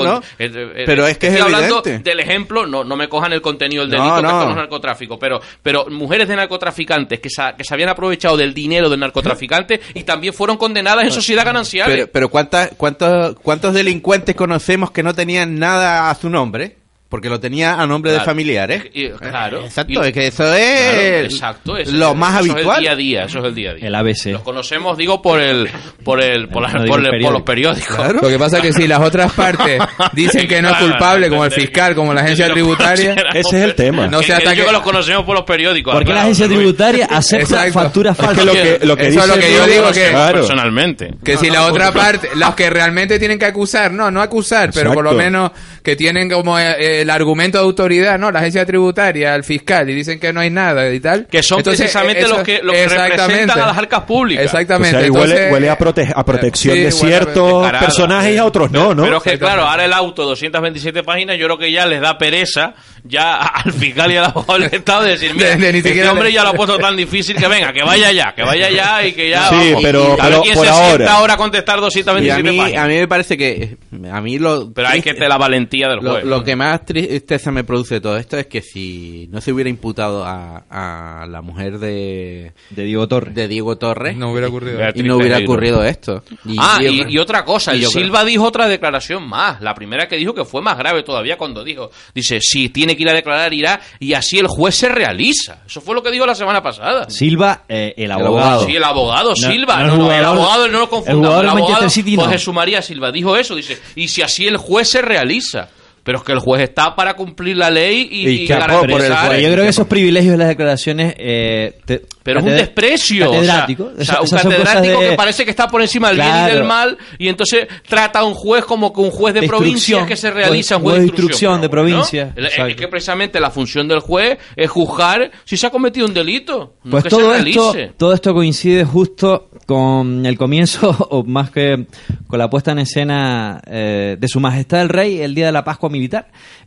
pero 0.84 1.06
es 1.06 1.16
que 1.16 1.28
estoy 1.28 1.40
es 1.40 1.46
hablando 1.46 1.82
del 1.82 2.20
ejemplo, 2.20 2.66
no, 2.66 2.82
no 2.82 2.96
me 2.96 3.08
cojan 3.08 3.32
el 3.32 3.40
contenido 3.40 3.82
del 3.82 3.92
delito, 3.92 4.14
que 4.16 4.26
esto 4.26 4.44
no 4.44 4.50
es 4.50 4.56
narcotráfico, 4.56 5.18
pero, 5.18 5.40
pero 5.62 5.86
mujeres 5.88 6.26
de 6.26 6.39
narcotraficantes 6.40 7.20
que 7.20 7.30
se, 7.30 7.42
que 7.56 7.64
se 7.64 7.74
habían 7.74 7.88
aprovechado 7.90 8.36
del 8.36 8.52
dinero 8.52 8.88
del 8.88 9.00
narcotraficante 9.00 9.80
y 9.94 10.02
también 10.02 10.34
fueron 10.34 10.56
condenadas 10.56 11.04
en 11.04 11.12
sociedad 11.12 11.44
ganancial. 11.44 11.86
Pero, 11.88 12.06
pero 12.10 12.28
¿cuántas, 12.28 12.70
cuántos, 12.76 13.36
¿cuántos 13.42 13.74
delincuentes 13.74 14.34
conocemos 14.34 14.90
que 14.90 15.02
no 15.02 15.14
tenían 15.14 15.58
nada 15.58 16.10
a 16.10 16.14
su 16.14 16.28
nombre? 16.28 16.79
Porque 17.10 17.28
lo 17.28 17.40
tenía 17.40 17.74
a 17.74 17.88
nombre 17.88 18.12
de 18.12 18.20
familiares. 18.20 18.84
claro. 19.18 19.64
Exacto, 19.64 20.04
es 20.04 20.12
que 20.12 20.28
eso 20.28 20.54
es 20.54 21.24
exacto, 21.24 21.74
lo 21.86 22.14
más 22.14 22.36
habitual. 22.36 22.60
Eso 22.60 22.70
es 22.70 22.76
el 22.76 22.82
día 22.82 22.92
a 22.92 22.96
día, 22.96 23.24
eso 23.24 23.38
es 23.40 23.44
el 23.46 23.54
día 23.56 23.70
a 23.70 23.74
día. 23.74 23.86
El 23.88 23.94
ABC. 23.96 24.26
Los 24.26 24.42
conocemos, 24.42 24.96
digo, 24.96 25.20
por 25.20 25.40
el 25.40 25.68
por 26.04 26.22
el 26.22 26.48
por, 26.48 26.62
los 26.62 27.42
periódicos. 27.42 28.14
Lo 28.14 28.28
que 28.28 28.38
pasa 28.38 28.58
es 28.58 28.62
que 28.62 28.72
si 28.72 28.86
las 28.86 29.00
otras 29.00 29.32
partes 29.32 29.82
dicen 30.12 30.46
que 30.46 30.62
no 30.62 30.70
es 30.70 30.76
culpable, 30.76 31.28
como 31.28 31.44
el 31.44 31.50
fiscal, 31.50 31.96
como 31.96 32.14
la 32.14 32.20
agencia 32.20 32.48
tributaria, 32.52 33.16
ese 33.34 33.56
es 33.58 33.64
el 33.64 33.74
tema. 33.74 34.06
No 34.06 34.22
se 34.22 34.32
que, 34.34 34.54
que 34.54 34.72
los 34.72 34.82
conocemos 34.82 35.24
por 35.24 35.34
los 35.34 35.44
periódicos. 35.44 35.92
Porque 35.92 36.12
la 36.12 36.22
agencia 36.22 36.46
tributaria 36.46 37.06
acepta 37.10 37.70
facturas 37.72 38.16
falsas. 38.16 38.44
lo 38.44 38.52
que, 38.52 38.78
lo 38.84 38.96
que 38.96 39.08
eso 39.08 39.20
es 39.20 39.26
lo 39.26 39.34
que 39.34 39.52
yo 39.52 39.66
digo 39.66 39.90
que 39.90 40.12
personalmente. 40.32 41.14
Que 41.24 41.36
si 41.36 41.50
la 41.50 41.66
otra 41.66 41.90
parte, 41.90 42.30
los 42.36 42.54
que 42.54 42.70
realmente 42.70 43.18
tienen 43.18 43.36
que 43.36 43.46
acusar, 43.46 43.92
no, 43.92 44.12
no 44.12 44.22
acusar, 44.22 44.70
pero 44.72 44.94
por 44.94 45.02
lo 45.02 45.12
menos 45.12 45.50
que 45.82 45.96
tienen 45.96 46.30
como 46.30 46.56
eh, 46.56 46.99
el 47.02 47.10
argumento 47.10 47.58
de 47.58 47.64
autoridad, 47.64 48.18
¿no? 48.18 48.30
La 48.30 48.40
agencia 48.40 48.64
tributaria, 48.64 49.34
el 49.34 49.44
fiscal, 49.44 49.88
y 49.90 49.94
dicen 49.94 50.18
que 50.18 50.32
no 50.32 50.40
hay 50.40 50.50
nada 50.50 50.92
y 50.92 51.00
tal. 51.00 51.26
Que 51.26 51.42
son 51.42 51.62
precisamente 51.62 52.26
los 52.28 52.42
que, 52.42 52.60
los 52.62 52.74
que 52.74 52.88
representan 52.88 53.60
a 53.60 53.66
las 53.66 53.78
arcas 53.78 54.02
públicas. 54.02 54.44
Exactamente. 54.44 55.10
huele, 55.10 55.68
a, 55.68 55.72
a 55.72 56.24
protección 56.24 56.76
de 56.76 56.90
ciertos 56.90 57.70
personajes 57.72 58.34
y 58.34 58.38
a 58.38 58.44
otros 58.44 58.70
no, 58.70 58.94
¿no? 58.94 59.04
Pero 59.04 59.18
es 59.18 59.22
que, 59.22 59.38
claro, 59.38 59.62
ahora 59.62 59.84
el 59.84 59.92
auto, 59.92 60.24
227 60.24 61.02
páginas, 61.02 61.38
yo 61.38 61.46
creo 61.46 61.58
que 61.58 61.72
ya 61.72 61.86
les 61.86 62.00
da 62.00 62.18
pereza 62.18 62.74
ya 63.04 63.36
al 63.36 63.72
fiscal 63.72 64.12
y 64.12 64.16
al 64.16 64.26
abogado 64.26 64.58
del 64.58 64.74
Estado 64.74 65.04
de 65.04 65.10
decir, 65.10 65.34
mira, 65.34 65.54
este 65.54 66.08
hombre 66.08 66.32
ya 66.32 66.42
lo 66.42 66.50
ha 66.50 66.54
puesto 66.54 66.78
tan 66.78 66.96
difícil 66.96 67.36
que 67.36 67.48
venga, 67.48 67.72
que 67.72 67.82
vaya 67.82 68.12
ya, 68.12 68.32
que 68.34 68.42
vaya 68.42 68.70
ya 68.70 69.06
y 69.06 69.12
que 69.12 69.30
ya 69.30 69.48
sí, 69.48 69.74
pero, 69.82 70.16
a 70.20 70.28
ver 70.28 70.40
quién 70.42 70.58
se 70.58 70.68
ahora. 70.68 70.86
sienta 70.96 71.12
ahora 71.14 71.34
a 71.34 71.36
contestar 71.36 71.80
227 71.80 72.48
a 72.48 72.52
mí, 72.52 72.58
páginas. 72.58 72.84
A 72.84 72.88
mí 72.88 72.94
me 72.96 73.08
parece 73.08 73.36
que 73.36 73.76
a 74.10 74.20
mí 74.20 74.38
lo 74.38 74.72
Pero 74.72 74.88
hay 74.88 75.02
que 75.02 75.14
tener 75.14 75.28
la 75.28 75.38
valentía 75.38 75.88
del 75.88 76.00
juez. 76.00 76.24
Lo, 76.24 76.42
que 76.42 76.56
más 76.56 76.84
tristeza 76.92 77.50
me 77.50 77.64
produce 77.64 78.00
todo 78.00 78.16
esto 78.16 78.36
es 78.36 78.46
que 78.46 78.62
si 78.62 79.28
no 79.30 79.40
se 79.40 79.52
hubiera 79.52 79.70
imputado 79.70 80.24
a, 80.24 80.64
a 80.70 81.26
la 81.26 81.42
mujer 81.42 81.78
de 81.78 82.52
de 82.70 82.84
Diego 82.84 83.08
Torres, 83.08 83.34
de 83.34 83.48
Diego 83.48 83.76
Torres 83.76 84.16
no 84.16 84.30
hubiera 84.30 84.48
ocurrido, 84.48 84.80
y 84.94 85.02
no 85.02 85.16
hubiera 85.16 85.38
ocurrido 85.38 85.84
esto. 85.84 86.22
Y, 86.44 86.56
ah, 86.58 86.78
y, 86.82 87.18
otra 87.18 87.44
cosa, 87.44 87.72
el 87.72 87.86
Silva 87.86 88.24
dijo 88.24 88.44
otra 88.44 88.68
declaración 88.68 89.28
más, 89.28 89.60
la 89.60 89.74
primera 89.74 90.08
que 90.08 90.16
dijo 90.16 90.34
que 90.34 90.44
fue 90.44 90.62
más 90.62 90.78
grave 90.78 91.02
todavía 91.02 91.36
cuando 91.36 91.64
dijo, 91.64 91.90
dice, 92.14 92.38
si 92.40 92.68
tiene 92.68 92.96
que 92.96 93.02
ir 93.02 93.08
a 93.08 93.14
declarar 93.14 93.52
irá 93.52 93.80
y 93.98 94.14
así 94.14 94.38
el 94.38 94.46
juez 94.46 94.74
se 94.74 94.88
realiza. 94.88 95.62
Eso 95.66 95.80
fue 95.80 95.94
lo 95.94 96.02
que 96.02 96.10
dijo 96.10 96.26
la 96.26 96.34
semana 96.34 96.62
pasada. 96.62 97.08
Silva, 97.08 97.64
eh, 97.68 97.94
el 97.96 98.10
abogado. 98.10 98.66
Sí, 98.66 98.76
el 98.76 98.84
abogado 98.84 99.34
Silva. 99.36 99.84
No, 99.84 100.12
el, 100.12 100.24
abogado 100.24 100.68
no 100.68 100.80
lo 100.80 100.90
confundamos. 100.90 101.40
El, 101.40 101.48
abogado 101.48 101.82
José 101.82 102.52
María 102.52 102.82
Silva 102.82 103.12
dijo 103.12 103.36
eso, 103.36 103.54
dice, 103.54 103.78
y 103.94 104.08
si 104.08 104.22
así 104.22 104.46
el 104.46 104.56
juez 104.56 104.88
se 104.88 105.02
realiza. 105.02 105.68
Pero 106.10 106.18
es 106.18 106.24
que 106.24 106.32
el 106.32 106.40
juez 106.40 106.62
está 106.62 106.96
para 106.96 107.14
cumplir 107.14 107.56
la 107.56 107.70
ley 107.70 108.08
y, 108.10 108.44
garantizar. 108.44 109.38
Yo 109.38 109.52
creo 109.52 109.62
que 109.62 109.68
esos 109.68 109.86
privilegios 109.86 110.32
de 110.32 110.38
las 110.38 110.48
declaraciones. 110.48 111.14
Eh, 111.16 111.78
pero 112.24 112.40
es 112.40 112.46
un 112.46 112.50
desprecio. 112.50 113.30
Catedrático. 113.30 113.92
O 113.96 114.04
sea, 114.04 114.20
un 114.20 114.28
catedrático 114.28 114.98
que 114.98 115.12
parece 115.12 115.44
que 115.44 115.52
está 115.52 115.68
por 115.68 115.80
encima 115.80 116.08
del 116.08 116.16
bien 116.16 116.32
y 116.34 116.50
del 116.50 116.64
mal 116.64 116.98
y 117.16 117.28
entonces 117.28 117.68
trata 117.88 118.18
a 118.18 118.24
un 118.24 118.34
juez 118.34 118.64
como 118.64 118.92
que 118.92 119.00
un 119.00 119.12
juez 119.12 119.34
de, 119.34 119.46
provincia 119.46 120.04
que 120.04 120.16
se 120.16 120.32
realiza 120.32 120.78
un 120.78 120.82
juez, 120.82 120.98
de 120.98 121.04
instrucción. 121.04 121.60
de 121.60 121.68
provincia. 121.68 122.34
Es 122.36 122.74
que 122.74 122.88
precisamente 122.88 123.38
la 123.38 123.52
función 123.52 123.86
del 123.86 124.00
juez 124.00 124.36
es 124.56 124.68
juzgar 124.68 125.30
si 125.44 125.56
se 125.56 125.68
ha 125.68 125.70
cometido 125.70 126.08
un 126.08 126.14
delito. 126.14 126.74
pues 126.90 127.04
todo, 127.04 127.36
esto, 127.36 127.72
todo 127.96 128.12
esto 128.14 128.34
coincide 128.34 128.84
justo 128.84 129.48
con 129.64 130.26
el 130.26 130.36
comienzo, 130.36 130.90
o 131.10 131.22
más 131.22 131.52
que 131.52 131.86
con 132.26 132.40
la 132.40 132.50
puesta 132.50 132.72
en 132.72 132.80
escena 132.80 133.62
eh, 133.64 134.16
de 134.18 134.26
Su 134.26 134.40
Majestad 134.40 134.82
el 134.82 134.88
Rey 134.88 135.20
el 135.20 135.36
día 135.36 135.46
de 135.46 135.52
la 135.52 135.62
Pascua 135.62 135.88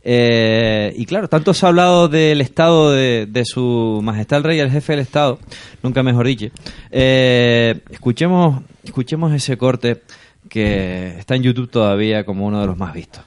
Eh, 0.02 0.92
y 0.96 1.06
claro, 1.06 1.28
tanto 1.28 1.54
se 1.54 1.66
ha 1.66 1.68
hablado 1.70 2.08
del 2.08 2.40
estado 2.40 2.92
de, 2.92 3.42
Su 3.44 4.00
Majestad 4.02 4.38
el 4.38 4.44
Rey, 4.44 4.60
el 4.60 4.70
jefe 4.70 4.92
del 4.92 5.00
Estado, 5.00 5.38
nunca 5.82 6.02
mejor 6.02 6.26
dicho. 6.26 6.46
Eh, 6.90 7.80
escuchemos, 7.90 8.62
escuchemos 8.82 9.32
ese 9.32 9.56
corte 9.56 10.02
que 10.48 11.18
está 11.18 11.36
en 11.36 11.42
YouTube 11.42 11.70
todavía 11.70 12.24
como 12.24 12.46
uno 12.46 12.60
de 12.60 12.66
los 12.66 12.76
más 12.76 12.94
vistos. 12.94 13.24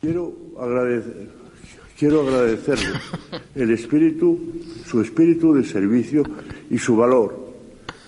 Quiero 0.00 0.32
agradecer, 0.60 1.28
quiero 1.98 2.22
agradecerle 2.22 2.98
el 3.54 3.70
espíritu, 3.70 4.38
su 4.86 5.00
espíritu 5.00 5.54
de 5.54 5.64
servicio 5.64 6.22
y 6.70 6.78
su 6.78 6.96
valor 6.96 7.44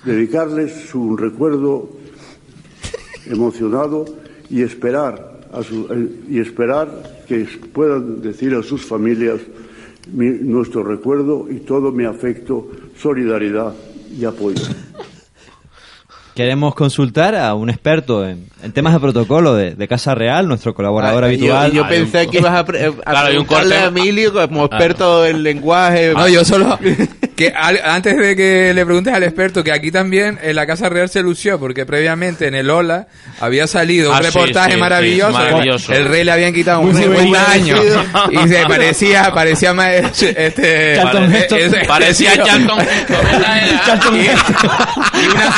dedicarles 0.07 0.73
su 0.89 1.17
recuerdo 1.17 1.91
emocionado 3.27 4.05
y 4.49 4.62
esperar, 4.62 5.36
a 5.57 5.61
eh, 5.61 6.09
y 6.31 6.38
esperar 6.40 6.88
que 7.27 7.47
puedan 7.73 8.21
decir 8.21 8.55
a 8.55 8.62
sus 8.62 8.85
familias 8.85 9.40
nuestro 10.12 10.85
recuerdo 10.85 11.47
y 11.51 11.61
todo 11.61 11.90
mi 11.90 12.05
afecto, 12.05 12.71
solidaridad 12.97 13.75
y 14.16 14.25
apoyo. 14.25 14.62
Queremos 16.37 16.75
consultar 16.75 17.35
a 17.35 17.55
un 17.55 17.71
experto 17.71 18.29
en, 18.29 18.47
temas 18.75 18.92
de 18.92 19.01
protocolo 19.01 19.55
de, 19.55 19.88
Casa 19.88 20.14
Real, 20.14 20.47
nuestro 20.47 20.75
colaborador 20.75 21.25
ah, 21.25 21.29
habitual. 21.29 21.73
Yo, 21.73 21.88
pensé 21.88 22.29
que 22.29 22.38
ibas 22.38 22.53
a, 22.53 22.66
a, 23.07 23.27
a 23.27 23.87
Emilio 23.87 24.35
como 24.35 24.66
experto 24.66 25.25
en 25.25 25.42
lenguaje. 25.42 26.12
No, 26.12 26.29
yo 26.29 26.45
solo 26.45 26.79
que 27.37 27.53
antes 27.55 28.16
de 28.16 28.35
que 28.35 28.72
le 28.75 28.85
preguntes 28.87 29.12
al 29.12 29.22
experto, 29.22 29.62
que 29.62 29.70
aquí 29.70 29.90
también 29.90 30.38
en 30.42 30.57
la 30.57 30.66
Casa 30.66 30.88
Real 30.88 31.11
se 31.11 31.22
lució, 31.22 31.61
porque 31.61 31.85
previamente 31.85 32.46
en 32.46 32.55
el 32.55 32.70
Ola 32.70 33.09
había 33.40 33.66
salido 33.66 34.11
un 34.11 34.16
ah, 34.16 34.20
reportaje 34.20 34.77
maravilloso, 34.79 35.38
El 35.92 36.07
rey 36.07 36.25
le 36.25 36.33
habían 36.33 36.55
quitado 36.55 36.81
un 36.81 36.96
50 36.96 37.51
años 37.51 37.81
y 38.31 38.49
se 38.49 38.66
parecía, 38.66 39.31
parecía 39.35 39.75
más 39.75 39.92
este, 40.22 40.99
parecía 41.87 42.42
Charlton 42.42 42.79
y, 44.16 45.27
una 45.29 45.55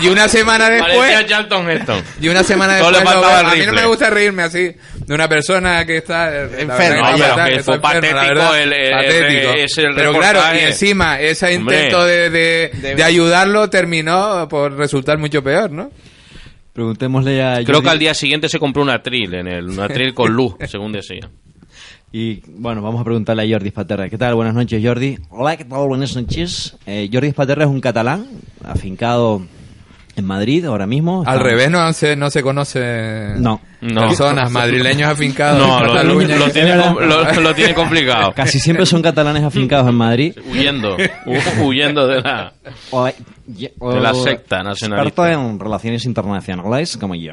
y 0.02 0.08
una 0.08 0.28
semana 0.28 0.70
después 0.70 1.12
y 2.20 2.28
una 2.28 2.44
semana 2.44 2.74
después 2.74 2.96
a 3.04 3.54
mí 3.54 3.66
no 3.66 3.72
me 3.72 3.86
gusta 3.86 4.10
reírme 4.10 4.44
así 4.44 4.76
de 5.12 5.16
una 5.16 5.28
persona 5.28 5.84
que 5.84 5.98
está 5.98 6.42
enferma, 6.42 7.14
que 7.46 7.62
fue 7.62 7.78
patético 7.78 8.54
el, 8.54 9.94
Pero 9.94 10.14
claro, 10.14 10.40
y 10.56 10.60
encima 10.60 11.20
ese 11.20 11.52
intento 11.52 12.02
de, 12.06 12.30
de, 12.30 13.04
ayudarlo 13.04 13.68
terminó 13.68 14.48
por 14.48 14.72
resultar 14.74 15.18
mucho 15.18 15.42
peor, 15.42 15.70
¿no? 15.70 15.90
Preguntémosle 16.72 17.42
a 17.42 17.62
Creo 17.62 17.82
que 17.82 17.90
al 17.90 17.98
día 17.98 18.14
siguiente 18.14 18.48
se 18.48 18.58
compró 18.58 18.82
un 18.82 18.88
atril, 18.88 19.34
en 19.34 19.48
el, 19.48 19.68
un 19.68 19.80
atril 19.80 20.14
con 20.14 20.32
luz, 20.34 20.54
según 20.66 20.92
decía. 20.92 21.28
Y 22.10 22.40
bueno, 22.46 22.80
vamos 22.80 23.02
a 23.02 23.04
preguntarle 23.04 23.42
a 23.42 23.54
Jordi 23.54 23.68
Spaterra. 23.68 24.08
¿Qué 24.08 24.16
tal? 24.16 24.34
Buenas 24.34 24.54
noches, 24.54 24.82
Jordi. 24.82 25.18
Hola, 25.28 25.58
¿qué 25.58 25.66
tal? 25.66 25.88
Buenas 25.88 26.16
noches. 26.16 26.74
Eh, 26.86 27.10
Jordi 27.12 27.32
Spaterra 27.32 27.64
es 27.64 27.70
un 27.70 27.82
catalán, 27.82 28.26
afincado 28.64 29.42
en 30.16 30.24
Madrid 30.24 30.64
ahora 30.64 30.86
mismo. 30.86 31.22
Al 31.26 31.40
revés, 31.40 31.70
no 31.70 31.92
se, 31.92 32.16
no 32.16 32.30
se 32.30 32.42
conoce 32.42 33.34
no, 33.36 33.60
personas 33.82 34.50
madrileños 34.50 35.10
afincados 35.10 35.58
no, 35.58 35.78
en 35.78 35.86
Cataluña. 35.86 36.36
Lo, 36.36 37.40
lo, 37.40 37.54
tiene, 37.54 37.74
complicado. 37.74 38.32
Casi 38.32 38.60
siempre 38.60 38.86
son 38.86 39.02
catalanes 39.02 39.42
afincados 39.42 39.88
en 39.88 39.94
Madrid. 39.94 40.36
Huyendo, 40.50 40.96
huyendo 41.62 42.06
de 42.06 42.20
la, 42.20 42.52
de 43.46 44.00
la 44.00 44.14
secta 44.14 44.62
nacionalista. 44.62 45.08
Experto 45.08 45.26
en 45.26 45.58
relaciones 45.58 46.04
internacionales, 46.04 46.96
como 46.96 47.14
yo. 47.14 47.32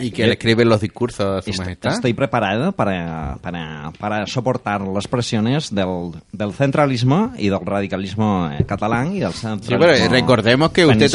Y 0.00 0.10
que 0.10 0.26
le 0.26 0.32
escriben 0.32 0.68
los 0.68 0.80
discursos 0.80 1.38
a 1.38 1.42
su 1.42 1.56
majestad. 1.58 1.92
Estoy 1.94 2.14
preparado 2.14 2.72
para, 2.72 3.36
para, 3.40 3.92
para 3.98 4.26
soportar 4.26 4.80
las 4.80 5.06
presiones 5.06 5.74
del, 5.74 6.12
del 6.32 6.52
centralismo 6.52 7.32
y 7.36 7.48
del 7.48 7.60
radicalismo 7.64 8.50
eh, 8.52 8.64
catalán 8.64 9.14
y 9.14 9.20
del 9.20 9.32
centralismo 9.32 9.92
Sí, 9.92 10.00
pero 10.00 10.10
recordemos 10.10 10.70
que 10.70 10.86
usted 10.86 11.10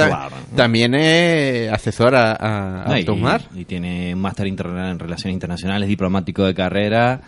también 0.56 0.84
tiene 0.94 1.70
asesor 1.70 2.14
a, 2.16 2.86
a, 2.86 3.00
y, 3.00 3.66
tiene 3.66 4.14
un 4.14 4.22
máster 4.22 4.48
en 4.60 5.00
Relaciones 5.00 5.34
Internacionales, 5.34 5.88
diplomático 5.90 6.44
de 6.44 6.54
carrera, 6.54 7.22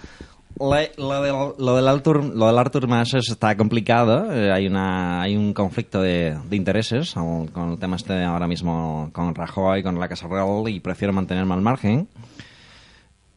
lo, 0.58 1.76
del 1.76 1.88
Artur, 1.88 2.24
lo 2.24 2.48
del 2.48 2.58
Artur 2.58 2.88
Mas 2.88 3.14
está 3.14 3.58
complicado. 3.58 4.32
Eh, 4.32 4.52
hay, 4.52 4.68
una, 4.68 5.22
hay 5.22 5.36
un 5.36 5.54
conflicto 5.54 6.02
de, 6.02 6.38
intereses 6.52 7.14
con 7.14 7.72
el 7.72 7.78
tema 7.78 7.98
este 7.98 8.24
ahora 8.24 8.48
mismo 8.48 9.10
con 9.12 9.36
Rajoy, 9.36 9.84
con 9.84 10.00
la 10.00 10.08
Casa 10.08 10.28
Real 10.28 10.70
y 10.70 10.80
prefiero 10.80 11.14
mantenerme 11.14 11.54
al 11.54 11.62
margen. 11.62 12.08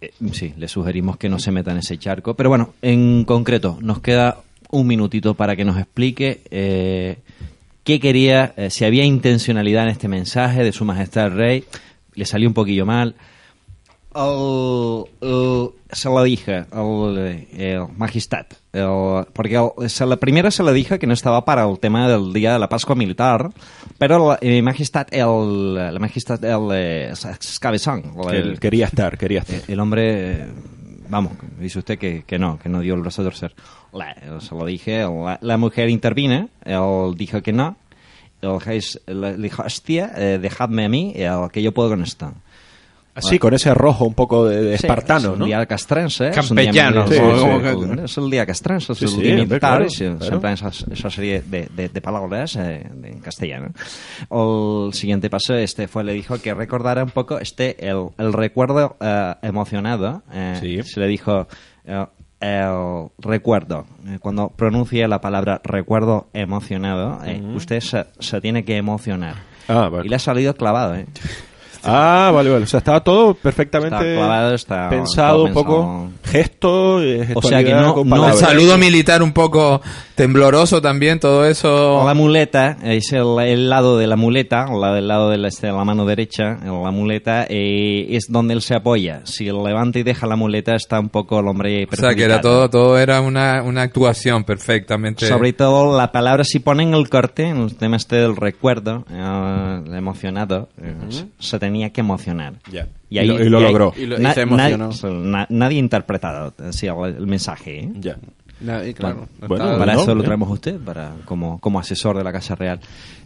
Eh, 0.01 0.13
sí, 0.33 0.55
le 0.57 0.69
sugerimos 0.69 1.17
que 1.17 1.29
no 1.29 1.41
se 1.41 1.51
meta 1.51 1.73
en 1.73 1.79
ese 1.79 1.99
charco. 1.99 2.35
Pero 2.35 2.51
bueno, 2.51 2.75
en 2.83 3.25
concreto, 3.25 3.79
nos 3.81 4.01
queda 4.01 4.39
un 4.71 4.87
minutito 4.87 5.35
para 5.35 5.57
que 5.57 5.65
nos 5.65 5.77
explique 5.77 6.43
eh, 6.51 7.19
qué 7.83 7.99
quería, 7.99 8.55
si 8.69 8.85
había 8.85 9.05
intencionalidad 9.05 9.85
en 9.85 9.89
este 9.89 10.07
mensaje 10.07 10.63
de 10.63 10.71
Su 10.71 10.85
Majestad 10.85 11.27
el 11.27 11.33
Rey. 11.33 11.65
Le 12.15 12.25
salió 12.27 12.49
un 12.49 12.55
poquillo 12.55 12.87
mal 12.87 13.17
se 15.93 16.09
lo 16.09 16.23
dije 16.25 16.65
al 16.73 17.19
el 17.19 17.87
Magistat, 17.97 18.55
porque 19.33 19.71
se 19.87 20.07
la 20.07 20.17
primera 20.17 20.51
se 20.51 20.65
le 20.65 20.73
dije 20.73 20.99
que 20.99 21.07
no 21.07 21.13
estaba 21.15 21.45
para 21.45 21.69
el 21.69 21.79
tema 21.79 22.09
del 22.09 22.33
día 22.33 22.53
de 22.53 22.59
la 22.59 22.69
Pascua 22.69 22.97
militar, 22.97 23.51
pero 23.97 24.37
el, 24.41 24.63
Magistat, 24.63 25.13
el, 25.13 25.77
el 25.79 26.01
Magistat, 26.01 26.43
el, 26.43 26.73
el, 26.73 28.61
quería 28.61 28.87
estar, 28.87 29.17
quería 29.17 29.41
estar. 29.41 29.61
El, 29.69 29.79
hombre, 29.79 30.49
vamos, 31.09 31.35
dice 31.61 31.79
usted 31.79 31.97
que, 31.97 32.25
que, 32.27 32.41
no, 32.41 32.59
que 32.59 32.69
no 32.69 32.81
dio 32.81 32.95
el 32.95 33.03
brazo 33.03 33.23
a 33.23 33.27
torcer. 33.27 33.55
se 34.41 34.55
lo 34.55 34.65
dije, 34.67 35.07
la, 35.41 35.57
mujer 35.59 35.91
intervine, 35.91 36.49
él 36.65 37.15
dijo 37.17 37.41
que 37.41 37.53
no, 37.53 37.77
el 38.43 39.41
dijo, 39.41 39.63
hostia, 39.63 40.13
eh, 40.17 40.39
dejadme 40.43 40.87
a 40.87 40.89
mí, 40.89 41.15
que 41.53 41.63
yo 41.63 41.73
puedo 41.73 41.91
con 41.91 42.03
esto. 42.03 42.35
Sí, 43.21 43.39
con 43.39 43.55
ese 43.55 43.75
rojo 43.75 44.05
un 44.05 44.15
poco 44.15 44.47
de, 44.47 44.75
espartano, 44.75 45.37
¿no? 45.37 45.45
El 45.45 45.51
día 45.51 45.67
castrense. 45.67 46.31
Campellano. 46.31 47.05
Es, 47.05 48.19
el 48.19 48.31
día 48.31 48.47
castrense, 48.47 48.93
es 48.93 49.03
el 49.03 49.21
día 49.21 49.35
militar, 49.37 49.89
siempre 49.91 50.53
esa, 50.53 50.69
esa, 50.69 51.11
serie 51.11 51.43
de, 51.43 51.69
de, 51.69 52.01
palabras 52.01 52.57
eh, 52.57 52.87
en 53.03 53.21
castellano. 53.21 53.73
El 54.31 54.93
siguiente 54.95 55.31
paso 55.31 55.55
este 55.55 55.89
fue, 55.89 56.05
le 56.05 56.13
dijo 56.13 56.41
que 56.41 56.55
recordara 56.55 57.03
un 57.03 57.11
poco 57.11 57.39
este, 57.39 57.87
el, 57.87 58.09
el 58.19 58.33
recuerdo 58.33 58.97
eh, 59.01 59.35
emocionado. 59.43 60.23
Eh, 60.33 60.83
se 60.85 61.01
le 61.01 61.07
dijo... 61.07 61.47
el 62.41 63.09
recuerdo. 63.19 63.87
Cuando 64.21 64.51
pronuncia 64.51 65.09
la 65.09 65.21
palabra 65.21 65.61
recuerdo 65.65 66.29
emocionado, 66.33 67.19
usted 67.55 67.81
se, 67.81 68.07
se, 68.21 68.41
tiene 68.41 68.65
que 68.65 68.77
emocionar. 68.77 69.35
Ah, 69.69 69.91
Y 70.03 70.09
le 70.09 70.17
ha 70.17 70.19
salido 70.19 70.55
clavado, 70.55 70.95
¿eh? 70.95 71.07
Ah, 71.85 72.31
vale, 72.35 72.51
vale. 72.51 72.65
O 72.65 72.67
sea, 72.67 72.79
estaba 72.79 73.01
todo 73.01 73.35
perfectamente 73.35 74.19
pensado, 74.91 75.45
un 75.45 75.53
poco 75.53 76.11
gesto, 76.25 77.01
o 77.35 77.43
sea 77.43 77.65
que 77.65 77.73
no, 77.73 78.05
no 78.05 78.33
saludo 78.35 78.77
militar 78.79 79.23
un 79.23 79.33
poco 79.33 79.81
tembloroso 80.15 80.83
también, 80.83 81.21
todo 81.21 81.47
eso. 81.47 82.05
La 82.05 82.15
muleta 82.15 82.77
es 82.83 83.13
el, 83.13 83.69
lado 83.69 83.97
de 83.99 84.07
la 84.07 84.17
muleta, 84.17 84.67
el 84.69 85.07
lado 85.07 85.31
de 85.31 85.39
la, 85.39 85.49
la 85.63 85.85
mano 85.85 86.05
derecha, 86.05 86.59
la 86.65 86.91
muleta 86.91 87.47
eh, 87.49 88.07
es 88.11 88.27
donde 88.29 88.55
él 88.55 88.63
se 88.63 88.75
apoya. 88.75 89.23
Si 89.25 89.49
él 89.49 89.63
levanta 89.63 89.99
y 89.99 90.03
deja 90.03 90.27
la 90.27 90.37
muleta 90.37 90.75
está 90.75 90.99
un 90.99 91.09
poco 91.09 91.41
el 91.41 91.47
hombre. 91.47 91.87
O 91.91 91.97
sea 91.97 92.15
que 92.15 92.25
era 92.25 92.41
todo, 92.41 92.69
todo 92.69 92.99
era 92.99 93.21
una, 93.21 93.63
una 93.63 93.83
actuación 93.83 94.45
perfectamente. 94.45 95.27
Sobre 95.27 95.53
todo 95.53 95.97
la 95.97 96.13
palabra 96.13 96.45
si 96.45 96.59
ponen 96.59 96.95
el 96.95 97.09
corte, 97.09 97.45
en 97.45 97.59
el 97.59 97.77
tema 97.77 97.97
este 97.97 98.17
del 98.17 98.37
recuerdo, 98.37 99.05
eh, 99.11 99.83
emocionado, 99.97 100.69
eh, 100.83 100.95
se 101.39 101.59
tenía 101.69 101.91
que 101.91 102.01
emocionar. 102.01 102.55
Y, 103.11 103.19
ahí, 103.19 103.27
lo, 103.27 103.61
logró. 103.61 103.93
Y, 103.95 104.07
nadie 104.07 105.77
ha 105.77 105.79
interpretado 105.79 106.55
el, 106.59 107.27
mensaje. 107.27 107.81
¿eh? 107.81 107.93
Ya. 108.01 108.17
claro, 108.95 109.29
bueno, 109.47 109.79
para 109.79 109.95
eso 109.95 110.15
lo 110.15 110.23
traemos 110.23 110.49
a 110.49 110.53
usted, 110.53 110.79
para 110.81 111.13
como, 111.27 111.61
como 111.61 111.79
asesor 111.79 112.17
de 112.17 112.25
la 112.25 112.33
Casa 112.33 112.55
Real. 112.55 112.81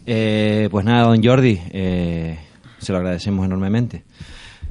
Eh, 0.05 0.67
pues 0.69 0.83
nada, 0.83 1.07
don 1.07 1.23
Jordi, 1.23 1.57
eh, 1.71 2.37
se 2.79 2.91
lo 2.91 2.97
agradecemos 2.97 3.45
enormemente. 3.45 4.03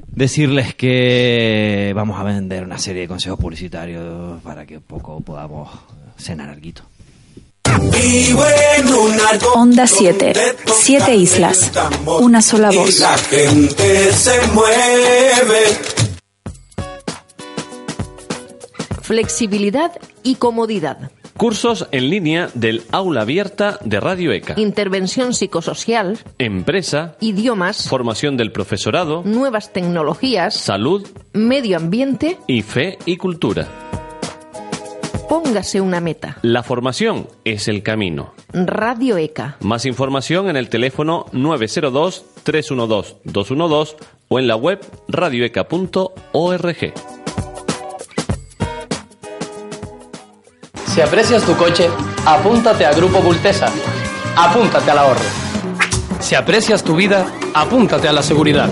Decirles 0.07 0.75
que 0.75 1.91
vamos 1.95 2.19
a 2.19 2.23
vender 2.23 2.63
una 2.63 2.77
serie 2.77 3.01
de 3.01 3.07
consejos 3.07 3.39
publicitarios 3.39 4.39
para 4.43 4.67
que 4.67 4.79
poco 4.79 5.19
podamos 5.21 5.69
cenar 6.17 6.49
algo. 6.49 6.92
Onda 9.55 9.87
7. 9.87 10.33
Siete 10.65 11.15
islas. 11.15 11.71
Una 12.05 12.41
sola 12.41 12.71
voz. 12.71 12.99
la 12.99 13.17
gente 13.17 14.11
se 14.11 14.47
mueve. 14.53 15.77
Flexibilidad 19.01 19.91
y 20.23 20.35
comodidad. 20.35 21.11
Cursos 21.37 21.87
en 21.91 22.09
línea 22.09 22.49
del 22.53 22.83
aula 22.91 23.21
abierta 23.21 23.79
de 23.83 23.99
Radio 23.99 24.31
ECA. 24.31 24.53
Intervención 24.57 25.33
psicosocial. 25.33 26.19
Empresa. 26.37 27.15
Idiomas. 27.19 27.89
Formación 27.89 28.37
del 28.37 28.51
profesorado. 28.51 29.23
Nuevas 29.23 29.73
tecnologías. 29.73 30.55
Salud. 30.55 31.07
Medio 31.33 31.77
ambiente. 31.77 32.37
Y 32.47 32.61
fe 32.61 32.97
y 33.05 33.17
cultura. 33.17 33.82
Póngase 35.29 35.79
una 35.81 35.99
meta. 35.99 36.37
La 36.41 36.63
formación 36.63 37.27
es 37.45 37.67
el 37.67 37.83
camino. 37.83 38.33
Radio 38.53 39.17
ECA. 39.17 39.57
Más 39.61 39.85
información 39.85 40.49
en 40.49 40.57
el 40.57 40.69
teléfono 40.69 41.27
902-312-212 41.33 43.95
o 44.27 44.39
en 44.39 44.47
la 44.47 44.55
web 44.55 44.79
radioeca.org. 45.07 46.93
Si 50.87 51.01
aprecias 51.01 51.43
tu 51.43 51.55
coche, 51.55 51.89
apúntate 52.25 52.85
a 52.85 52.93
Grupo 52.93 53.19
Bultesa. 53.19 53.71
Apúntate 54.35 54.91
al 54.91 54.97
ahorro. 54.99 55.21
Si 56.19 56.35
aprecias 56.35 56.83
tu 56.83 56.95
vida, 56.95 57.25
apúntate 57.53 58.07
a 58.07 58.13
la 58.13 58.21
seguridad. 58.21 58.69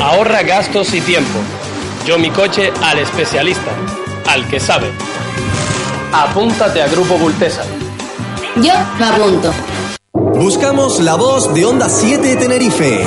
Ahorra 0.00 0.42
gastos 0.42 0.92
y 0.94 1.00
tiempo. 1.00 1.38
Yo 2.06 2.18
mi 2.18 2.30
coche 2.30 2.70
al 2.82 2.98
especialista 2.98 3.72
al 4.28 4.46
que 4.48 4.60
sabe. 4.60 4.90
Apúntate 6.12 6.82
a 6.82 6.88
Grupo 6.88 7.16
Bultesa. 7.18 7.64
Yo 8.56 8.72
me 8.98 9.04
apunto. 9.04 9.52
Buscamos 10.34 11.00
la 11.00 11.16
voz 11.16 11.52
de 11.54 11.64
Onda 11.64 11.88
7 11.88 12.36
Tenerife. 12.36 13.04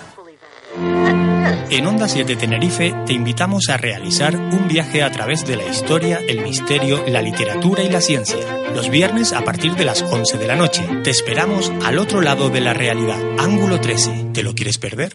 En 1.69 1.85
Onda 1.87 2.09
7 2.09 2.35
Tenerife 2.35 2.93
te 3.05 3.13
invitamos 3.13 3.69
a 3.69 3.77
realizar 3.77 4.35
un 4.35 4.67
viaje 4.67 5.03
a 5.03 5.11
través 5.11 5.45
de 5.45 5.55
la 5.55 5.67
historia, 5.67 6.19
el 6.27 6.41
misterio, 6.41 7.05
la 7.07 7.21
literatura 7.21 7.83
y 7.83 7.89
la 7.89 8.01
ciencia. 8.01 8.39
Los 8.75 8.89
viernes 8.89 9.31
a 9.31 9.45
partir 9.45 9.75
de 9.75 9.85
las 9.85 10.01
11 10.01 10.37
de 10.37 10.47
la 10.47 10.57
noche. 10.57 10.85
Te 11.05 11.11
esperamos 11.11 11.71
al 11.85 11.97
otro 11.97 12.19
lado 12.19 12.49
de 12.49 12.59
la 12.59 12.73
realidad. 12.73 13.21
Ángulo 13.37 13.79
13. 13.79 14.31
¿Te 14.33 14.43
lo 14.43 14.53
quieres 14.53 14.77
perder? 14.77 15.13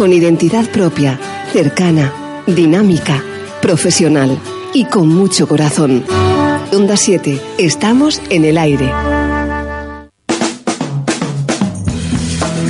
Con 0.00 0.14
identidad 0.14 0.66
propia, 0.70 1.20
cercana, 1.52 2.10
dinámica, 2.46 3.22
profesional 3.60 4.38
y 4.72 4.86
con 4.86 5.08
mucho 5.08 5.46
corazón. 5.46 6.02
Onda 6.72 6.96
7. 6.96 7.38
Estamos 7.58 8.22
en 8.30 8.46
el 8.46 8.56
aire. 8.56 8.90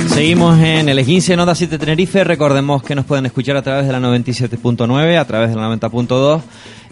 Seguimos 0.09 0.59
en 0.59 0.89
el 0.89 1.05
15 1.05 1.37
Nota 1.37 1.55
7 1.55 1.79
Tenerife. 1.79 2.25
Recordemos 2.25 2.83
que 2.83 2.95
nos 2.95 3.05
pueden 3.05 3.25
escuchar 3.27 3.55
a 3.55 3.61
través 3.61 3.87
de 3.87 3.93
la 3.93 4.01
97.9, 4.01 5.17
a 5.17 5.23
través 5.23 5.51
de 5.51 5.55
la 5.55 5.69
90.2 5.69 6.41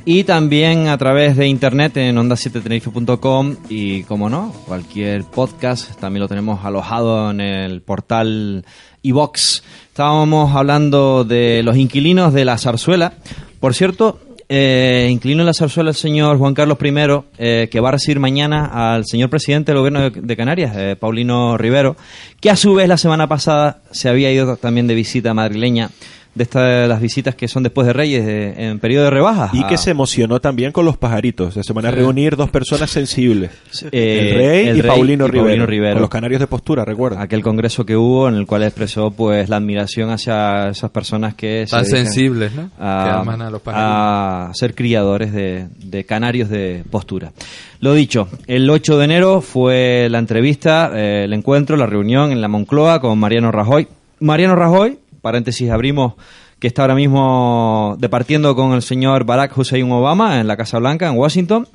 y 0.05 0.23
también 0.23 0.87
a 0.87 0.97
través 0.97 1.35
de 1.35 1.47
internet 1.47 1.97
en 1.97 2.15
onda7tenerife.com 2.15 3.57
y 3.69 4.03
como 4.03 4.29
no, 4.29 4.53
cualquier 4.65 5.23
podcast 5.25 5.99
también 5.99 6.21
lo 6.21 6.27
tenemos 6.27 6.63
alojado 6.63 7.29
en 7.29 7.41
el 7.41 7.81
portal 7.81 8.65
iBox. 9.01 9.63
Estábamos 9.87 10.55
hablando 10.55 11.23
de 11.23 11.61
los 11.63 11.77
inquilinos 11.77 12.33
de 12.33 12.45
la 12.45 12.57
zarzuela. 12.57 13.13
Por 13.59 13.73
cierto, 13.73 14.19
eh, 14.51 15.07
inclino 15.11 15.43
la 15.43 15.53
zarzuela 15.53 15.91
el 15.91 15.95
señor 15.95 16.39
Juan 16.39 16.55
Carlos 16.55 16.79
I, 16.81 16.91
eh, 17.37 17.67
que 17.71 17.79
va 17.79 17.89
a 17.89 17.91
recibir 17.91 18.19
mañana 18.19 18.95
al 18.95 19.05
señor 19.05 19.29
presidente 19.29 19.71
del 19.71 19.79
gobierno 19.79 20.09
de, 20.09 20.35
Canarias, 20.35 20.73
eh, 20.75 20.95
Paulino 20.99 21.55
Rivero, 21.55 21.95
que 22.41 22.49
a 22.49 22.55
su 22.55 22.73
vez 22.73 22.87
la 22.87 22.97
semana 22.97 23.27
pasada 23.27 23.81
se 23.91 24.09
había 24.09 24.31
ido 24.31 24.57
también 24.57 24.87
de 24.87 24.95
visita 24.95 25.35
madrileña 25.35 25.91
de 26.39 26.43
estas 26.43 26.87
las 26.87 27.01
visitas 27.01 27.35
que 27.35 27.49
son 27.49 27.63
después 27.63 27.85
de 27.85 27.91
Reyes 27.91 28.25
en 28.57 28.79
periodo 28.79 29.03
de 29.03 29.09
rebajas. 29.09 29.53
Y 29.53 29.61
que 29.65 29.77
se 29.77 29.91
emocionó 29.91 30.39
también 30.39 30.71
con 30.71 30.85
los 30.85 30.95
pajaritos. 30.95 31.53
se 31.53 31.73
van 31.73 31.85
a 31.85 31.91
reunir 31.91 32.37
dos 32.37 32.49
personas 32.49 32.89
sensibles. 32.89 33.51
Eh, 33.91 34.29
el 34.31 34.35
Rey 34.37 34.79
y, 34.79 34.81
Paulino, 34.81 35.27
Rivero, 35.27 35.67
Con 35.95 36.01
los 36.01 36.09
canarios 36.09 36.39
de 36.39 36.47
postura, 36.47 36.85
recuerda. 36.85 37.21
Aquel 37.21 37.41
congreso 37.41 37.85
que 37.85 37.97
hubo 37.97 38.29
en 38.29 38.35
el 38.35 38.47
cual 38.47 38.63
expresó 38.63 39.11
pues 39.11 39.49
la 39.49 39.57
admiración 39.57 40.11
hacia 40.11 40.69
esas 40.69 40.89
personas 40.91 41.35
que... 41.35 41.67
Tan 41.69 41.85
sensibles, 41.85 42.53
¿no? 42.53 42.71
A, 42.79 43.21
a, 43.67 44.51
ser 44.53 44.73
criadores 44.75 45.33
de, 45.33 45.67
de 45.77 46.05
canarios 46.05 46.49
de 46.49 46.85
postura. 46.89 47.33
Lo 47.81 47.93
dicho, 47.93 48.29
el 48.47 48.69
8 48.69 48.97
de 48.97 49.05
enero 49.05 49.41
fue 49.41 50.07
la 50.09 50.19
entrevista, 50.19 50.89
eh, 50.95 51.25
el 51.25 51.33
encuentro, 51.33 51.75
la 51.75 51.85
reunión 51.85 52.31
en 52.31 52.39
la 52.39 52.47
Moncloa 52.47 53.01
con 53.01 53.19
Mariano 53.19 53.51
Rajoy. 53.51 53.89
Mariano 54.21 54.55
Rajoy, 54.55 54.99
paréntesis 55.21 55.69
abrimos, 55.69 56.13
que 56.59 56.67
está 56.67 56.83
ahora 56.83 56.95
mismo 56.95 57.95
departiendo 57.99 58.55
con 58.55 58.73
el 58.73 58.81
señor 58.81 59.23
Barack 59.23 59.57
Hussein 59.57 59.91
Obama 59.91 60.39
en 60.39 60.47
la 60.47 60.57
Casa 60.57 60.79
Blanca, 60.79 61.07
en 61.07 61.17
Washington, 61.17 61.67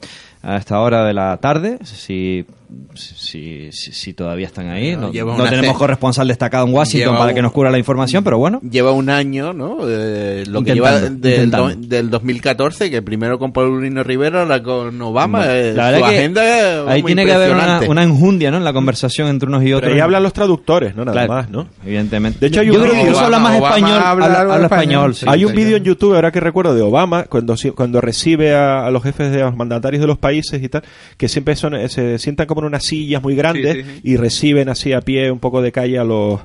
a 0.43 0.57
esta 0.57 0.81
hora 0.81 1.05
de 1.05 1.15
la 1.15 1.37
tarde. 1.39 1.79
Si 1.85 2.47
si, 2.95 3.71
si, 3.73 4.15
todavía 4.15 4.47
están 4.47 4.69
ahí. 4.69 4.97
No, 4.97 5.11
tenemos 5.11 5.77
corresponsal 5.77 6.29
destacado 6.29 6.67
en 6.67 6.75
Washington 6.75 7.17
para 7.17 7.35
que 7.35 7.43
nos 7.43 7.53
cubra 7.53 7.71
la 7.71 7.79
información, 7.79 8.25
pero 8.25 8.39
bueno. 8.39 8.61
Lleva 8.63 8.93
un 8.93 9.11
año, 9.11 9.53
¿no? 9.53 9.79
Eh, 9.87 10.45
lo 10.47 10.63
que 10.63 10.75
lleva 10.75 11.01
del, 11.01 11.51
del, 11.89 12.11
2014, 12.11 12.91
que 12.91 13.03
primero 13.03 13.39
con 13.39 13.53
Paulino 13.53 14.03
Rivera, 14.03 14.43
ahora 14.43 14.63
con 14.63 15.01
Obama. 15.03 15.47
Eh, 15.47 15.73
la 15.75 15.91
verdad 15.91 16.09
agenda 16.09 16.91
ahí 16.91 17.03
tiene 17.03 17.25
que 17.25 17.33
haber 17.33 17.53
una, 17.53 18.03
enjundia, 18.03 18.51
¿no? 18.51 18.59
En 18.59 18.65
la 18.65 18.73
conversación 18.73 19.29
entre 19.29 19.49
unos 19.49 19.65
y 19.65 19.73
otros. 19.73 19.93
ahí 19.93 20.01
hablan 20.01 20.23
los 20.23 20.33
traductores, 20.33 20.95
¿no? 20.95 21.05
Nada 21.05 21.27
más, 21.27 21.51
¿no? 21.51 21.67
Evidentemente. 21.85 22.39
De 22.41 22.47
hecho, 22.47 22.61
hay 22.61 22.69
un 22.71 22.75
Yo 22.75 22.83
creo 22.83 22.93
que 22.93 23.01
incluso 23.01 23.25
habla 23.25 23.39
más 23.39 23.57
español. 23.57 24.01
Habla, 24.05 24.63
español. 24.63 25.15
hay 25.27 25.45
un 25.45 25.55
vídeo 25.55 25.77
en 25.77 25.85
YouTube, 25.85 26.15
ahora 26.15 26.31
que 26.31 26.41
recuerdo, 26.41 26.75
de 26.75 26.83
Obama, 26.83 27.25
cuando, 27.25 27.55
cuando 27.75 28.01
recibe 28.01 28.55
a, 28.55 28.91
los 28.91 29.03
jefes 29.03 29.33
de 29.33 29.41
los 29.41 29.57
mandatarios 29.57 30.01
de 30.01 30.07
los 30.07 30.19
países 30.19 30.63
y 30.63 30.69
tal, 30.69 30.83
que 31.17 31.29
siempre 31.29 31.57
son, 31.57 31.89
se 31.89 32.19
sientan 32.19 32.47
como 32.47 32.54
en 32.61 32.67
una 32.67 32.81
sillas 32.81 33.23
muy 33.23 33.35
grandes 33.35 33.85
y 34.03 34.17
reciben 34.17 34.69
así 34.69 34.93
a 34.93 35.01
pie 35.01 35.31
un 35.31 35.39
poco 35.39 35.63
de 35.63 35.73
calle 35.73 35.99
a 35.99 36.05
los 36.05 36.41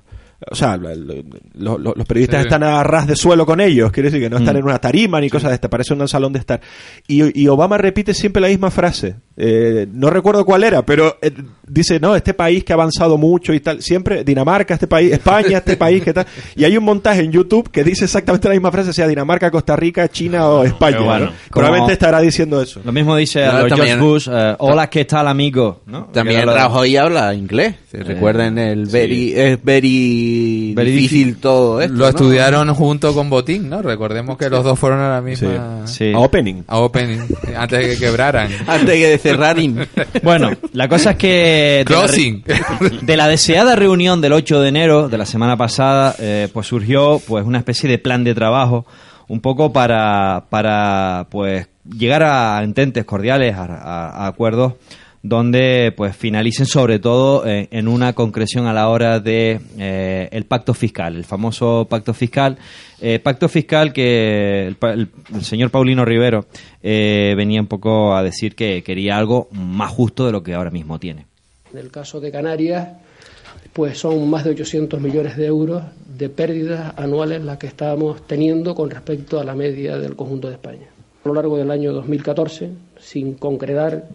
o 0.49 0.55
sea, 0.55 0.77
los 0.77 2.07
periodistas 2.07 2.45
están 2.45 2.63
a 2.63 2.81
ras 2.81 3.07
de 3.07 3.15
suelo 3.17 3.45
con 3.45 3.59
ellos, 3.59 3.91
quiere 3.91 4.09
decir 4.09 4.23
que 4.23 4.29
no 4.29 4.37
están 4.37 4.55
mm. 4.55 4.59
en 4.59 4.63
una 4.63 4.79
tarima 4.79 5.19
ni 5.19 5.29
cosas 5.29 5.49
de 5.51 5.55
este, 5.55 5.67
parece 5.67 5.93
un 5.93 6.07
salón 6.07 6.31
de 6.31 6.39
estar. 6.39 6.61
Y, 7.07 7.47
Obama 7.47 7.77
repite 7.77 8.13
siempre 8.13 8.41
la 8.41 8.47
misma 8.47 8.71
frase, 8.71 9.17
eh, 9.41 9.87
no 9.93 10.09
recuerdo 10.09 10.43
cuál 10.43 10.65
era, 10.65 10.85
pero 10.85 11.17
eh, 11.21 11.31
dice, 11.65 11.97
no, 11.97 12.13
este 12.13 12.33
país 12.33 12.61
que 12.65 12.73
ha 12.73 12.75
avanzado 12.75 13.17
mucho 13.17 13.53
y 13.53 13.61
tal, 13.61 13.81
siempre 13.81 14.25
Dinamarca, 14.25 14.73
este 14.73 14.85
país, 14.87 15.13
España, 15.13 15.59
este 15.59 15.77
país 15.77 16.03
que 16.03 16.11
tal. 16.11 16.25
Y 16.57 16.65
hay 16.65 16.75
un 16.75 16.83
montaje 16.83 17.21
en 17.21 17.31
YouTube 17.31 17.71
que 17.71 17.85
dice 17.85 18.03
exactamente 18.03 18.49
la 18.49 18.55
misma 18.55 18.69
frase, 18.69 18.91
sea 18.91 19.07
Dinamarca, 19.07 19.49
Costa 19.49 19.77
Rica, 19.77 20.09
China 20.09 20.49
o 20.49 20.65
España. 20.65 21.31
Probablemente 21.49 21.93
estará 21.93 22.19
diciendo 22.19 22.61
eso. 22.61 22.81
Lo 22.83 22.91
mismo 22.91 23.15
dice 23.15 23.49
George 23.49 23.95
Bush, 23.95 24.27
eh, 24.29 24.55
hola, 24.59 24.89
¿qué 24.89 25.05
tal 25.05 25.29
amigo? 25.29 25.83
También 26.11 26.45
Rajoy 26.45 26.97
habla 26.97 27.33
inglés, 27.33 27.75
recuerden 27.93 28.57
el 28.57 28.87
very, 28.87 29.33
es 29.39 29.63
very 29.63 30.75
difícil 30.75 31.37
todo 31.37 31.79
esto. 31.79 31.93
Lo 31.93 32.09
estudiaron 32.09 32.73
junto 32.73 33.13
con 33.13 33.29
Botín, 33.29 33.69
¿no? 33.69 33.81
Recordemos 33.81 34.37
que 34.37 34.49
los 34.49 34.65
dos 34.65 34.77
fueron 34.77 34.99
a 34.99 35.09
la 35.09 35.21
misma... 35.21 35.85
A 36.13 36.19
Opening. 36.19 36.63
A 36.67 36.79
Opening, 36.79 37.21
antes 37.55 37.79
de 37.79 37.93
que 37.93 37.97
quebraran. 37.97 38.51
antes 38.67 38.87
de 38.87 38.99
que 38.99 39.28
bueno, 40.23 40.51
la 40.73 40.87
cosa 40.87 41.11
es 41.11 41.17
que... 41.17 41.83
Closing. 41.85 42.43
De 43.01 43.17
la, 43.17 43.27
deseada 43.27 43.75
reunión 43.75 44.21
del 44.21 44.33
8 44.33 44.61
de 44.61 44.69
enero 44.69 45.09
de 45.09 45.17
la 45.17 45.25
semana 45.25 45.57
pasada, 45.57 46.15
eh, 46.19 46.47
pues 46.53 46.67
surgió 46.67 47.21
pues 47.27 47.45
una 47.45 47.59
especie 47.59 47.89
de 47.89 47.97
plan 47.97 48.23
de 48.23 48.33
trabajo 48.35 48.85
un 49.27 49.41
poco 49.41 49.71
para, 49.71 50.45
para 50.49 51.27
pues 51.29 51.67
llegar 51.83 52.23
a 52.23 52.63
ententes 52.63 53.05
cordiales, 53.05 53.55
a 53.55 54.25
acuerdos 54.25 54.73
donde 55.21 55.93
pues 55.95 56.15
finalicen 56.15 56.65
sobre 56.65 56.99
todo 56.99 57.45
eh, 57.45 57.67
en 57.71 57.87
una 57.87 58.13
concreción 58.13 58.67
a 58.67 58.73
la 58.73 58.89
hora 58.89 59.19
de 59.19 59.59
eh, 59.77 60.29
el 60.31 60.45
pacto 60.45 60.73
fiscal, 60.73 61.15
el 61.15 61.25
famoso 61.25 61.87
pacto 61.89 62.13
fiscal, 62.13 62.57
eh, 63.01 63.19
pacto 63.19 63.49
fiscal 63.49 63.91
que 63.91 64.67
el, 64.67 65.07
señor 65.41 65.71
Paulino 65.71 66.05
Rivero 66.05 66.45
venía 66.81 67.59
un 67.59 67.67
poco 67.67 68.15
a 68.15 68.23
decir 68.23 68.55
que 68.55 68.81
quería 68.83 69.17
algo 69.17 69.49
más 69.51 69.91
justo 69.91 70.25
de 70.25 70.31
lo 70.31 70.41
que 70.41 70.53
ahora 70.53 70.71
mismo 70.71 70.99
tiene. 70.99 71.25
En 71.71 71.79
el 71.79 71.91
caso 71.91 72.19
de 72.19 72.31
Canarias, 72.31 72.87
pues 73.73 73.97
son 73.97 74.29
más 74.29 74.43
de 74.43 74.51
800 74.51 74.99
millones 75.01 75.37
de 75.37 75.45
euros 75.45 75.83
de 76.17 76.29
pérdidas 76.29 76.93
anuales 76.97 77.43
las 77.43 77.57
que 77.57 77.67
estábamos 77.67 78.25
teniendo 78.25 78.73
con 78.73 78.89
respecto 78.89 79.39
a 79.39 79.43
la 79.43 79.55
media 79.55 79.97
del 79.97 80.15
conjunto 80.15 80.47
de 80.47 80.55
España. 80.55 80.87
A 81.23 81.27
lo 81.27 81.33
largo 81.33 81.57
del 81.57 81.69
año 81.69 81.93
2014, 81.93 82.71
sin 82.99 83.33
concretar 83.35 84.07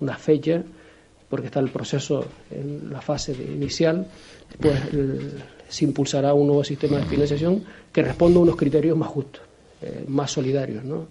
una 0.00 0.16
fecha, 0.16 0.62
porque 1.28 1.46
está 1.46 1.60
el 1.60 1.70
proceso 1.70 2.24
en 2.50 2.90
la 2.92 3.00
fase 3.00 3.32
inicial, 3.32 4.06
pues 4.60 4.78
se 5.68 5.84
impulsará 5.84 6.34
un 6.34 6.46
nuevo 6.46 6.64
sistema 6.64 6.98
de 6.98 7.06
financiación 7.06 7.64
que 7.92 8.02
responda 8.02 8.38
a 8.38 8.42
unos 8.42 8.56
criterios 8.56 8.96
más 8.96 9.08
justos, 9.08 9.42
eh, 9.82 10.04
más 10.08 10.30
solidarios, 10.30 10.84
¿no? 10.84 11.06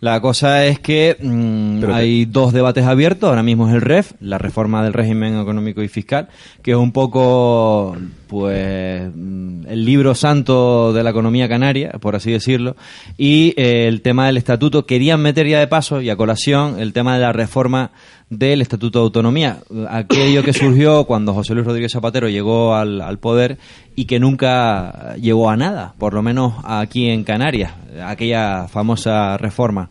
La 0.00 0.20
cosa 0.20 0.66
es 0.66 0.78
que 0.78 1.16
mm, 1.18 1.84
hay 1.90 2.26
dos 2.26 2.52
debates 2.52 2.84
abiertos. 2.84 3.30
Ahora 3.30 3.42
mismo 3.42 3.66
es 3.66 3.74
el 3.74 3.80
REF, 3.80 4.12
la 4.20 4.36
reforma 4.36 4.84
del 4.84 4.92
régimen 4.92 5.40
económico 5.40 5.82
y 5.82 5.88
fiscal, 5.88 6.28
que 6.62 6.72
es 6.72 6.76
un 6.76 6.92
poco, 6.92 7.96
pues, 8.26 9.10
mm, 9.14 9.66
el 9.68 9.84
libro 9.84 10.14
santo 10.14 10.92
de 10.92 11.02
la 11.02 11.10
economía 11.10 11.48
canaria, 11.48 11.92
por 12.00 12.16
así 12.16 12.30
decirlo. 12.30 12.76
Y 13.16 13.54
eh, 13.56 13.86
el 13.88 14.02
tema 14.02 14.26
del 14.26 14.36
estatuto. 14.36 14.86
Querían 14.86 15.20
meter 15.20 15.46
ya 15.46 15.58
de 15.58 15.66
paso 15.66 16.00
y 16.00 16.10
a 16.10 16.16
colación 16.16 16.78
el 16.78 16.92
tema 16.92 17.14
de 17.14 17.20
la 17.20 17.32
reforma 17.32 17.90
del 18.28 18.60
Estatuto 18.60 18.98
de 18.98 19.04
Autonomía, 19.04 19.58
aquello 19.88 20.42
que 20.42 20.52
surgió 20.52 21.04
cuando 21.04 21.32
José 21.32 21.54
Luis 21.54 21.64
Rodríguez 21.64 21.92
Zapatero 21.92 22.28
llegó 22.28 22.74
al, 22.74 23.00
al, 23.00 23.18
poder 23.18 23.56
y 23.94 24.06
que 24.06 24.18
nunca 24.18 25.14
llegó 25.14 25.48
a 25.48 25.56
nada, 25.56 25.94
por 25.96 26.12
lo 26.12 26.22
menos 26.22 26.54
aquí 26.64 27.08
en 27.08 27.22
Canarias, 27.22 27.72
aquella 28.04 28.66
famosa 28.66 29.36
reforma 29.36 29.90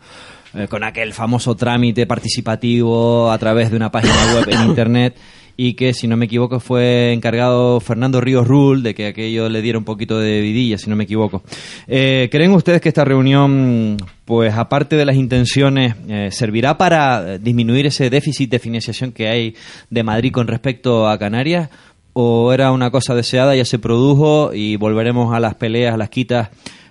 eh, 0.57 0.67
con 0.69 0.85
aquel 0.85 1.11
famoso 1.11 1.55
trámite 1.55 2.07
participativo 2.07 3.29
a 3.29 3.37
través 3.37 3.71
de 3.71 3.75
una 3.75 3.91
página 3.91 4.33
web 4.33 4.47
en 4.47 4.63
Internet 4.69 5.17
y 5.57 5.73
que, 5.73 5.93
si 5.93 6.07
no 6.07 6.17
me 6.17 6.25
equivoco, 6.25 6.59
fue 6.59 7.13
encargado 7.13 7.79
Fernando 7.79 8.19
Ríos 8.19 8.47
Rull 8.47 8.83
de 8.83 8.93
que 8.93 9.07
aquello 9.07 9.47
le 9.49 9.61
diera 9.61 9.77
un 9.77 9.85
poquito 9.85 10.19
de 10.19 10.41
vidilla, 10.41 10.77
si 10.77 10.89
no 10.89 10.95
me 10.95 11.05
equivoco. 11.05 11.43
Eh, 11.87 12.27
¿Creen 12.31 12.51
ustedes 12.51 12.81
que 12.81 12.89
esta 12.89 13.05
reunión, 13.05 13.97
pues 14.25 14.53
aparte 14.53 14.95
de 14.95 15.05
las 15.05 15.15
intenciones, 15.15 15.95
eh, 16.09 16.29
servirá 16.31 16.77
para 16.77 17.37
disminuir 17.37 17.85
ese 17.85 18.09
déficit 18.09 18.49
de 18.51 18.59
financiación 18.59 19.11
que 19.11 19.27
hay 19.27 19.55
de 19.89 20.03
Madrid 20.03 20.31
con 20.31 20.47
respecto 20.47 21.07
a 21.07 21.17
Canarias? 21.17 21.69
¿O 22.13 22.53
era 22.53 22.71
una 22.71 22.91
cosa 22.91 23.13
deseada, 23.13 23.55
ya 23.55 23.65
se 23.65 23.79
produjo 23.79 24.53
y 24.53 24.77
volveremos 24.77 25.33
a 25.33 25.39
las 25.39 25.55
peleas, 25.55 25.93
a 25.93 25.97
las 25.97 26.09
quitas, 26.09 26.49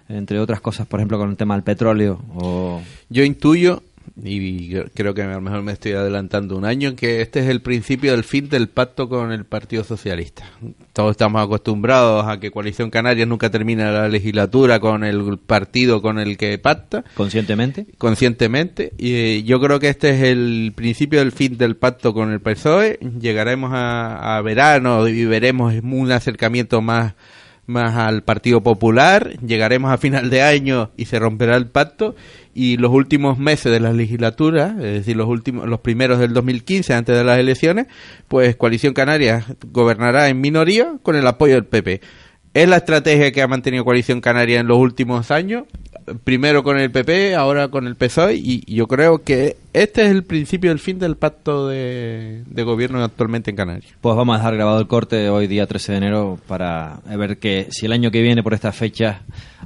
entre 0.09 0.38
otras 0.38 0.61
cosas, 0.61 0.87
por 0.87 1.00
ejemplo, 1.00 1.18
con 1.18 1.31
el 1.31 1.37
tema 1.37 1.55
del 1.55 1.64
petróleo? 1.64 2.20
O... 2.35 2.83
Yo 3.09 3.24
intuyo 3.24 3.83
y 4.22 4.74
creo 4.94 5.12
que 5.12 5.22
a 5.22 5.33
lo 5.33 5.40
mejor 5.40 5.62
me 5.62 5.72
estoy 5.72 5.92
adelantando 5.92 6.57
un 6.57 6.64
año, 6.64 6.94
que 6.94 7.20
este 7.20 7.40
es 7.40 7.46
el 7.46 7.62
principio 7.62 8.12
del 8.12 8.22
fin 8.22 8.48
del 8.48 8.68
pacto 8.68 9.09
con 9.09 9.33
el 9.33 9.44
Partido 9.44 9.83
Socialista. 9.83 10.44
Todos 10.92 11.12
estamos 11.12 11.42
acostumbrados 11.42 12.24
a 12.29 12.38
que 12.38 12.53
Coalición 12.53 12.90
Canaria 12.90 13.27
nunca 13.27 13.50
termina 13.50 13.90
la 13.90 14.09
legislatura 14.09 14.79
con 14.79 15.03
el 15.03 15.38
partido 15.38 16.00
con 16.00 16.20
el 16.20 16.37
que 16.37 16.57
pacta. 16.59 17.05
¿Conscientemente? 17.14 17.87
Conscientemente. 17.98 18.92
Y 18.98 19.14
eh, 19.14 19.42
yo 19.42 19.61
creo 19.61 19.81
que 19.81 19.88
este 19.88 20.11
es 20.11 20.22
el 20.22 20.72
principio 20.77 21.18
del 21.18 21.33
fin 21.33 21.59
del 21.59 21.74
pacto 21.77 22.14
con 22.14 22.31
el 22.31 22.40
PSOE. 22.40 23.00
Llegaremos 23.20 23.72
a, 23.72 24.37
a 24.37 24.42
verano 24.42 25.09
y 25.09 25.24
veremos 25.24 25.74
un 25.83 26.12
acercamiento 26.12 26.81
más 26.81 27.14
más 27.66 27.96
al 27.96 28.22
Partido 28.22 28.62
Popular, 28.62 29.38
llegaremos 29.40 29.90
a 29.90 29.98
final 29.98 30.31
de 30.31 30.42
año 30.42 30.90
y 30.96 31.07
se 31.07 31.18
romperá 31.18 31.57
el 31.57 31.66
pacto 31.66 32.14
y 32.55 32.77
los 32.77 32.92
últimos 32.92 33.38
meses 33.38 33.72
de 33.72 33.81
la 33.81 33.92
legislatura, 33.92 34.77
es 34.79 34.92
decir, 34.92 35.16
los 35.16 35.29
últimos 35.29 35.68
los 35.68 35.81
primeros 35.81 36.18
del 36.18 36.33
2015 36.33 36.94
antes 36.94 37.16
de 37.16 37.24
las 37.24 37.38
elecciones, 37.38 37.87
pues 38.29 38.57
Coalición 38.57 38.94
Canaria 38.94 39.44
gobernará 39.72 40.29
en 40.29 40.40
minoría 40.40 40.94
con 41.03 41.16
el 41.16 41.27
apoyo 41.27 41.55
del 41.55 41.66
PP. 41.66 42.00
Es 42.55 42.69
la 42.69 42.77
estrategia 42.77 43.33
que 43.33 43.43
ha 43.43 43.49
mantenido 43.49 43.85
Coalición 43.85 44.21
Canaria 44.21 44.61
en 44.61 44.69
los 44.69 44.79
últimos 44.79 45.31
años 45.31 45.64
primero 46.25 46.62
con 46.62 46.79
el 46.79 46.90
PP, 46.90 47.35
ahora 47.35 47.69
con 47.69 47.87
el 47.87 47.97
PSOE, 47.97 48.35
y 48.37 48.75
yo 48.75 48.87
creo 48.87 49.23
que 49.23 49.57
este 49.73 50.05
es 50.05 50.11
el 50.11 50.25
principio 50.25 50.71
del 50.71 50.79
fin 50.79 50.99
del 50.99 51.17
pacto 51.17 51.69
de, 51.69 52.45
gobierno 52.64 53.03
actualmente 53.03 53.51
en 53.51 53.57
Canarias. 53.57 53.93
Pues 54.01 54.17
vamos 54.17 54.35
a 54.35 54.38
dejar 54.38 54.55
grabado 54.55 54.81
el 54.81 54.87
corte 54.87 55.29
hoy 55.29 55.47
día 55.47 55.67
13 55.67 55.93
de 55.93 55.99
enero 55.99 56.38
para 56.47 57.01
ver 57.17 57.38
que 57.38 57.69
si 57.71 57.87
el 57.87 57.93
año 57.93 58.11
que 58.11 58.23
viene 58.23 58.43
por 58.43 58.55
estas 58.55 58.77
fechas 58.77 59.19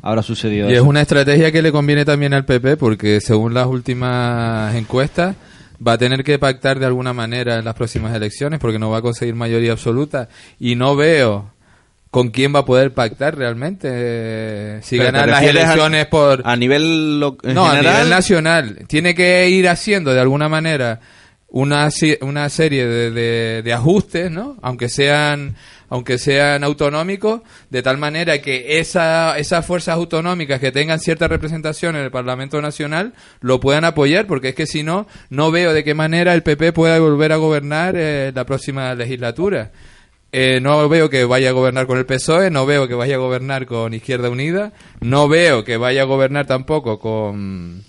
habrá 0.02 0.22
sucedido. 0.22 0.70
Y 0.70 0.74
es 0.74 0.80
una 0.80 1.00
estrategia 1.00 1.52
que 1.52 1.62
le 1.62 1.72
conviene 1.72 2.04
también 2.04 2.34
al 2.34 2.44
PP 2.44 2.76
porque 2.76 3.20
según 3.20 3.54
las 3.54 3.66
últimas 3.66 4.74
encuestas 4.74 5.36
va 5.86 5.92
a 5.92 5.98
tener 5.98 6.24
que 6.24 6.38
pactar 6.38 6.78
de 6.80 6.86
alguna 6.86 7.12
manera 7.12 7.58
en 7.58 7.64
las 7.64 7.74
próximas 7.74 8.14
elecciones 8.14 8.58
porque 8.58 8.78
no 8.78 8.90
va 8.90 8.98
a 8.98 9.02
conseguir 9.02 9.34
mayoría 9.34 9.72
absoluta 9.72 10.28
y 10.58 10.74
no 10.74 10.96
veo 10.96 11.52
con 12.10 12.30
quién 12.30 12.54
va 12.54 12.60
a 12.60 12.64
poder 12.64 12.92
pactar 12.94 13.36
realmente 13.36 14.80
si 14.82 14.96
ganar 14.96 15.28
las 15.28 15.42
elecciones 15.42 16.06
por 16.06 16.42
a 16.44 16.56
nivel 16.56 17.20
no 17.20 17.36
a 17.42 17.80
nivel 17.80 18.08
nacional. 18.08 18.84
Tiene 18.86 19.14
que 19.14 19.48
ir 19.50 19.68
haciendo 19.68 20.14
de 20.14 20.20
alguna 20.20 20.48
manera 20.48 21.00
una, 21.48 21.88
una 22.20 22.48
serie 22.50 22.86
de, 22.86 23.62
de, 23.62 23.72
ajustes 23.72 24.30
no 24.30 24.58
aunque 24.60 24.90
sean 24.90 25.56
aunque 25.88 26.18
sean 26.18 26.62
autonómicos 26.62 27.40
de 27.70 27.82
tal 27.82 27.96
manera 27.96 28.42
que 28.42 28.78
esa, 28.78 29.38
esas 29.38 29.64
fuerzas 29.64 29.94
autonómicas 29.94 30.60
que 30.60 30.72
tengan 30.72 31.00
cierta 31.00 31.26
representación 31.26 31.96
en 31.96 32.02
el 32.02 32.10
Parlamento 32.10 32.60
Nacional 32.60 33.14
lo 33.40 33.60
puedan 33.60 33.86
apoyar 33.86 34.26
porque 34.26 34.50
es 34.50 34.54
que 34.54 34.66
si 34.66 34.82
no 34.82 35.06
no 35.30 35.50
veo 35.50 35.72
de 35.72 35.84
qué 35.84 35.94
manera 35.94 36.34
el 36.34 36.42
PP 36.42 36.74
pueda 36.74 36.98
volver 36.98 37.32
a 37.32 37.36
gobernar 37.36 37.94
eh, 37.96 38.30
la 38.34 38.44
próxima 38.44 38.94
legislatura 38.94 39.72
eh, 40.30 40.60
no 40.60 40.88
veo 40.88 41.08
que 41.08 41.24
vaya 41.24 41.48
a 41.48 41.52
gobernar 41.52 41.86
con 41.86 41.96
el 41.96 42.04
PSOE, 42.04 42.50
no 42.50 42.66
veo 42.66 42.86
que 42.86 42.94
vaya 42.94 43.14
a 43.14 43.18
gobernar 43.18 43.64
con 43.64 43.94
Izquierda 43.94 44.28
Unida, 44.28 44.72
no 45.00 45.26
veo 45.26 45.64
que 45.64 45.78
vaya 45.78 46.02
a 46.02 46.04
gobernar 46.04 46.46
tampoco 46.46 46.98
con 46.98 47.82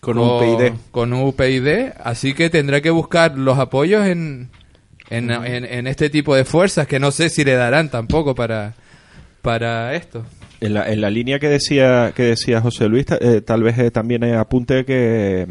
con, 0.00 0.16
UPyD. 0.16 0.72
Con 0.92 1.12
UPyD, 1.12 1.92
así 2.02 2.32
que 2.32 2.48
tendrá 2.48 2.80
que 2.80 2.90
buscar 2.90 3.36
los 3.36 3.58
apoyos 3.58 4.06
en, 4.06 4.50
en, 5.10 5.30
en, 5.30 5.86
este 5.88 6.10
tipo 6.10 6.34
de 6.34 6.44
fuerzas 6.44 6.86
que 6.86 7.00
no 7.00 7.10
sé 7.10 7.28
si 7.28 7.44
le 7.44 7.54
darán 7.54 7.90
tampoco 7.90 8.36
para, 8.36 8.74
para 9.42 9.94
esto. 9.94 10.24
En 10.60 10.74
la, 10.74 10.90
en 10.90 11.00
la 11.00 11.10
línea 11.10 11.40
que 11.40 11.48
decía 11.48 12.12
que 12.14 12.22
decía 12.22 12.60
José 12.60 12.88
Luis, 12.88 13.06
eh, 13.20 13.40
tal 13.40 13.62
vez 13.64 13.78
eh, 13.78 13.90
también 13.90 14.22
apunte 14.34 14.84
que 14.84 15.46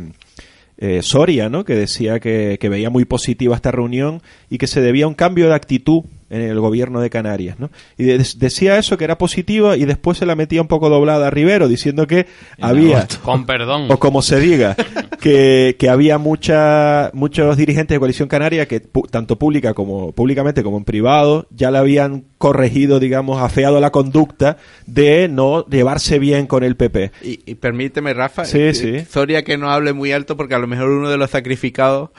Soria, 1.02 1.50
¿no? 1.50 1.66
que 1.66 1.76
decía 1.76 2.22
que, 2.22 2.58
que 2.58 2.70
veía 2.70 2.90
muy 2.90 3.04
positiva 3.04 3.54
esta 3.54 3.72
reunión 3.72 4.22
y 4.50 4.58
que 4.58 4.68
se 4.68 4.80
debía 4.80 5.04
a 5.04 5.10
un 5.10 5.16
cambio 5.16 5.50
de 5.50 5.56
actitud 5.56 6.04
en 6.30 6.42
el 6.42 6.60
gobierno 6.60 7.02
de 7.02 7.10
Canarias, 7.10 7.60
¿no? 7.60 7.70
Y 7.98 8.06
decía 8.06 8.78
eso 8.78 8.98
que 8.98 9.04
era 9.04 9.18
positiva 9.18 9.78
y 9.78 9.86
después 9.86 10.18
se 10.18 10.26
la 10.26 10.36
metía 10.36 10.62
un 10.62 10.68
poco 10.68 10.90
doblada 10.90 11.28
a 11.28 11.30
Rivero 11.30 11.68
diciendo 11.68 12.08
que 12.08 12.28
había 12.60 13.08
con 13.24 13.46
perdón 13.46 13.88
o 13.90 13.98
como 13.98 14.22
se 14.22 14.40
diga 14.40 14.76
que, 15.22 15.76
que 15.80 15.90
había 15.90 16.18
mucha, 16.18 17.12
muchos 17.14 17.58
dirigentes 17.58 17.96
de 17.96 18.00
coalición 18.00 18.28
canaria 18.28 18.68
que 18.68 18.80
tanto 18.80 19.38
pública 19.38 19.74
como 19.74 20.12
públicamente 20.12 20.64
como 20.64 20.78
en 20.78 20.84
privado 20.84 21.48
ya 21.52 21.72
le 21.72 21.78
habían 21.78 22.26
corregido, 22.38 23.00
digamos, 23.00 23.42
afeado 23.42 23.80
la 23.80 23.92
conducta 23.92 24.58
de 24.86 25.28
no 25.28 25.66
llevarse 25.68 26.20
bien 26.20 26.48
con 26.48 26.64
el 26.64 26.76
PP. 26.76 27.12
Y, 27.22 27.56
permíteme, 27.56 28.14
Rafa, 28.14 28.46
sí, 28.46 28.60
eh, 28.60 28.74
sí. 28.74 29.00
Soria 29.10 29.44
que 29.44 29.58
no 29.58 29.70
hable 29.70 29.94
muy 29.94 30.12
alto 30.12 30.38
porque 30.38 30.56
a 30.56 30.60
lo 30.60 30.68
mejor 30.68 30.90
uno 30.90 31.10
de 31.10 31.18
los 31.18 31.32
sacrificados 31.32 32.10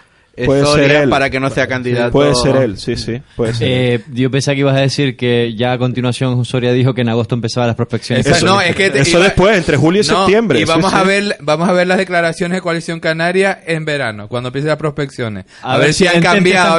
puede 0.45 0.67
ser 0.67 0.91
él. 0.91 1.09
para 1.09 1.31
que 1.31 1.41
no 1.41 1.51
sea 1.51 1.67
candidato. 1.67 2.13
Puede 2.13 2.35
ser 2.35 2.57
él, 2.57 2.79
sí, 2.79 2.97
sí. 2.97 3.21
Puede 3.37 3.55
ser 3.55 3.69
eh, 3.69 4.01
yo 4.13 4.31
pensé 4.31 4.55
que 4.55 4.61
ibas 4.61 4.77
a 4.77 4.81
decir 4.81 5.17
que 5.17 5.55
ya 5.55 5.73
a 5.73 5.79
continuación 5.79 6.45
Soria 6.45 6.73
dijo 6.73 6.95
que 6.95 7.03
en 7.03 7.09
agosto 7.09 7.35
empezaba 7.35 7.67
las 7.67 7.77
prospecciones. 7.77 8.27
Eso, 8.27 8.47
no, 8.47 8.61
es 8.61 8.75
que 8.75 8.87
eso 8.95 9.21
después, 9.21 9.57
entre 9.57 9.77
julio 9.77 10.01
y 10.01 10.05
septiembre. 10.05 10.61
Y 10.61 10.65
vamos 10.65 10.93
a 10.93 11.03
ver 11.03 11.37
vamos 11.41 11.69
a 11.69 11.73
ver 11.73 11.87
las 11.87 11.99
declaraciones 11.99 12.57
de 12.57 12.63
Coalición 12.63 13.01
Canaria 13.01 13.61
en 13.67 13.85
verano, 13.85 14.29
cuando 14.29 14.49
empiece 14.49 14.69
las 14.69 14.77
prospecciones. 14.77 15.47
A, 15.63 15.79
ver, 15.79 15.93
si 15.93 16.07
han 16.07 16.23
cambiado. 16.23 16.75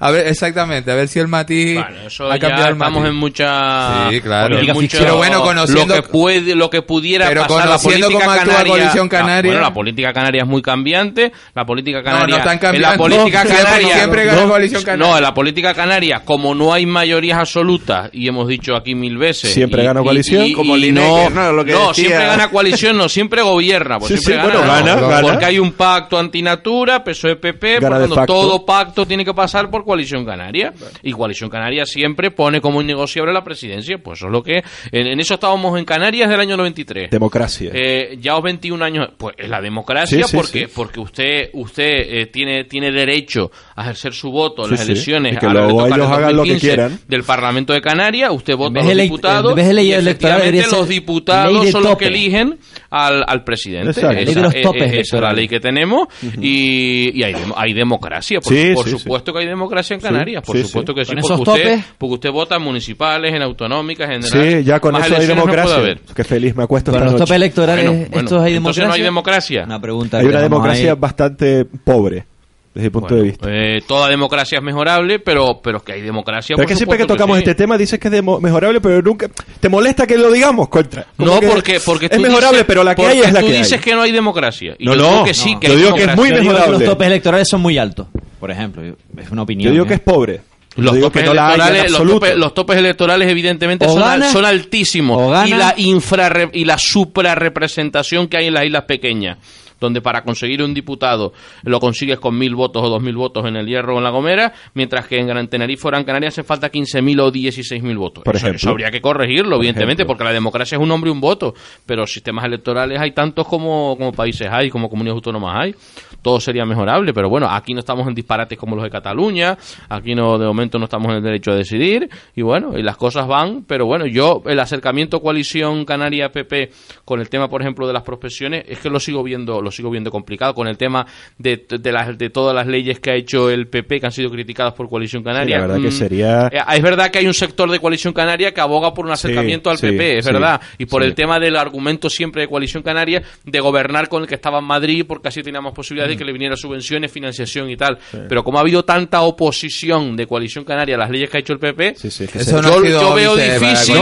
A 0.00 0.10
ver, 0.10 0.26
exactamente, 0.26 0.90
a 0.90 0.94
ver 0.94 1.08
si 1.08 1.18
el 1.18 1.28
matiz 1.28 1.78
ha 1.78 2.38
cambiado 2.38 2.68
el 2.68 2.72
Estamos 2.74 3.08
en 3.08 3.14
mucha. 3.14 4.10
Sí, 4.10 4.20
claro. 4.20 4.58
pero 4.92 5.16
bueno, 5.16 5.42
conociendo 5.42 5.96
lo 5.96 6.02
que, 6.02 6.08
puede, 6.08 6.54
lo 6.54 6.70
que 6.70 6.82
pudiera 6.82 7.28
pero 7.28 7.46
pasar 7.46 7.68
la 7.68 7.78
política 7.78 8.26
canaria. 8.26 8.64
Coalición 8.66 9.08
Canaria. 9.08 9.50
bueno, 9.50 9.66
la 9.66 9.74
política 9.74 10.12
canaria 10.12 10.42
es 10.42 10.48
muy 10.48 10.62
cambiante. 10.62 11.32
La 11.54 11.64
política 11.64 12.02
canaria. 12.02 12.38
No, 12.38 12.44
no 12.44 12.44
la 12.90 12.96
política 12.96 13.44
canaria. 13.44 13.94
Siempre 13.96 14.24
gana 14.24 14.46
coalición 14.46 14.82
canaria. 14.82 15.06
No, 15.06 15.16
en 15.16 15.22
la 15.22 15.34
política 15.34 15.74
canaria, 15.74 16.22
como 16.24 16.54
no 16.54 16.72
hay 16.72 16.86
mayorías 16.86 17.38
absolutas, 17.38 18.10
y 18.12 18.28
hemos 18.28 18.48
dicho 18.48 18.74
aquí 18.74 18.94
mil 18.94 19.18
veces. 19.18 19.52
Siempre 19.52 19.84
gana 19.84 20.02
coalición. 20.02 20.52
como 20.52 20.76
no, 20.76 21.30
no, 21.30 21.94
siempre 21.94 22.26
gana 22.26 22.50
coalición, 22.50 22.96
no, 22.96 23.08
siempre 23.08 23.42
gobierna. 23.42 23.98
Pues 23.98 24.20
siempre 24.20 24.52
gana, 24.52 25.20
Porque 25.20 25.44
hay 25.44 25.58
un 25.58 25.72
pacto 25.72 26.18
antinatura, 26.18 27.02
PSOE-PP, 27.02 27.80
por 27.80 28.26
todo 28.26 28.64
pacto 28.64 29.06
tiene 29.06 29.24
que 29.24 29.34
pasar 29.34 29.70
por 29.70 29.84
coalición 29.84 30.24
canaria. 30.24 30.72
Y 31.02 31.12
coalición 31.12 31.50
canaria 31.50 31.84
siempre 31.86 32.30
pone 32.30 32.60
como 32.60 32.80
innegociable 32.80 33.32
la 33.32 33.44
presidencia. 33.44 33.98
Pues 34.02 34.18
eso 34.18 34.26
es 34.26 34.32
lo 34.32 34.42
que. 34.42 34.62
En, 34.92 35.20
eso 35.20 35.34
estábamos 35.34 35.78
en 35.78 35.84
Canarias 35.84 36.28
del 36.28 36.40
año 36.40 36.56
93. 36.56 37.10
Democracia. 37.10 37.70
Eh, 37.72 38.18
ya 38.20 38.36
os 38.36 38.42
21 38.42 38.84
años. 38.84 39.08
Pues 39.16 39.34
es 39.38 39.48
la 39.48 39.60
democracia, 39.60 40.26
porque, 40.32 40.68
porque 40.68 41.00
usted, 41.00 41.50
usted 41.52 41.92
eh, 41.92 42.26
tiene, 42.26 42.64
tiene 42.74 42.90
derecho 42.90 43.52
a 43.76 43.82
ejercer 43.82 44.12
su 44.14 44.32
voto 44.32 44.64
en 44.64 44.72
las 44.72 44.80
elecciones 44.80 45.38
que 45.38 45.46
luego 45.46 45.86
ellos 45.86 46.10
hagan 46.10 46.34
lo 46.34 46.42
que 46.42 46.58
quieran. 46.58 46.98
del 47.06 47.22
Parlamento 47.22 47.72
de 47.72 47.80
Canarias, 47.80 48.32
usted 48.32 48.56
vota 48.56 48.80
a 48.80 48.82
los 48.82 48.96
diputados 48.96 49.50
en 49.52 49.56
vez 49.56 49.68
de 49.68 49.74
ley 49.74 49.92
electoral 49.92 50.42
los 50.72 50.88
diputados 50.88 51.70
son 51.70 51.84
los 51.84 51.96
que 51.96 52.06
eligen 52.06 52.58
al, 52.90 53.22
al 53.28 53.44
presidente. 53.44 53.90
Esa, 53.90 54.10
es 54.10 55.12
la 55.12 55.32
ley 55.32 55.46
que 55.46 55.60
tenemos 55.60 56.08
y, 56.40 57.16
y 57.16 57.22
hay, 57.22 57.36
hay 57.54 57.74
democracia. 57.74 58.40
Por, 58.40 58.52
por 58.74 58.88
supuesto 58.88 59.32
que 59.32 59.38
hay 59.38 59.46
democracia 59.46 59.94
en 59.94 60.00
Canarias, 60.00 60.42
por 60.44 60.56
supuesto 60.58 60.92
que 60.92 61.04
sí, 61.04 61.14
porque 61.14 61.50
usted, 61.50 61.80
porque 61.96 62.14
usted 62.14 62.30
vota 62.32 62.56
en 62.56 62.62
municipales, 62.62 63.32
en 63.32 63.42
autonómicas, 63.42 64.10
en 64.10 64.22
Sí, 64.24 64.64
ya 64.64 64.80
con 64.80 64.96
eso 64.96 65.14
hay 65.14 65.26
democracia. 65.26 65.96
Qué 66.12 66.24
feliz 66.24 66.56
me 66.56 66.64
acuesto 66.64 66.90
Con 66.90 67.04
los 67.04 67.14
topes 67.14 67.36
electorales, 67.36 68.08
¿estos 68.10 68.42
hay 68.42 68.54
democracia? 68.54 68.56
Entonces 68.56 68.86
no 68.88 68.92
hay 68.94 69.02
democracia. 69.02 69.62
Una 69.64 69.80
pregunta 69.80 70.18
hay 70.18 70.26
una 70.26 70.40
democracia 70.40 70.96
bastante 70.96 71.64
pobre 71.64 72.33
desde 72.74 72.86
el 72.86 72.92
punto 72.92 73.14
de 73.14 73.22
vista. 73.22 73.46
Eh, 73.48 73.82
toda 73.86 74.08
democracia 74.08 74.58
es 74.58 74.64
mejorable, 74.64 75.20
pero 75.20 75.60
pero 75.62 75.82
que 75.84 75.92
hay 75.92 76.00
democracia. 76.02 76.56
Pero 76.56 76.66
es 76.66 76.72
que 76.72 76.76
siempre 76.76 76.98
que 76.98 77.06
tocamos 77.06 77.38
este 77.38 77.54
tema 77.54 77.78
dices 77.78 78.00
que 78.00 78.08
es 78.08 78.22
mejorable, 78.22 78.80
pero 78.80 79.00
nunca 79.00 79.28
te 79.60 79.68
molesta 79.68 80.06
que 80.06 80.18
lo 80.18 80.30
digamos 80.32 80.68
contra. 80.68 81.06
no, 81.18 81.40
porque 81.40 81.78
porque 81.84 82.08
es 82.10 82.18
mejorable, 82.18 82.64
pero 82.64 82.82
la 82.82 82.94
que 82.96 83.06
hay 83.06 83.20
es 83.20 83.32
la 83.32 83.40
tú 83.40 83.46
que 83.46 83.58
dices 83.58 83.80
que 83.80 83.94
no 83.94 84.02
hay 84.02 84.10
democracia. 84.10 84.74
Y 84.78 84.86
no, 84.86 84.96
yo 84.96 85.18
no, 85.18 85.24
que 85.24 85.34
sí, 85.34 85.56
que 85.60 85.68
yo 85.68 85.76
digo 85.76 85.94
que 85.94 86.04
es 86.04 86.16
muy 86.16 86.30
mejorable. 86.30 86.72
los 86.72 86.84
topes 86.84 87.06
electorales 87.06 87.48
son 87.48 87.60
muy 87.60 87.78
altos, 87.78 88.08
por 88.40 88.50
ejemplo, 88.50 88.82
es 88.82 89.30
una 89.30 89.42
opinión. 89.42 89.68
Yo 89.68 89.72
digo 89.72 89.86
que 89.86 89.94
¿eh? 89.94 89.96
es 89.96 90.02
pobre. 90.02 90.40
Los 90.76 90.98
topes, 90.98 91.22
electorales, 91.22 91.90
los, 92.36 92.52
topes, 92.52 92.76
electorales, 92.76 93.30
evidentemente 93.30 93.86
son, 93.86 94.24
son, 94.24 94.44
altísimos 94.44 95.46
y 95.46 95.50
la 95.50 95.72
infra 95.76 96.50
y 96.52 96.64
la 96.64 96.76
suprarrepresentación 96.76 98.26
que 98.26 98.38
hay 98.38 98.48
en 98.48 98.54
las 98.54 98.64
islas 98.64 98.82
pequeñas 98.82 99.38
donde 99.80 100.00
para 100.00 100.22
conseguir 100.22 100.62
un 100.62 100.74
diputado 100.74 101.32
lo 101.62 101.80
consigues 101.80 102.18
con 102.18 102.38
mil 102.38 102.54
votos 102.54 102.82
o 102.82 102.88
dos 102.88 103.02
mil 103.02 103.16
votos 103.16 103.46
en 103.46 103.56
el 103.56 103.66
Hierro 103.66 103.94
o 103.94 103.98
en 103.98 104.04
La 104.04 104.10
Gomera, 104.10 104.52
mientras 104.74 105.06
que 105.06 105.18
en 105.18 105.26
Gran 105.26 105.48
Tenerife 105.48 105.86
o 105.86 105.90
Gran 105.90 106.04
Canaria 106.04 106.28
hace 106.28 106.42
falta 106.42 106.70
quince 106.70 107.02
mil 107.02 107.20
o 107.20 107.30
dieciséis 107.30 107.82
mil 107.82 107.98
votos. 107.98 108.24
Por 108.24 108.36
eso, 108.36 108.70
habría 108.70 108.90
que 108.90 109.00
corregirlo, 109.00 109.56
evidentemente, 109.56 110.04
porque 110.04 110.24
la 110.24 110.32
democracia 110.32 110.76
es 110.76 110.82
un 110.82 110.90
hombre 110.90 111.10
y 111.10 111.12
un 111.12 111.20
voto, 111.20 111.54
pero 111.86 112.06
sistemas 112.06 112.44
electorales 112.44 113.00
hay 113.00 113.12
tantos 113.12 113.46
como, 113.46 113.96
como 113.96 114.12
países 114.12 114.48
hay, 114.50 114.70
como 114.70 114.88
comunidades 114.88 115.16
autónomas 115.16 115.56
hay. 115.56 115.74
Todo 116.22 116.40
sería 116.40 116.64
mejorable, 116.64 117.12
pero 117.12 117.28
bueno, 117.28 117.48
aquí 117.50 117.74
no 117.74 117.80
estamos 117.80 118.08
en 118.08 118.14
disparates 118.14 118.58
como 118.58 118.76
los 118.76 118.84
de 118.84 118.90
Cataluña, 118.90 119.58
aquí 119.88 120.14
no 120.14 120.38
de 120.38 120.46
momento 120.46 120.78
no 120.78 120.84
estamos 120.84 121.10
en 121.10 121.16
el 121.16 121.22
derecho 121.22 121.52
a 121.52 121.54
decidir 121.54 122.08
y 122.34 122.42
bueno, 122.42 122.78
y 122.78 122.82
las 122.82 122.96
cosas 122.96 123.26
van, 123.26 123.64
pero 123.66 123.86
bueno, 123.86 124.06
yo 124.06 124.42
el 124.46 124.58
acercamiento 124.58 125.20
coalición 125.20 125.84
Canaria 125.84 126.30
PP 126.30 126.70
con 127.04 127.20
el 127.20 127.28
tema, 127.28 127.48
por 127.48 127.60
ejemplo, 127.60 127.86
de 127.86 127.92
las 127.92 128.02
profesiones 128.02 128.64
es 128.68 128.78
que 128.78 128.90
lo 128.90 129.00
sigo 129.00 129.22
viendo, 129.22 129.60
lo 129.64 129.70
sigo 129.70 129.90
viendo 129.90 130.10
complicado 130.10 130.54
con 130.54 130.68
el 130.68 130.76
tema 130.76 131.06
de, 131.38 131.66
de, 131.68 131.92
las, 131.92 132.16
de 132.16 132.30
todas 132.30 132.54
las 132.54 132.66
leyes 132.66 133.00
que 133.00 133.10
ha 133.10 133.14
hecho 133.14 133.50
el 133.50 133.66
PP 133.66 134.00
que 134.00 134.06
han 134.06 134.12
sido 134.12 134.30
criticadas 134.30 134.74
por 134.74 134.88
coalición 134.88 135.22
Canaria. 135.22 135.58
la 135.58 135.66
verdad 135.66 135.82
que 135.82 135.88
mm, 135.88 135.92
sería 135.92 136.46
eh, 136.52 136.60
es 136.76 136.82
verdad 136.82 137.10
que 137.10 137.18
hay 137.18 137.26
un 137.26 137.34
sector 137.34 137.70
de 137.70 137.78
coalición 137.78 138.12
Canaria 138.12 138.52
que 138.52 138.60
aboga 138.60 138.92
por 138.94 139.06
un 139.06 139.12
acercamiento 139.12 139.70
al 139.70 139.78
PP, 139.78 140.18
es 140.18 140.26
verdad, 140.26 140.60
y 140.78 140.86
por 140.86 141.02
el 141.02 141.14
tema 141.14 141.38
del 141.40 141.56
argumento 141.56 142.08
siempre 142.08 142.42
de 142.42 142.48
coalición 142.48 142.82
Canaria 142.82 143.22
de 143.44 143.60
gobernar 143.60 144.08
con 144.08 144.22
el 144.22 144.28
que 144.28 144.34
estaba 144.34 144.58
en 144.58 144.64
Madrid 144.64 145.04
porque 145.06 145.28
así 145.28 145.42
teníamos 145.42 145.72
posibilidades 145.72 146.16
que 146.16 146.24
le 146.24 146.32
viniera 146.32 146.56
subvenciones, 146.56 147.10
financiación 147.10 147.70
y 147.70 147.76
tal. 147.76 147.98
Pero 148.28 148.44
como 148.44 148.58
ha 148.58 148.60
habido 148.60 148.84
tanta 148.84 149.22
oposición 149.22 150.16
de 150.16 150.26
Coalición 150.26 150.64
Canaria 150.64 150.96
a 150.96 150.98
las 150.98 151.10
leyes 151.10 151.30
que 151.30 151.38
ha 151.38 151.40
hecho 151.40 151.52
el 151.52 151.58
PP, 151.58 151.94
yo, 151.94 153.14
veo 153.14 153.36
difícil. 153.36 153.96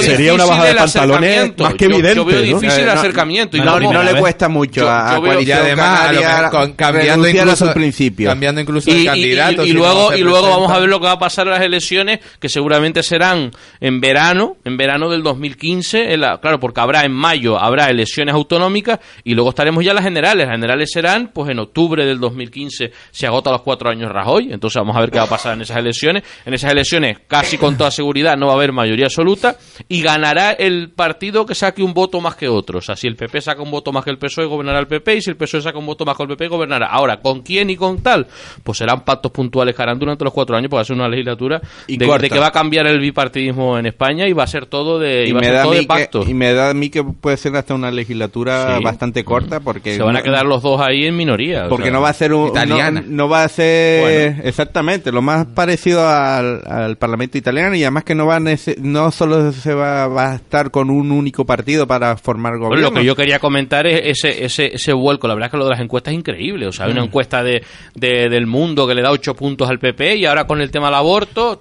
sería 0.00 0.34
una 0.34 0.44
bajada 0.44 0.68
de 0.68 0.74
pantalones 0.74 1.58
más 1.58 1.74
que 1.74 1.84
evidente. 1.86 2.14
Yo, 2.16 2.24
veo 2.24 2.42
difícil 2.42 2.80
el 2.80 2.90
acercamiento. 2.90 3.56
Y 3.56 3.60
no, 3.60 3.78
le 3.78 4.14
cuesta 4.18 4.48
mucho 4.48 4.89
a, 4.90 5.16
Coalición 5.20 5.76
Canaria 5.76 6.50
cambiando 6.76 7.28
incluso 7.28 7.72
principio. 7.72 8.28
Cambiando 8.28 8.60
incluso 8.60 8.90
el 8.90 9.04
candidato. 9.04 9.64
Y, 9.64 9.72
luego, 9.72 10.14
y 10.14 10.20
luego 10.20 10.48
vamos 10.48 10.70
a 10.72 10.78
ver 10.78 10.88
lo 10.88 10.98
que 11.00 11.06
va 11.06 11.12
a 11.12 11.18
pasar 11.18 11.46
en 11.46 11.54
las 11.54 11.62
elecciones, 11.62 12.20
que 12.38 12.48
seguramente 12.48 13.02
serán 13.02 13.50
en 13.80 14.00
verano, 14.00 14.56
en 14.64 14.76
verano 14.76 15.10
del 15.10 15.22
2015, 15.22 16.16
claro, 16.40 16.60
porque 16.60 16.80
habrá 16.80 17.04
en 17.04 17.12
mayo, 17.12 17.58
habrá 17.58 17.86
elecciones 17.86 18.34
autonómicas 18.34 19.00
y 19.24 19.34
luego 19.34 19.50
estaremos 19.50 19.84
ya 19.84 19.94
las 19.94 20.04
generales. 20.04 20.46
Las 20.46 20.54
generales 20.54 20.90
serán 20.92 21.30
pues 21.32 21.50
en 21.50 21.58
octubre 21.58 22.04
del 22.04 22.18
2015 22.18 22.92
se 23.10 23.26
agota 23.26 23.50
los 23.50 23.62
cuatro 23.62 23.90
años 23.90 24.10
Rajoy, 24.10 24.52
entonces 24.52 24.80
vamos 24.80 24.96
a 24.96 25.00
ver 25.00 25.10
qué 25.10 25.18
va 25.18 25.24
a 25.24 25.28
pasar 25.28 25.54
en 25.54 25.62
esas 25.62 25.76
elecciones. 25.76 26.22
En 26.44 26.54
esas 26.54 26.72
elecciones, 26.72 27.18
casi 27.26 27.58
con 27.58 27.76
toda 27.76 27.90
seguridad, 27.90 28.36
no 28.36 28.46
va 28.46 28.52
a 28.52 28.56
haber 28.56 28.72
mayoría 28.72 29.06
absoluta 29.06 29.56
y 29.88 30.02
ganará 30.02 30.52
el 30.52 30.90
partido 30.90 31.46
que 31.46 31.54
saque 31.54 31.82
un 31.82 31.94
voto 31.94 32.20
más 32.20 32.36
que 32.36 32.48
otro. 32.48 32.78
O 32.78 32.82
sea, 32.82 32.96
si 32.96 33.06
el 33.06 33.16
PP 33.16 33.40
saca 33.40 33.62
un 33.62 33.70
voto 33.70 33.92
más 33.92 34.04
que 34.04 34.10
el 34.10 34.18
PSOE, 34.18 34.46
gobernará 34.46 34.79
el 34.80 34.86
PP 34.86 35.16
y 35.16 35.22
si 35.22 35.30
el 35.30 35.36
PSOE 35.36 35.62
saca 35.62 35.78
un 35.78 35.86
voto 35.86 36.04
bajo 36.04 36.22
el 36.22 36.28
PP 36.30 36.48
gobernará. 36.48 36.86
Ahora, 36.86 37.20
¿con 37.20 37.42
quién 37.42 37.70
y 37.70 37.76
con 37.76 38.02
tal? 38.02 38.26
Pues 38.62 38.78
serán 38.78 39.04
pactos 39.04 39.32
puntuales 39.32 39.74
que 39.74 39.82
harán 39.82 39.98
durante 39.98 40.24
los 40.24 40.32
cuatro 40.32 40.56
años 40.56 40.68
porque 40.68 40.78
va 40.78 40.82
a 40.82 40.84
ser 40.84 40.96
una 40.96 41.08
legislatura 41.08 41.60
de, 41.86 42.28
que 42.28 42.38
va 42.38 42.48
a 42.48 42.52
cambiar 42.52 42.86
el 42.86 43.00
bipartidismo 43.00 43.78
en 43.78 43.86
España 43.86 44.26
y 44.26 44.32
va 44.32 44.44
a 44.44 44.46
ser 44.46 44.66
todo 44.66 44.98
de, 44.98 45.24
y, 45.28 45.86
pactos. 45.86 46.28
y 46.28 46.34
me 46.34 46.52
da 46.52 46.70
a 46.70 46.74
mí 46.74 46.90
que 46.90 47.02
puede 47.02 47.36
ser 47.36 47.54
hasta 47.56 47.74
una 47.74 47.90
legislatura 47.90 48.78
bastante 48.82 49.24
corta 49.24 49.60
porque... 49.60 49.94
Se 49.94 50.02
van 50.02 50.16
a 50.16 50.22
quedar 50.22 50.44
los 50.44 50.62
dos 50.62 50.80
ahí 50.80 51.06
en 51.06 51.16
minoría. 51.16 51.68
Porque 51.68 51.90
no 51.90 52.00
va 52.00 52.10
a 52.10 52.14
ser 52.14 52.32
un... 52.32 52.48
Italiana. 52.48 53.02
No, 53.06 53.28
va 53.28 53.44
a 53.44 53.48
ser... 53.48 54.40
Exactamente, 54.44 55.12
lo 55.12 55.22
más 55.22 55.46
parecido 55.46 56.08
al, 56.08 56.96
Parlamento 56.98 57.38
italiano 57.38 57.74
y 57.76 57.82
además 57.82 58.04
que 58.04 58.14
no 58.14 58.26
va 58.26 58.36
a 58.36 58.40
no 58.78 59.10
solo 59.10 59.52
se 59.52 59.74
va, 59.74 60.08
va, 60.08 60.32
a 60.32 60.34
estar 60.36 60.70
con 60.70 60.90
un 60.90 61.12
único 61.12 61.44
partido 61.44 61.86
para 61.86 62.16
formar 62.16 62.58
gobierno. 62.58 62.88
lo 62.88 62.94
que 62.94 63.04
yo 63.04 63.14
quería 63.14 63.38
comentar 63.38 63.86
es 63.86 64.24
ese, 64.24 64.44
ese, 64.44 64.69
ese 64.72 64.92
vuelco. 64.92 65.28
La 65.28 65.34
verdad 65.34 65.48
es 65.48 65.50
que 65.52 65.58
lo 65.58 65.64
de 65.64 65.70
las 65.70 65.80
encuestas 65.80 66.12
es 66.12 66.18
increíble. 66.18 66.66
O 66.66 66.72
sea, 66.72 66.86
hay 66.86 66.92
una 66.92 67.02
mm. 67.02 67.06
encuesta 67.06 67.42
de, 67.42 67.62
del 67.94 68.46
mundo 68.46 68.86
que 68.86 68.94
le 68.94 69.02
da 69.02 69.10
ocho 69.10 69.34
puntos 69.34 69.68
al 69.68 69.78
PP 69.78 70.16
y 70.16 70.26
ahora 70.26 70.46
con 70.46 70.60
el 70.60 70.70
tema 70.70 70.86
del 70.86 70.96
aborto. 70.96 71.60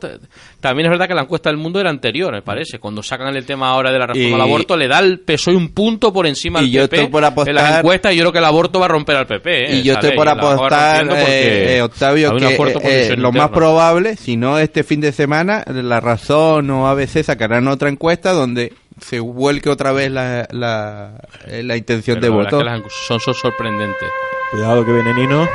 También 0.60 0.88
es 0.88 0.92
verdad 0.92 1.08
que 1.08 1.14
la 1.14 1.22
encuesta 1.22 1.50
del 1.50 1.58
mundo 1.58 1.80
era 1.80 1.90
anterior, 1.90 2.34
me 2.34 2.42
parece. 2.42 2.80
Cuando 2.80 3.02
sacan 3.02 3.36
el 3.36 3.46
tema 3.46 3.70
ahora 3.70 3.92
de 3.92 4.00
la 4.00 4.08
reforma 4.08 4.36
al 4.36 4.42
aborto, 4.42 4.76
le 4.76 4.88
da 4.88 5.00
el 5.00 5.20
PSOE 5.20 5.56
un 5.56 5.70
punto 5.70 6.12
por 6.12 6.28
encima 6.28 6.62
del 6.62 6.90
PP 6.90 7.08
por 7.08 7.24
apostar, 7.24 7.50
en 7.50 7.56
las 7.56 7.80
encuestas 7.80 8.14
y 8.14 8.18
yo 8.18 8.24
creo 8.24 8.32
que 8.34 8.40
el 8.40 8.46
aborto 8.46 8.80
va 8.80 8.86
a 8.86 8.90
romper 8.90 9.16
al 9.16 9.28
PP. 9.28 9.66
¿eh? 9.66 9.76
Y 9.78 9.84
yo 9.84 9.94
estoy 9.94 10.12
por 10.12 10.28
apostar, 10.28 11.08
eh, 11.12 11.78
eh, 11.78 11.82
Octavio, 11.82 12.36
que 12.36 13.16
lo 13.18 13.32
más 13.32 13.50
probable, 13.50 14.18
si 14.18 14.36
no 14.36 14.60
este 14.60 14.84
fin 14.84 15.00
de 15.00 15.12
semana, 15.12 15.64
La 15.68 16.00
Razón 16.00 16.70
o 16.70 16.88
ABC 16.88 17.24
sacarán 17.24 17.68
otra 17.68 17.90
encuesta 17.90 18.34
donde 18.34 18.74
se 19.02 19.20
vuelque 19.20 19.70
otra 19.70 19.92
vez 19.92 20.12
la, 20.12 20.48
la, 20.52 21.78
intención 21.78 22.20
de 22.20 22.30
voto. 22.30 22.62
son, 23.08 23.20
son 23.20 23.34
sorprendentes. 23.34 24.10
Cuidado 24.52 24.86
que 24.86 24.92
viene 24.92 25.14
Nino. 25.14 25.48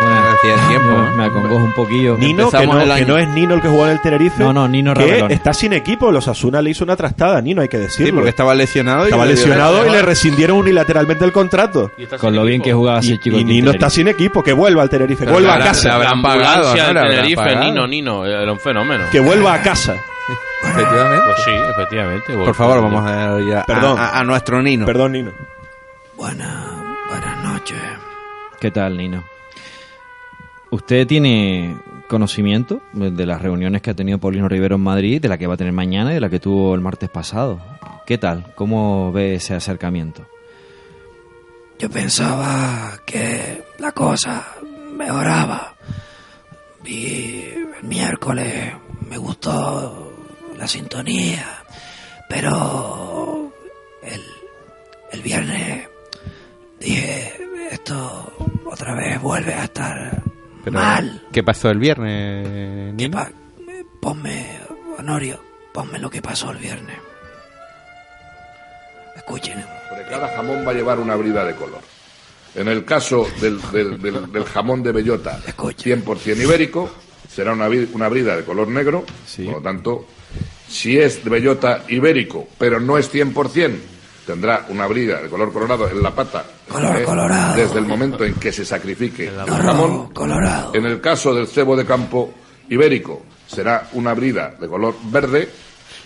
Bueno, 0.00 0.68
tiempo. 0.68 1.16
Me 1.16 1.24
acongojo 1.24 1.64
un 1.64 1.72
poquillo. 1.72 2.16
Nino, 2.16 2.50
que 2.50 2.66
no, 2.66 3.18
es 3.18 3.28
Nino 3.28 3.54
el 3.54 3.60
que 3.60 3.68
jugó 3.68 3.86
en 3.86 3.92
el 3.92 4.00
Tenerife. 4.00 4.42
No, 4.42 4.52
no, 4.52 4.68
Nino 4.68 4.94
Que 4.94 5.26
está 5.30 5.52
sin 5.52 5.72
equipo. 5.72 6.10
Los 6.10 6.28
Asuna 6.28 6.60
le 6.60 6.70
hizo 6.70 6.84
una 6.84 6.96
trastada 6.96 7.38
a 7.38 7.40
Nino, 7.40 7.62
hay 7.62 7.68
que 7.68 7.78
decirlo. 7.78 8.06
Sí, 8.06 8.12
porque 8.12 8.30
estaba 8.30 8.54
lesionado. 8.54 9.04
Estaba 9.04 9.26
y 9.26 9.30
lesionado 9.30 9.86
y 9.86 9.90
le 9.90 10.02
rescindieron 10.02 10.58
unilateralmente 10.58 11.24
el 11.24 11.32
contrato. 11.32 11.90
Con 12.18 12.34
lo 12.34 12.44
bien 12.44 12.62
que 12.62 12.72
jugaba 12.72 13.00
ese 13.00 13.18
chico. 13.18 13.36
Y 13.36 13.44
Nino 13.44 13.70
está 13.70 13.90
sin 13.90 14.08
equipo. 14.08 14.42
Que 14.42 14.52
vuelva 14.52 14.82
al 14.82 14.90
Tenerife. 14.90 15.26
Que 15.26 15.32
vuelva 15.32 15.54
a 15.54 15.58
casa. 15.58 15.98
La 15.98 16.10
ambulancia 16.10 16.86
del 16.92 17.10
Tenerife, 17.10 17.56
Nino, 17.56 17.86
Nino. 17.86 18.24
Era 18.26 18.52
un 18.52 18.60
fenómeno. 18.60 19.04
Que 19.10 19.20
vuelva 19.20 19.54
a 19.54 19.62
casa. 19.62 19.96
Efectivamente. 20.62 21.24
Pues 21.26 21.44
sí, 21.44 21.50
efectivamente. 21.70 22.32
Por 22.34 22.54
favor, 22.54 22.82
vamos 22.82 23.04
a, 23.06 23.38
ya, 23.40 23.64
Perdón. 23.64 23.98
A, 23.98 24.18
a, 24.18 24.24
nuestro 24.24 24.62
Nino. 24.62 24.86
Perdón, 24.86 25.12
Nino. 25.12 25.32
Buenas, 26.16 26.64
buenas 27.08 27.44
noches. 27.44 27.78
¿Qué 28.60 28.70
tal, 28.70 28.96
Nino? 28.96 29.24
¿Usted 30.74 31.06
tiene 31.06 31.76
conocimiento 32.08 32.82
de 32.92 33.26
las 33.26 33.40
reuniones 33.40 33.80
que 33.80 33.90
ha 33.90 33.94
tenido 33.94 34.18
Paulino 34.18 34.48
Rivero 34.48 34.74
en 34.74 34.80
Madrid, 34.80 35.22
de 35.22 35.28
la 35.28 35.38
que 35.38 35.46
va 35.46 35.54
a 35.54 35.56
tener 35.56 35.72
mañana 35.72 36.10
y 36.10 36.14
de 36.14 36.20
la 36.20 36.28
que 36.28 36.40
tuvo 36.40 36.74
el 36.74 36.80
martes 36.80 37.08
pasado? 37.10 37.60
¿Qué 38.04 38.18
tal? 38.18 38.52
¿Cómo 38.56 39.12
ve 39.12 39.36
ese 39.36 39.54
acercamiento? 39.54 40.26
Yo 41.78 41.88
pensaba 41.88 42.98
que 43.06 43.62
la 43.78 43.92
cosa 43.92 44.48
mejoraba. 44.96 45.76
Vi 46.82 47.44
el 47.54 47.86
miércoles, 47.86 48.72
me 49.08 49.16
gustó 49.16 50.12
la 50.58 50.66
sintonía, 50.66 51.46
pero 52.28 53.52
el, 54.02 54.22
el 55.12 55.22
viernes 55.22 55.88
dije, 56.80 57.32
esto 57.70 58.32
otra 58.66 58.96
vez 58.96 59.22
vuelve 59.22 59.54
a 59.54 59.62
estar 59.62 60.33
Mal. 60.70 61.22
¿Qué 61.32 61.42
pasó 61.42 61.70
el 61.70 61.78
viernes, 61.78 62.94
ponme, 64.00 64.60
Honorio, 64.98 65.40
ponme 65.72 65.98
lo 65.98 66.10
que 66.10 66.22
pasó 66.22 66.50
el 66.50 66.58
viernes. 66.58 66.96
Escuchen. 69.16 69.64
Porque 69.88 70.04
cada 70.10 70.28
jamón 70.36 70.66
va 70.66 70.70
a 70.70 70.74
llevar 70.74 70.98
una 70.98 71.16
brida 71.16 71.44
de 71.44 71.54
color. 71.54 71.80
En 72.54 72.68
el 72.68 72.84
caso 72.84 73.26
del, 73.40 73.60
del, 74.00 74.44
jamón 74.44 74.82
de 74.82 74.92
bellota, 74.92 75.40
100% 75.44 76.42
ibérico, 76.42 76.90
será 77.28 77.52
una, 77.52 77.68
una 77.68 78.08
brida 78.08 78.36
de 78.36 78.44
color 78.44 78.68
negro. 78.68 79.04
Por 79.36 79.46
lo 79.46 79.60
tanto, 79.60 80.06
si 80.68 80.98
es 80.98 81.24
de 81.24 81.30
bellota 81.30 81.84
ibérico, 81.88 82.48
pero 82.58 82.78
no 82.78 82.96
es 82.96 83.12
100%, 83.12 83.76
tendrá 84.26 84.66
una 84.68 84.86
brida 84.86 85.20
de 85.20 85.28
color 85.28 85.52
colorado 85.52 85.88
en 85.88 86.02
la 86.02 86.14
pata 86.14 86.44
color 86.68 86.96
¿eh? 86.96 87.04
colorado. 87.04 87.56
desde 87.56 87.78
el 87.78 87.86
momento 87.86 88.24
en 88.24 88.34
que 88.34 88.52
se 88.52 88.64
sacrifique 88.64 89.28
el 89.28 89.36
jamón. 89.44 90.12
colorado. 90.12 90.74
En 90.74 90.86
el 90.86 91.00
caso 91.00 91.34
del 91.34 91.46
cebo 91.46 91.76
de 91.76 91.84
campo 91.84 92.32
ibérico 92.68 93.22
será 93.46 93.88
una 93.92 94.14
brida 94.14 94.54
de 94.58 94.68
color 94.68 94.94
verde 95.04 95.48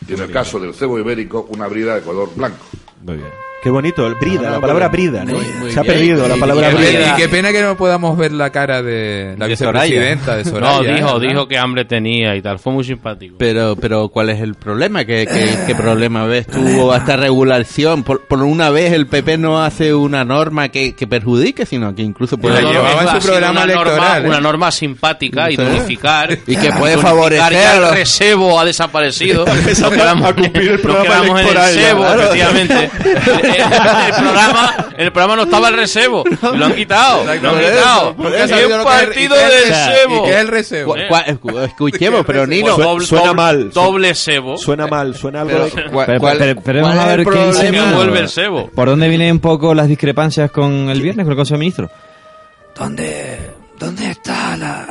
y 0.07 0.15
en 0.15 0.21
el 0.21 0.31
caso 0.31 0.59
del 0.59 0.75
cebo 0.75 0.99
ibérico 0.99 1.47
una 1.51 1.67
brida 1.67 1.95
de 1.95 2.03
color 2.03 2.31
blanco. 2.35 2.65
Muy 3.03 3.17
bien. 3.17 3.48
Qué 3.61 3.71
bonito, 3.71 4.07
el 4.07 4.15
brida, 4.15 4.51
la 4.51 4.61
palabra 4.61 4.89
brida, 4.89 5.25
¿no? 5.25 5.37
Se 5.69 5.81
ha 5.81 5.83
perdido 5.83 6.29
la 6.29 6.37
palabra 6.37 6.71
brida. 6.71 7.15
Y 7.15 7.21
qué 7.21 7.29
pena 7.29 7.51
que 7.51 7.61
no 7.61 7.77
podamos 7.77 8.17
ver 8.17 8.31
la 8.31 8.51
cara 8.51 8.83
de 8.83 9.35
la 9.37 9.47
vicepresidenta 9.47 10.37
de 10.37 10.45
Soraya. 10.45 10.91
No, 10.91 10.97
dijo, 10.97 11.19
dijo 11.19 11.49
que 11.49 11.59
hambre 11.59 11.85
tenía 11.85 12.37
y 12.37 12.43
tal, 12.43 12.61
fue 12.61 12.73
muy 12.73 12.85
simpático. 12.85 13.35
Pero, 13.39 13.75
pero 13.75 14.11
¿cuál 14.11 14.31
es 14.31 14.41
el 14.41 14.55
problema? 14.55 15.05
¿Qué, 15.05 15.27
qué, 15.67 15.75
problema 15.75 16.25
ves 16.27 16.47
tú 16.47 16.93
esta 16.95 17.17
regulación? 17.17 18.05
Por, 18.05 18.27
por, 18.27 18.43
una 18.43 18.71
vez 18.71 18.93
el 18.93 19.09
PP 19.09 19.39
no 19.39 19.63
hace 19.63 19.93
una 19.93 20.25
norma 20.25 20.69
que, 20.69 20.95
que 20.95 21.09
perjudique, 21.09 21.67
sino 21.67 21.95
que 21.95 22.03
incluso 22.03 22.39
puede 22.39 22.63
llevar 22.63 23.15
en 23.15 23.21
su 23.21 23.27
programa 23.27 23.51
una 23.51 23.63
electoral. 23.65 23.97
Norma, 23.97 24.19
¿eh? 24.19 24.29
Una 24.29 24.41
norma 24.41 24.71
simpática 24.71 25.51
y 25.51 25.61
unificar. 25.61 26.39
Y 26.47 26.57
que 26.57 26.71
puede 26.73 26.97
favorecer. 26.97 27.53
Ya 27.53 27.77
el 27.77 27.91
recebo 27.95 28.61
ha 28.61 28.65
desaparecido. 28.65 29.45
a 29.49 30.33
cumplir 30.33 30.71
el 30.73 30.81
programa 30.81 31.41
en 31.41 31.49
el 31.49 31.57
efectivamente. 31.57 32.91
el 33.49 34.15
programa, 34.23 34.75
el 34.97 35.13
programa 35.13 35.37
no 35.37 35.43
estaba 35.43 35.69
el 35.69 35.77
recebo. 35.77 36.25
Lo 36.55 36.65
han 36.65 36.75
quitado. 36.75 37.25
Lo 37.25 37.31
han 37.31 37.39
quitado. 37.41 38.17
Es 38.35 38.53
un 38.53 38.85
partido 38.85 39.37
del 39.37 39.75
cebo. 39.75 40.17
¿Y 40.17 40.23
qué 40.23 40.31
es 40.31 40.37
el 40.37 40.49
recebo? 40.49 40.97
Escuchemos, 40.97 42.25
pero 42.27 42.47
Nino. 42.47 43.01
Suena 43.01 43.33
mal. 43.33 43.71
Doble 43.71 44.15
cebo. 44.15 44.57
Suena 44.59 44.87
mal. 44.87 45.15
Suena 45.15 45.43
algo. 45.43 45.67
Pero 46.65 46.83
vamos 46.83 47.05
a 47.05 47.17
ver 47.17 47.25
qué 47.25 47.47
dice 47.47 47.71
vuelve 47.95 48.21
el 48.21 48.29
cebo. 48.29 48.71
¿Por 48.71 48.89
dónde 48.89 49.09
vienen 49.09 49.33
un 49.33 49.41
poco 49.41 49.75
las 49.75 49.89
discrepancias 49.89 50.51
con 50.51 50.91
el 50.91 51.01
viernes, 51.01 51.25
con 51.25 51.33
el 51.33 51.37
Consejo 51.37 51.57
de 51.57 51.61
Ministros? 51.61 51.91
¿Dónde, 52.77 53.51
dónde 53.79 54.11
está 54.11 54.57
la, 54.57 54.87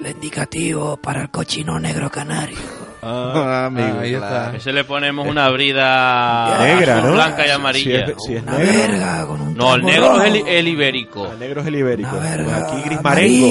el 0.00 0.06
indicativo 0.10 0.96
para 0.96 1.22
el 1.22 1.30
cochino 1.30 1.78
negro 1.78 2.10
canario? 2.10 2.81
Ah, 3.04 3.66
amigo, 3.66 3.98
ahí 3.98 4.14
está. 4.14 4.54
Ese 4.54 4.72
le 4.72 4.84
ponemos 4.84 5.26
una 5.26 5.48
brida 5.50 6.56
negra, 6.64 7.00
¿no? 7.00 7.14
blanca 7.14 7.44
y 7.44 7.50
amarilla. 7.50 8.06
Si 8.24 8.34
es, 8.34 8.42
una 8.42 8.56
verga 8.56 9.26
con 9.26 9.40
un 9.40 9.54
No, 9.56 9.74
el 9.74 9.82
negro 9.82 10.22
es 10.22 10.44
el, 10.46 10.68
ibérico. 10.68 11.32
El 11.32 11.38
negro 11.40 11.62
es 11.62 11.66
el 11.66 11.74
ibérico. 11.74 12.16
Verga, 12.20 12.58
aquí 12.58 12.82
gris 12.84 13.02
marengo. 13.02 13.46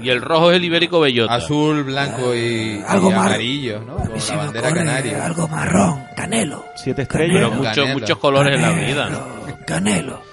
Y 0.00 0.10
el 0.10 0.20
rojo 0.20 0.50
es 0.50 0.56
el 0.56 0.64
ibérico 0.64 0.98
bellota. 0.98 1.34
Azul, 1.34 1.84
blanco 1.84 2.34
y, 2.34 2.82
algo 2.84 3.12
amarillo, 3.12 3.82
¿no? 3.82 3.98
Como 3.98 4.16
la 4.16 4.36
bandera 4.36 4.72
canaria. 4.72 5.26
Algo 5.26 5.46
marrón, 5.46 6.04
canelo. 6.16 6.64
Siete 6.74 7.02
estrellas. 7.02 7.36
Pero 7.36 7.50
muchos, 7.52 7.88
muchos 7.90 8.18
colores 8.18 8.56
en 8.56 8.62
la 8.62 8.70
brida, 8.72 9.10
¿no? 9.10 9.64
Canelo. 9.64 10.31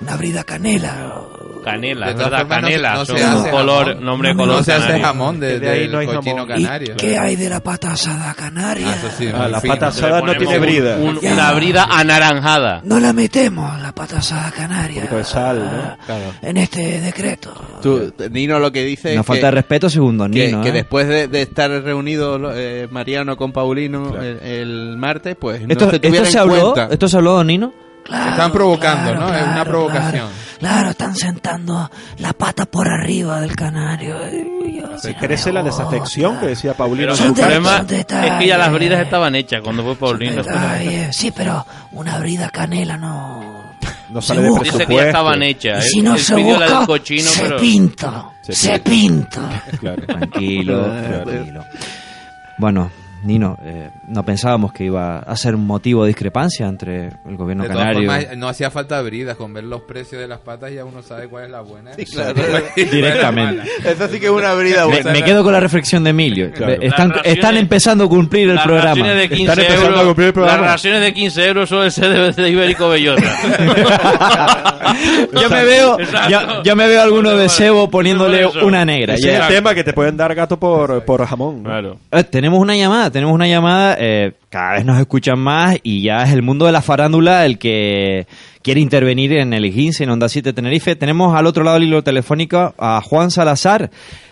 Una 0.00 0.16
brida 0.16 0.44
canela 0.44 1.28
Canela, 1.62 2.06
¿verdad? 2.12 2.46
Canela, 2.48 3.04
no, 3.04 3.38
un 3.38 3.50
color, 3.50 4.00
nombre 4.00 4.30
de 4.30 4.36
color. 4.36 4.56
No 4.56 4.64
se 4.64 4.72
hace 4.72 5.00
jamón 5.00 5.40
de, 5.40 5.68
ahí 5.68 5.88
no 5.88 5.98
hay 5.98 6.06
cochino 6.06 6.46
canario. 6.46 6.96
¿Qué 6.96 7.18
hay 7.18 7.36
de 7.36 7.48
la 7.48 7.60
pata 7.60 7.92
asada 7.92 8.34
canaria? 8.34 8.88
Ah, 8.88 9.32
ah 9.34 9.48
la 9.48 9.60
pata 9.60 9.88
asada 9.88 10.20
no 10.20 10.34
tiene 10.34 10.58
brida. 10.58 10.96
una 10.96 11.52
brida 11.52 11.84
anaranjada. 11.90 12.80
No 12.84 12.98
la 12.98 13.12
metemos, 13.12 13.80
la 13.80 13.92
pata 13.92 14.18
asada 14.18 14.50
canaria. 14.50 15.08
Un 15.10 15.16
de 15.16 15.24
sal, 15.24 15.58
¿no? 15.58 16.04
Claro. 16.04 16.34
En 16.42 16.56
este 16.56 17.00
decreto. 17.00 17.52
Tú, 17.82 18.12
Nino 18.30 18.58
lo 18.58 18.72
que 18.72 18.84
dice 18.84 19.14
Una 19.14 19.22
falta 19.22 19.46
de 19.46 19.52
respeto, 19.52 19.88
segundo 19.88 20.28
Nino. 20.28 20.62
Que, 20.62 20.68
¿eh? 20.68 20.72
después 20.72 21.08
de, 21.08 21.42
estar 21.42 21.70
reunido 21.70 22.38
eh, 22.54 22.88
Mariano 22.90 23.36
con 23.36 23.52
Paulino 23.52 24.14
el, 24.20 24.96
martes, 24.96 25.36
pues 25.38 25.62
esto, 25.68 25.86
no 25.86 25.90
se 25.90 25.96
esto 26.02 26.24
se 26.24 26.38
habló, 26.38 26.74
¿Esto 26.90 27.08
se 27.08 27.16
habló, 27.16 27.42
Nino? 27.44 27.89
Están 28.10 28.52
provocando, 28.52 29.14
¿no? 29.14 29.34
es 29.34 29.42
una 29.42 29.64
provocación. 29.64 30.28
Claro, 30.58 30.90
están 30.90 31.16
sentando 31.16 31.90
la 32.18 32.32
pata 32.34 32.66
por 32.66 32.86
arriba 32.86 33.40
del 33.40 33.56
canario. 33.56 34.18
Se 34.98 35.14
crece 35.14 35.52
la 35.52 35.62
desafección 35.62 36.38
que 36.38 36.48
decía 36.48 36.74
Paulino. 36.74 37.14
el 37.14 37.32
problema 37.32 37.84
es 37.88 38.04
que 38.04 38.46
ya 38.46 38.58
las 38.58 38.72
bridas 38.72 39.00
estaban 39.02 39.34
hechas 39.34 39.62
cuando 39.62 39.82
fue 39.82 39.96
Paulino. 39.96 40.42
Sí, 41.12 41.32
pero 41.34 41.66
una 41.92 42.18
brida 42.18 42.50
canela 42.50 42.96
no... 42.96 43.70
No 44.10 44.20
sale 44.20 44.42
de 44.42 44.50
Dice 44.64 44.86
que 44.86 44.96
ya 44.96 45.06
estaban 45.06 45.42
hechas. 45.42 45.84
si 45.88 46.02
no 46.02 46.18
se 46.18 46.34
busca, 46.34 46.84
se 47.06 47.50
pinta. 47.52 48.30
Se, 48.42 48.78
pinta. 48.80 49.62
Tranquilo, 50.06 50.82
tranquilo. 50.84 51.64
Bueno, 52.58 52.90
Nino, 53.22 53.58
eh, 53.62 53.90
no 54.08 54.24
pensábamos 54.24 54.72
que 54.72 54.84
iba 54.84 55.18
a 55.18 55.36
ser 55.36 55.54
un 55.54 55.66
motivo 55.66 56.04
de 56.04 56.08
discrepancia 56.08 56.66
entre 56.66 57.08
el 57.26 57.36
gobierno 57.36 57.66
canario. 57.66 58.10
no 58.36 58.48
hacía 58.48 58.70
falta 58.70 59.00
bridas, 59.02 59.36
con 59.36 59.52
ver 59.52 59.64
los 59.64 59.82
precios 59.82 60.20
de 60.20 60.28
las 60.28 60.40
patas 60.40 60.72
ya 60.72 60.84
uno 60.84 61.02
sabe 61.02 61.28
cuál 61.28 61.44
es 61.44 61.50
la 61.50 61.60
buena. 61.60 61.90
Directamente. 62.76 63.62
Eso 63.84 64.08
sí 64.08 64.20
que 64.20 64.26
es 64.26 64.32
una 64.32 64.54
brida 64.54 64.86
buena. 64.86 65.12
Me, 65.12 65.22
quedo 65.22 65.42
con 65.42 65.52
la 65.52 65.60
reflexión 65.60 66.04
de 66.04 66.10
Emilio. 66.10 66.50
Están, 66.80 67.12
están 67.24 67.56
empezando 67.56 68.04
a 68.04 68.08
cumplir 68.08 68.50
el 68.50 68.60
programa. 68.60 69.10
De 69.10 69.28
15 69.28 69.74
euros, 69.74 70.36
Las 70.36 70.60
raciones 70.60 71.02
de 71.02 71.12
15 71.12 71.46
euros 71.46 71.68
son 71.68 71.84
el 71.84 71.92
CDB 71.92 72.34
de 72.34 72.50
Ibérico 72.50 72.88
Bellota. 72.88 73.22
yo 75.40 75.50
me 75.50 75.64
veo, 75.64 75.98
yo, 76.64 76.76
me 76.76 76.86
veo 76.86 77.00
a 77.00 77.04
alguno 77.04 77.36
de 77.36 77.48
cebo 77.48 77.90
poniéndole 77.90 78.46
una 78.46 78.84
negra. 78.84 79.14
es 79.14 79.24
el 79.24 79.48
tema 79.48 79.74
que 79.74 79.84
te 79.84 79.92
pueden 79.92 80.16
dar 80.16 80.34
gato 80.34 80.58
por, 80.58 81.04
por 81.04 81.24
jamón. 81.26 81.64
Claro. 81.64 81.98
Eh, 82.10 82.24
tenemos 82.24 82.58
una 82.58 82.76
llamada, 82.76 83.09
tenemos 83.10 83.34
una 83.34 83.46
llamada. 83.46 83.96
Eh, 83.98 84.32
cada 84.48 84.74
vez 84.74 84.84
nos 84.84 84.98
escuchan 84.98 85.38
más 85.38 85.78
y 85.82 86.02
ya 86.02 86.22
es 86.22 86.32
el 86.32 86.42
mundo 86.42 86.66
de 86.66 86.72
la 86.72 86.82
farándula 86.82 87.44
el 87.46 87.58
que 87.58 88.26
quiere 88.62 88.80
intervenir 88.80 89.32
en 89.34 89.52
el 89.52 89.72
15 89.72 90.04
en 90.04 90.10
Onda 90.10 90.28
7 90.28 90.52
Tenerife. 90.52 90.96
Tenemos 90.96 91.34
al 91.36 91.46
otro 91.46 91.64
lado 91.64 91.78
del 91.78 91.88
hilo 91.88 92.02
telefónico 92.02 92.74
a 92.78 93.00
Juan 93.02 93.30
Salazar. 93.30 93.90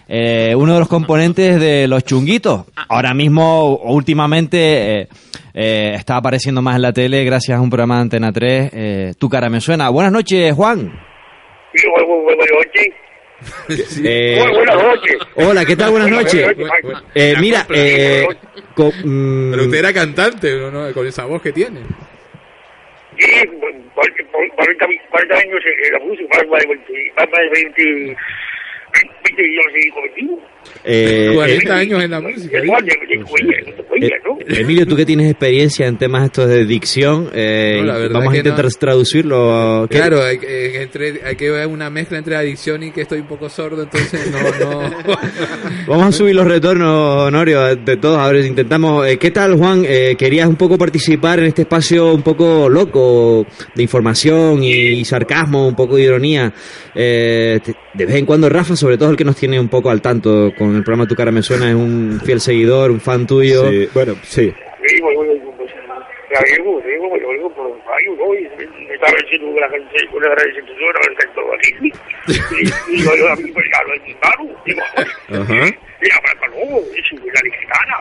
Eh, 0.08 0.54
uno 0.56 0.74
de 0.74 0.78
los 0.78 0.88
componentes 0.88 1.60
de 1.60 1.86
Los 1.86 2.04
Chunguitos. 2.04 2.64
Ahora 2.88 3.12
mismo, 3.14 3.76
últimamente, 3.76 5.08
está 5.52 6.16
apareciendo 6.16 6.62
más 6.62 6.76
en 6.76 6.82
la 6.82 6.92
tele 6.92 7.24
gracias 7.24 7.58
a 7.58 7.60
un 7.60 7.68
programa 7.70 7.96
de 7.96 8.00
Antena 8.02 8.32
3. 8.32 9.16
tu 9.18 9.28
cara 9.28 9.48
me 9.48 9.60
suena. 9.60 9.90
Buenas 9.90 10.12
noches, 10.12 10.54
Juan. 10.54 10.92
Sí, 11.74 11.86
buenas 11.88 12.46
noches. 12.52 13.07
Eh, 14.02 14.44
buenas 14.52 14.82
noches. 14.82 15.16
Hola, 15.36 15.64
¿qué 15.64 15.76
tal? 15.76 15.90
Buenas 15.90 16.10
noches. 16.10 16.56
Eh, 17.14 17.34
mira, 17.40 17.66
eh, 17.72 18.26
mm, 18.76 19.50
pero 19.50 19.62
usted 19.64 19.78
era 19.78 19.92
cantante, 19.92 20.54
¿no? 20.70 20.92
Con 20.92 21.06
esa 21.06 21.24
voz 21.24 21.40
que 21.42 21.52
tiene. 21.52 21.80
Sí, 23.16 23.26
40, 23.94 24.86
40 25.10 25.34
años 25.34 25.60
en 25.64 25.92
la 25.92 25.98
música, 26.00 26.44
más 26.50 26.60
de 26.60 26.68
20, 26.68 27.12
más 27.16 27.30
de 27.30 27.48
20 27.50 28.16
eh, 30.84 31.32
40 31.34 31.74
años 31.74 32.02
en 32.02 32.10
la 32.10 32.20
música. 32.20 32.58
Emilio, 34.46 34.86
tú 34.86 34.96
que 34.96 35.04
tienes 35.04 35.30
experiencia 35.30 35.86
en 35.86 35.98
temas 35.98 36.24
estos 36.24 36.48
de 36.48 36.64
dicción, 36.64 37.30
eh, 37.34 37.82
vamos 38.12 38.32
a 38.32 38.36
intentar 38.36 38.66
traducirlo. 38.74 39.86
Claro, 39.90 40.22
hay, 40.22 40.38
entre, 40.42 41.20
hay 41.24 41.36
que 41.36 41.50
ver 41.50 41.66
una 41.66 41.90
mezcla 41.90 42.18
entre 42.18 42.36
adicción 42.36 42.82
y 42.82 42.90
que 42.92 43.02
estoy 43.02 43.20
un 43.20 43.26
poco 43.26 43.48
sordo, 43.48 43.82
entonces 43.82 44.30
no... 44.30 44.40
no... 44.40 44.90
vamos 45.86 46.06
a 46.06 46.12
subir 46.12 46.34
los 46.34 46.46
retornos, 46.46 47.26
Honorio, 47.26 47.76
de 47.76 47.96
todos. 47.96 48.18
A 48.18 48.30
ver, 48.30 48.44
intentamos... 48.44 49.06
Eh, 49.06 49.18
¿Qué 49.18 49.30
tal, 49.30 49.56
Juan? 49.56 49.84
Eh, 49.86 50.16
¿Querías 50.18 50.48
un 50.48 50.56
poco 50.56 50.78
participar 50.78 51.40
en 51.40 51.46
este 51.46 51.62
espacio 51.62 52.14
un 52.14 52.22
poco 52.22 52.68
loco 52.68 53.46
de 53.74 53.82
información 53.82 54.62
y, 54.62 55.04
sarcasmo, 55.04 55.68
un 55.68 55.76
poco 55.76 55.96
de 55.96 56.02
ironía? 56.02 56.52
de 56.94 58.06
vez 58.06 58.16
en 58.16 58.26
cuando 58.26 58.48
Rafa 58.48 58.74
sobre 58.74 58.98
todo 58.98 59.10
el 59.10 59.16
que 59.18 59.24
nos 59.24 59.36
tiene 59.36 59.58
un 59.60 59.68
poco 59.68 59.90
al 59.90 60.00
tanto 60.00 60.52
con 60.56 60.76
el 60.76 60.84
programa 60.84 61.06
Tu 61.06 61.16
cara 61.16 61.32
me 61.32 61.42
suena, 61.42 61.68
es 61.68 61.74
un 61.74 62.20
fiel 62.24 62.40
seguidor, 62.40 62.90
un 62.90 63.00
fan 63.00 63.26
tuyo. 63.26 63.68
Sí, 63.68 63.88
bueno, 63.92 64.14
sí. 64.22 64.54
Bueno, 69.00 69.16
bueno, 69.18 69.28
pues, 69.28 69.50
la 69.50 69.58
digo, 69.58 69.58
digo, 69.58 69.58
digo. 69.58 69.58
Y 69.58 69.60
la 69.60 69.68
gente 69.70 70.06
con 70.10 70.22
la 70.22 70.28
agradecimiento 70.28 70.72
al 71.08 71.14
canto 71.16 71.40
aquí. 71.54 71.92
Y 72.90 73.02
yo 73.02 73.28
a 73.28 73.36
mí 73.36 73.50
pues 73.52 73.66
ya 73.72 73.82
lo 73.84 73.94
he 73.94 74.00
quitado, 74.00 74.44
digo, 74.64 74.82
Ajá. 75.42 75.88
Y 76.00 76.10
ahora 76.12 76.32
no, 76.46 76.78
es 76.78 77.12
una 77.12 77.40
licitana. 77.42 77.96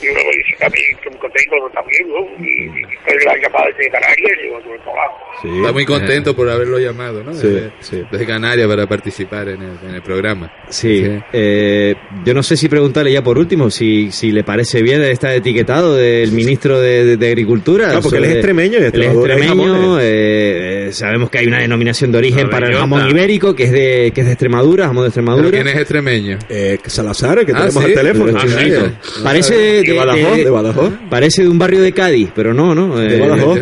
Y 0.00 0.06
luego 0.06 0.30
dice 0.36 0.56
también 0.60 0.84
que 1.02 1.10
muy 1.10 1.18
contento 1.18 1.56
también, 1.74 2.08
¿no? 2.08 2.46
Y 2.46 3.24
la 3.24 3.36
llamada 3.36 3.66
de 3.76 3.90
Canarias 3.90 4.38
y 4.44 4.48
otro 4.50 4.82
trabajo. 4.84 5.18
Sí. 5.42 5.48
Está 5.56 5.72
muy 5.72 5.84
contento 5.84 6.36
por 6.36 6.48
haberlo 6.48 6.78
llamado, 6.78 7.24
¿no? 7.24 7.34
Sí, 7.34 7.48
desde, 7.48 7.72
sí. 7.80 8.02
desde 8.10 8.26
Canarias 8.26 8.68
para 8.68 8.86
participar 8.86 9.48
en 9.48 9.62
el, 9.62 9.78
en 9.88 9.94
el 9.96 10.02
programa. 10.02 10.52
Sí. 10.68 11.04
sí. 11.04 11.18
Eh, 11.32 11.96
yo 12.24 12.34
no 12.34 12.44
sé 12.44 12.56
si 12.56 12.68
preguntarle 12.68 13.12
ya 13.12 13.22
por 13.22 13.36
último 13.36 13.68
si, 13.68 14.12
si 14.12 14.30
le 14.30 14.44
parece 14.44 14.80
bien 14.80 15.02
está 15.02 15.34
etiquetado 15.34 15.96
del 15.96 16.30
ministro 16.30 16.80
de, 16.80 17.16
de, 17.16 17.28
Agricultura. 17.28 17.92
No, 17.92 18.00
porque 18.00 18.18
él 18.18 18.24
es 18.26 18.32
extremeño. 18.34 18.78
Y 18.78 18.84
es 18.84 18.92
extremeño. 19.30 19.98
Eh, 20.00 20.88
sabemos 20.92 21.30
que 21.30 21.38
hay 21.38 21.46
una 21.46 21.60
denominación 21.60 22.12
de 22.12 22.18
origen 22.18 22.48
para 22.50 22.68
el 22.68 22.74
jamón 22.74 23.08
ibérico 23.08 23.54
que 23.54 23.64
es 23.64 23.72
de 23.72 24.12
que 24.14 24.20
es 24.22 24.26
de 24.26 24.32
Extremadura, 24.32 24.86
jamón 24.86 25.04
de 25.04 25.08
Extremadura. 25.08 25.50
¿Pero 25.50 25.62
quién 25.62 25.68
es 25.68 25.80
extremeño? 25.80 26.38
Eh, 26.48 26.78
Salazar, 26.86 27.44
que 27.44 27.52
ah, 27.52 27.58
tenemos 27.58 27.84
al 27.84 27.94
teléfono. 27.94 28.38
Ah, 28.38 28.90
Parece 29.22 29.56
de, 29.56 29.82
de, 29.82 29.92
Badajoz, 29.92 30.36
de, 30.36 30.50
Badajoz. 30.50 30.92
Parece 31.10 31.42
de 31.42 31.48
un 31.48 31.58
barrio 31.58 31.82
de 31.82 31.92
Cádiz, 31.92 32.30
pero 32.34 32.54
no, 32.54 32.74
¿no? 32.74 32.96
De 32.96 33.16
eh, 33.16 33.20
Badajoz. 33.20 33.60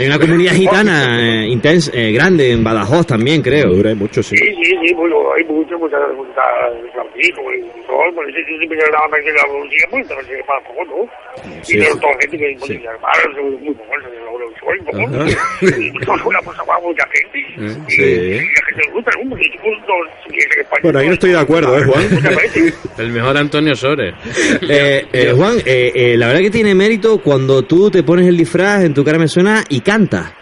Hay 0.00 0.06
una 0.06 0.18
comunidad 0.18 0.52
gitana 0.52 1.20
eh, 1.20 1.48
intensa, 1.48 1.90
eh, 1.94 2.10
grande 2.12 2.52
en 2.52 2.64
Badajoz 2.64 3.06
también, 3.06 3.42
creo. 3.42 3.68
Dura 3.68 3.94
mucho, 3.94 4.22
sí. 4.22 4.34
Sí, 4.34 4.46
sí, 4.62 4.72
sí, 4.82 4.94
bueno, 4.94 5.16
hay 5.36 5.44
mucho, 5.44 5.78
mucha, 5.78 5.98
mucha, 6.16 6.40
Francisco, 6.94 7.42
y 7.52 7.60
todo, 7.86 8.14
por 8.14 8.28
eso 8.28 8.38
yo 8.38 8.56
siempre 8.56 8.78
que 8.78 8.90
la 8.90 9.08
más 9.08 9.20
que 9.22 9.32
la 9.32 9.44
policía, 9.44 9.86
pues, 9.90 10.08
también 10.08 10.38
se 10.38 10.44
para 10.44 10.60
poco, 10.64 10.84
¿no? 10.86 11.04
Y 11.68 11.78
pero 11.78 11.96
toda 11.96 12.12
gente 12.20 12.38
que 12.38 12.56
muy 12.56 13.60
muy. 13.60 13.76
Sí. 17.88 18.02
Y 18.02 18.38
la 18.38 18.62
gente 18.66 18.82
le 18.86 18.92
gusta, 18.92 19.10
¿no? 19.22 19.30
Porque 19.30 19.50
bueno, 20.82 20.98
ahí 20.98 21.06
no 21.08 21.14
estoy 21.14 21.30
de 21.30 21.38
acuerdo, 21.38 21.76
¿eh, 21.78 21.84
Juan? 21.84 22.04
El 22.98 23.12
mejor 23.12 23.36
Antonio 23.36 23.74
Sores. 23.74 24.14
Eh, 24.62 25.06
eh, 25.12 25.32
Juan, 25.36 25.58
eh, 25.64 25.92
eh, 25.94 26.16
la 26.16 26.28
verdad 26.28 26.40
que 26.40 26.50
tiene 26.50 26.74
mérito 26.74 27.18
cuando 27.18 27.62
tú 27.62 27.90
te 27.90 28.02
pones 28.02 28.26
el 28.26 28.36
disfraz 28.36 28.84
en 28.84 28.94
tu 28.94 29.04
cara 29.04 29.18
me 29.18 29.28
suena 29.28 29.64
y 29.68 29.80
canta. 29.90 30.32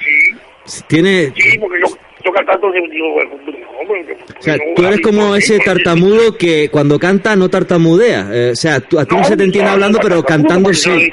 Sí. 0.65 0.85
Tiene... 0.87 1.33
Sí, 1.35 1.59
porque 1.59 1.81
yo, 1.81 1.87
yo 2.25 2.33
cantando 2.33 2.71
digo, 2.71 3.15
o 3.17 4.43
sea, 4.43 4.57
tú 4.77 4.87
eres 4.87 5.01
como 5.01 5.35
ese 5.35 5.59
tartamudo 5.61 6.37
que 6.37 6.69
cuando 6.71 6.99
canta 6.99 7.35
no 7.35 7.49
tartamudea. 7.49 8.29
Eh, 8.31 8.51
o 8.53 8.57
sea, 8.57 8.81
tú, 8.81 8.99
a 8.99 9.07
ti 9.07 9.17
no, 9.17 9.25
se 9.25 9.37
te 9.37 9.45
entiende 9.45 9.71
hablando, 9.71 9.99
pero 10.03 10.23
cantando 10.23 10.73
sí. 10.75 11.11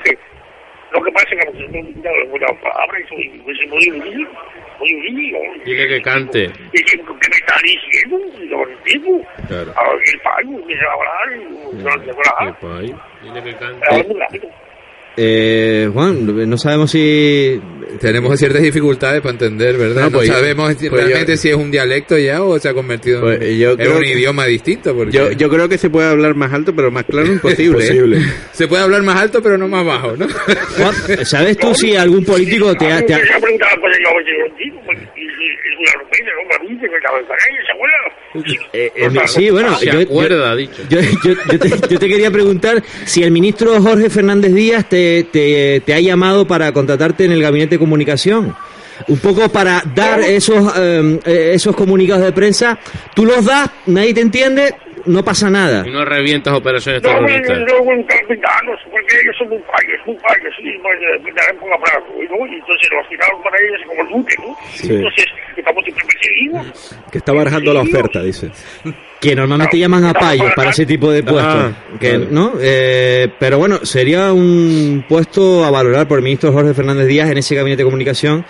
Lo 0.92 1.02
que 1.04 1.12
pasa 1.12 1.28
es 1.32 1.46
que 1.46 1.66
una 2.32 2.48
palabra 2.62 2.98
soy 3.10 3.42
muy 3.46 4.28
Dile 5.66 5.88
que 5.88 6.02
cante. 6.02 6.44
¿Y 6.74 6.84
qué, 6.84 6.98
me 6.98 7.38
está 7.38 7.56
diciendo? 7.64 8.20
Lo 8.50 8.66
digo. 8.86 9.22
Claro. 9.48 9.74
A 9.76 9.90
ver, 9.90 10.02
el 10.14 10.20
payo, 10.22 10.66
me 10.66 10.76
va 10.76 10.92
a 10.92 10.96
hablar. 10.96 12.02
¿Qué 12.82 12.94
Dile 13.24 13.44
que 13.44 13.54
cante. 13.56 14.65
Eh, 15.18 15.90
Juan, 15.94 16.50
no 16.50 16.58
sabemos 16.58 16.92
si 16.92 17.60
tenemos 18.00 18.38
ciertas 18.38 18.62
dificultades 18.62 19.22
para 19.22 19.32
entender, 19.32 19.78
¿verdad? 19.78 20.04
No, 20.04 20.12
pues 20.12 20.28
sabemos 20.28 20.76
pues 20.76 20.92
realmente 20.92 21.38
si 21.38 21.50
es 21.50 21.56
un 21.56 21.72
dialecto 21.72 22.18
ya 22.18 22.44
o 22.44 22.60
se 22.60 22.70
ha 22.70 22.74
convertido 22.74 23.22
pues 23.22 23.40
en, 23.42 23.92
un 23.92 24.06
idioma 24.06 24.46
distinto. 24.46 24.96
Porque... 24.96 25.16
Yo, 25.16 25.32
yo 25.32 25.50
creo 25.50 25.70
que 25.70 25.78
se 25.78 25.90
puede 25.90 26.10
hablar 26.10 26.36
más 26.36 26.52
alto, 26.52 26.76
pero 26.76 26.92
más 26.92 27.06
claro 27.06 27.28
imposible. 27.32 28.18
¿eh? 28.18 28.22
Se 28.52 28.68
puede 28.68 28.84
hablar 28.84 29.04
más 29.04 29.18
alto, 29.22 29.42
pero 29.42 29.58
no 29.58 29.68
más 29.68 29.86
bajo, 29.86 30.16
¿no? 30.18 30.28
Juan, 30.28 31.26
¿sabes 31.26 31.58
tú 31.58 31.74
si 31.74 31.96
algún 31.96 32.26
político 32.26 32.76
te 32.76 32.92
ha... 32.92 33.06
Te 33.06 33.14
ha... 33.14 33.20
Eh, 38.74 38.92
eh, 38.96 39.10
sí, 39.28 39.50
bueno, 39.50 39.80
yo, 39.82 40.00
acuerda, 40.00 40.56
yo, 40.60 40.68
yo, 40.90 41.00
yo, 41.52 41.60
te, 41.60 41.70
yo, 41.70 42.00
te, 42.00 42.08
quería 42.08 42.32
preguntar 42.32 42.84
si 43.06 43.24
el 43.24 43.32
ministro 43.32 43.82
Jorge 43.82 44.10
Fernández 44.10 44.54
Díaz 44.54 44.90
te, 44.90 45.24
te, 45.32 45.82
te, 45.86 45.94
ha 45.94 46.00
llamado 46.00 46.46
para 46.46 46.72
contratarte 46.72 47.26
en 47.26 47.32
el 47.32 47.42
gabinete 47.42 47.76
de 47.76 47.80
comunicación. 47.80 48.56
Un 49.08 49.20
poco 49.20 49.50
para 49.50 49.84
dar 49.94 50.22
esos, 50.22 50.74
eh, 50.78 51.52
esos 51.54 51.76
comunicados 51.76 52.24
de 52.24 52.32
prensa. 52.32 52.80
Tú 53.14 53.26
los 53.26 53.46
das, 53.46 53.70
nadie 53.88 54.14
te 54.14 54.22
entiende, 54.22 54.74
no 55.06 55.24
pasa 55.24 55.50
nada. 55.50 55.84
Y 55.88 55.92
no 55.92 56.06
revientas 56.06 56.54
operaciones 56.54 57.02
no, 57.04 57.10
terroristas. 57.10 57.60
No, 57.60 57.66
no, 57.66 57.96
no, 57.96 57.96
porque 58.92 59.22
ellos 59.22 59.36
son 59.38 59.50
muy 59.50 59.60
fallos, 59.60 60.00
muy 60.06 60.18
fallos, 60.18 60.54
y 60.60 60.78
pues 60.80 60.98
pintarán 61.24 61.58
con 61.58 61.74
abrazo, 61.74 62.06
¿no? 62.10 62.48
Y 62.48 62.56
entonces 62.56 62.90
los 62.92 63.10
tiraron 63.10 63.44
para 63.44 63.58
ellos 63.60 63.82
como 63.88 64.02
el 64.02 64.08
buque, 64.08 64.36
¿no? 64.40 64.58
Sí. 64.74 64.94
Entonces, 64.94 65.26
estamos 65.56 65.84
siempre 65.84 66.06
perseguidos. 66.06 67.00
Que 67.12 67.18
está 67.18 67.34
barajando 67.34 67.74
la 67.74 67.82
oferta, 67.82 68.22
dice. 68.22 68.52
Que 69.20 69.36
normalmente 69.36 69.78
llaman 69.78 70.06
a 70.06 70.14
payos 70.14 70.52
para 70.56 70.70
ese 70.72 70.86
tipo 70.86 71.12
de 71.12 71.24
puestos, 71.24 71.46
ah, 71.46 71.72
que, 72.00 72.18
¿no? 72.18 72.54
Eh, 72.62 73.30
pero 73.40 73.58
bueno, 73.58 73.86
sería 73.86 74.34
un 74.34 75.06
puesto 75.08 75.64
a 75.64 75.72
valorar 75.72 76.08
por 76.08 76.20
el 76.20 76.24
ministro 76.24 76.52
Jorge 76.52 76.74
Fernández 76.74 77.08
Díaz 77.08 77.30
en 77.32 77.38
ese 77.38 77.56
gabinete 77.56 77.84
de 77.84 77.86
comunicación 77.86 78.46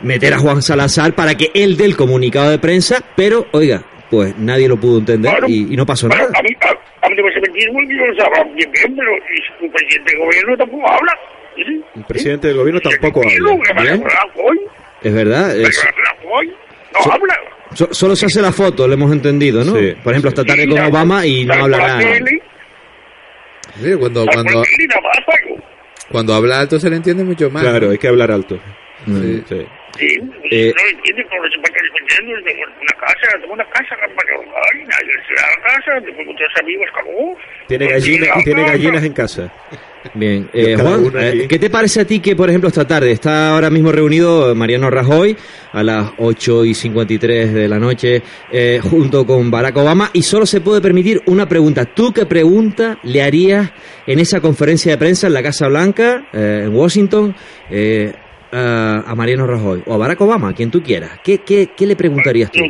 meter 0.00 0.34
a 0.34 0.38
Juan 0.38 0.62
Salazar 0.62 1.14
para 1.14 1.34
que 1.34 1.50
él 1.54 1.76
dé 1.76 1.84
el 1.84 1.96
comunicado 1.96 2.50
de 2.50 2.58
prensa, 2.58 3.02
pero 3.16 3.46
oiga, 3.52 3.82
pues 4.10 4.36
nadie 4.38 4.68
lo 4.68 4.76
pudo 4.76 4.98
entender 4.98 5.34
y, 5.46 5.72
y, 5.72 5.76
no 5.76 5.84
pasó 5.84 6.08
bueno, 6.08 6.24
nada. 6.24 6.38
A 6.38 6.42
mí, 6.42 6.48
a, 6.60 7.06
a 7.06 7.08
mí 7.10 7.16
me 7.16 7.22
muy 7.72 7.86
bien, 7.86 8.00
bien, 8.54 8.70
bien, 8.72 8.96
pero 8.96 9.10
el 9.60 9.70
presidente 9.70 10.12
del 10.12 10.20
gobierno 10.20 10.56
tampoco 10.56 10.90
habla. 10.90 11.18
¿sí? 11.56 11.84
El 11.96 12.04
presidente 12.04 12.48
del 12.48 12.56
gobierno 12.56 12.80
tampoco 12.80 13.20
habla. 13.20 13.82
¿Bien? 13.82 14.04
Es 15.02 15.14
verdad. 15.14 15.56
Es... 15.56 15.84
No 16.94 17.02
so, 17.02 17.12
habla. 17.12 17.34
So, 17.74 17.88
solo 17.92 18.16
se 18.16 18.26
hace 18.26 18.40
la 18.40 18.52
foto, 18.52 18.88
lo 18.88 18.94
hemos 18.94 19.12
entendido, 19.12 19.62
¿no? 19.62 19.76
Sí, 19.76 19.94
Por 20.02 20.12
ejemplo, 20.12 20.30
esta 20.30 20.44
tarde 20.44 20.66
con 20.68 20.78
Obama 20.78 21.26
y 21.26 21.44
no 21.44 21.54
hablará. 21.54 22.00
cuando, 23.98 24.26
cuando, 24.26 24.62
cuando 26.10 26.34
habla 26.34 26.60
alto 26.60 26.80
se 26.80 26.88
le 26.88 26.96
entiende 26.96 27.24
mucho 27.24 27.50
más. 27.50 27.62
Claro, 27.62 27.90
hay 27.90 27.98
que 27.98 28.08
hablar 28.08 28.30
alto. 28.30 28.58
Sí. 29.04 29.44
sí. 29.48 29.66
Sí, 29.98 30.06
eh, 30.50 30.72
no 30.76 30.88
entiende 30.90 31.26
se 31.28 31.38
va 31.38 31.44
defendiendo 31.48 32.44
tengo 32.44 32.62
una 32.80 33.00
casa, 33.00 33.38
tengo 33.40 33.52
una 33.52 33.64
casa, 33.64 33.96
ay, 34.00 34.80
nadie 34.80 35.12
se 35.26 35.34
la 35.34 35.62
casa, 35.62 36.00
tengo 36.04 36.24
muchos 36.24 36.48
amigos, 36.60 36.88
como 36.94 37.36
Tiene 37.66 37.86
gallinas, 37.88 38.44
tiene 38.44 38.64
gallinas 38.64 39.04
en 39.04 39.12
casa. 39.12 39.52
Bien, 40.14 40.48
eh, 40.52 40.76
Juan, 40.76 41.12
eh, 41.18 41.46
¿qué 41.48 41.58
te 41.58 41.70
parece 41.70 42.00
a 42.00 42.04
ti 42.04 42.20
que, 42.20 42.36
por 42.36 42.48
ejemplo, 42.48 42.68
esta 42.68 42.86
tarde 42.86 43.10
está 43.10 43.50
ahora 43.50 43.68
mismo 43.68 43.90
reunido 43.90 44.54
Mariano 44.54 44.90
Rajoy 44.90 45.36
a 45.72 45.82
las 45.82 46.12
8 46.18 46.64
y 46.64 46.74
53 46.74 47.52
de 47.52 47.68
la 47.68 47.78
noche 47.78 48.22
eh, 48.52 48.80
junto 48.82 49.26
con 49.26 49.50
Barack 49.50 49.76
Obama 49.76 50.10
y 50.12 50.22
solo 50.22 50.46
se 50.46 50.60
puede 50.60 50.80
permitir 50.80 51.22
una 51.26 51.48
pregunta? 51.48 51.84
¿Tú 51.84 52.12
qué 52.12 52.26
pregunta 52.26 52.98
le 53.02 53.22
harías 53.22 53.72
en 54.06 54.20
esa 54.20 54.40
conferencia 54.40 54.92
de 54.92 54.98
prensa 54.98 55.26
en 55.26 55.34
la 55.34 55.42
Casa 55.42 55.66
Blanca, 55.68 56.28
en 56.32 56.74
Washington? 56.74 57.34
A 58.52 59.14
Mariano 59.16 59.46
Rajoy 59.46 59.82
o 59.86 59.94
a 59.94 59.96
Barack 59.98 60.20
Obama, 60.20 60.54
quien 60.54 60.70
tú 60.70 60.82
quieras, 60.82 61.20
¿qué, 61.22 61.38
qué, 61.38 61.70
qué 61.76 61.86
le 61.86 61.96
preguntarías 61.96 62.50
tú? 62.50 62.60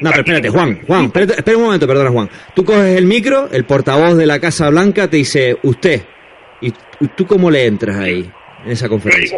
No, 0.00 0.10
pero 0.10 0.22
espérate, 0.22 0.48
Juan, 0.50 0.80
Juan, 0.86 1.12
espera 1.14 1.56
un 1.56 1.64
momento, 1.64 1.86
perdona, 1.86 2.10
Juan. 2.10 2.30
Tú 2.54 2.64
coges 2.64 2.96
el 2.96 3.06
micro, 3.06 3.48
el 3.50 3.64
portavoz 3.64 4.16
de 4.16 4.26
la 4.26 4.38
Casa 4.40 4.70
Blanca 4.70 5.08
te 5.10 5.16
dice, 5.16 5.56
usted, 5.62 6.02
¿y 6.60 6.72
tú 7.16 7.26
cómo 7.26 7.50
le 7.50 7.66
entras 7.66 7.96
ahí, 7.96 8.30
en 8.64 8.70
esa 8.70 8.88
conferencia? 8.88 9.36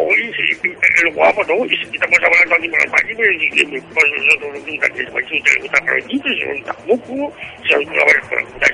El 1.07 1.13
guapo, 1.13 1.43
¿no? 1.45 1.65
Y 1.65 1.73
estamos 1.73 2.17
hablando 2.21 2.55
aquí 2.55 2.69
con 2.69 2.81
el 2.81 2.89
máquina 2.89 3.21
y 3.39 3.81
pues 3.81 4.05
nosotros 4.17 4.61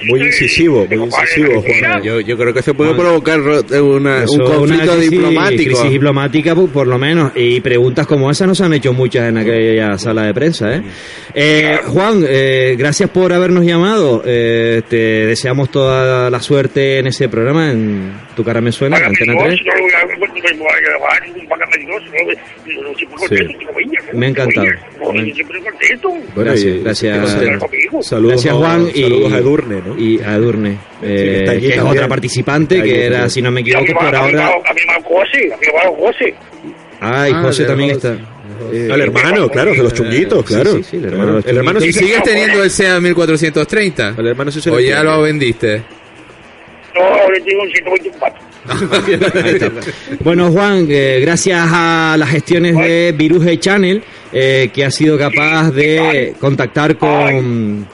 muy 0.03 0.21
incisivo, 0.21 0.86
muy 0.86 1.05
incisivo, 1.05 1.61
Juan. 1.61 2.03
Yo, 2.03 2.19
yo 2.21 2.38
creo 2.38 2.53
que 2.53 2.61
se 2.61 2.73
puede 2.73 2.93
provocar 2.93 3.39
una, 3.39 4.25
un 4.28 4.39
conflicto 4.39 4.93
una 4.93 4.95
diplomático. 4.95 5.63
Crisis 5.63 5.91
diplomática, 5.91 6.55
por 6.55 6.88
lo 6.88 6.97
menos. 6.97 7.32
Y 7.36 7.59
preguntas 7.61 8.07
como 8.07 8.32
esas 8.32 8.47
no 8.47 8.55
se 8.55 8.63
han 8.63 8.73
hecho 8.73 8.93
muchas 8.93 9.30
en 9.30 9.38
aquella 9.38 9.97
sala 9.97 10.23
de 10.23 10.34
prensa, 10.34 10.75
¿eh? 10.75 10.84
eh 11.34 11.80
Juan, 11.86 12.23
eh, 12.28 12.75
gracias 12.78 13.09
por 13.09 13.34
habernos 13.34 13.65
llamado. 13.65 14.23
Eh, 14.25 14.82
te 14.89 15.25
deseamos 15.25 15.69
toda 15.69 16.30
la 16.30 16.41
suerte 16.41 16.99
en 16.99 17.07
ese 17.07 17.30
programa. 17.30 17.71
En 17.71 18.26
Tu 18.38 18.43
cara 18.43 18.61
me 18.61 18.71
suena, 18.71 18.97
Antena 18.97 19.33
3. 19.35 19.61
Me 24.13 24.27
ha 24.27 24.29
encantado. 24.29 24.67
Gracias, 26.35 26.83
gracias. 26.83 27.31
Saludos, 28.01 28.33
gracias 28.33 28.53
Juan 28.53 28.89
y, 28.93 29.01
saludos 29.01 29.33
a 29.33 29.38
Edurne, 29.39 29.81
¿no? 29.83 29.97
Y 29.97 30.21
a 30.21 30.35
Edurne, 30.35 30.77
eh, 31.01 31.57
que 31.59 31.69
es 31.69 31.79
otra 31.79 32.07
participante 32.07 32.83
que 32.83 33.07
era, 33.07 33.27
si 33.27 33.41
no 33.41 33.49
me 33.49 33.61
equivoco, 33.61 33.91
por 33.91 34.15
ahora. 34.15 34.49
A 34.49 34.73
mi 34.73 34.81
hermano 34.81 35.03
José, 35.03 35.51
a 35.51 35.57
mi 35.57 35.65
hermano 35.65 35.95
José. 35.95 36.35
Ah, 37.01 37.27
y 37.27 37.33
José 37.33 37.65
también 37.65 37.89
está. 37.89 38.17
Eh, 38.71 38.89
Al 38.91 39.01
hermano, 39.01 39.49
claro, 39.49 39.71
de 39.71 39.77
los 39.77 39.93
chunguitos, 39.95 40.45
claro. 40.45 40.75
Sí, 40.75 40.83
sí, 40.83 40.97
el 40.97 41.05
hermano. 41.05 41.39
El 41.43 41.57
hermano 41.57 41.83
¿Y 41.83 41.91
sigues 41.91 42.21
teniendo 42.21 42.63
el 42.63 42.69
SEA 42.69 42.99
1430? 42.99 44.13
El 44.15 44.27
hermano 44.27 44.51
sí 44.51 44.61
se 44.61 44.69
¿O 44.69 44.79
ya 44.79 45.03
lo 45.03 45.23
vendiste? 45.23 45.81
No, 46.98 47.04
ahora 47.04 47.38
tengo 47.45 47.64
un 47.64 47.72
124. 47.72 48.48
bueno, 50.20 50.52
Juan, 50.52 50.88
eh, 50.89 51.20
gracias 51.22 51.68
a 51.72 52.16
las 52.18 52.30
gestiones 52.30 52.76
de 52.76 53.14
Viruje 53.18 53.60
Channel, 53.60 54.04
eh, 54.34 54.70
que 54.74 54.84
ha 54.84 54.91
sido 54.91 55.18
capaz 55.18 55.72
de 55.72 56.36
contactar 56.39 56.98
con, 56.98 57.88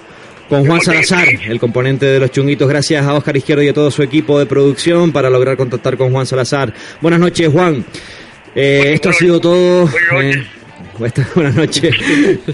con 0.49 0.65
Juan 0.65 0.81
Salazar, 0.81 1.27
el 1.47 1.59
componente 1.59 2.05
de 2.05 2.19
los 2.19 2.31
chunguitos. 2.31 2.67
Gracias 2.67 3.05
a 3.05 3.13
Oscar 3.13 3.37
Izquierdo 3.37 3.63
y 3.63 3.67
a 3.67 3.73
todo 3.73 3.91
su 3.91 4.01
equipo 4.03 4.39
de 4.39 4.45
producción 4.45 5.11
para 5.11 5.29
lograr 5.29 5.57
contactar 5.57 5.97
con 5.97 6.11
Juan 6.11 6.25
Salazar. 6.25 6.73
Buenas 7.01 7.19
noches, 7.19 7.49
Juan. 7.49 7.85
Eh, 8.55 8.91
esto 8.93 9.09
ha 9.09 9.13
sido 9.13 9.39
todo. 9.39 9.89
buenas 11.35 11.55
noches. 11.55 11.95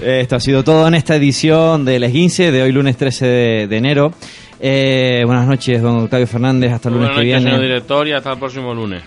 esto 0.02 0.36
ha 0.36 0.40
sido 0.40 0.64
todo 0.64 0.88
en 0.88 0.96
esta 0.96 1.16
edición 1.16 1.86
del 1.86 2.04
Esguince 2.04 2.52
de 2.52 2.64
hoy, 2.64 2.72
lunes 2.72 2.98
13 2.98 3.26
de 3.68 3.78
enero. 3.78 4.14
Eh, 4.60 5.24
buenas 5.26 5.48
noches, 5.48 5.82
don 5.82 6.04
Octavio 6.04 6.28
Fernández. 6.28 6.74
Hasta 6.74 6.90
el 6.90 6.96
lunes 6.96 7.12
que 7.12 7.22
viene. 7.22 7.44
señor 7.44 7.62
director, 7.62 8.08
y 8.08 8.12
hasta 8.14 8.34
el 8.34 8.40
próximo 8.40 8.74
lunes. 8.74 9.04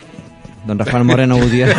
Don 0.65 0.79
Rafael 0.79 1.03
Moreno 1.03 1.37
Gutiérrez. 1.37 1.77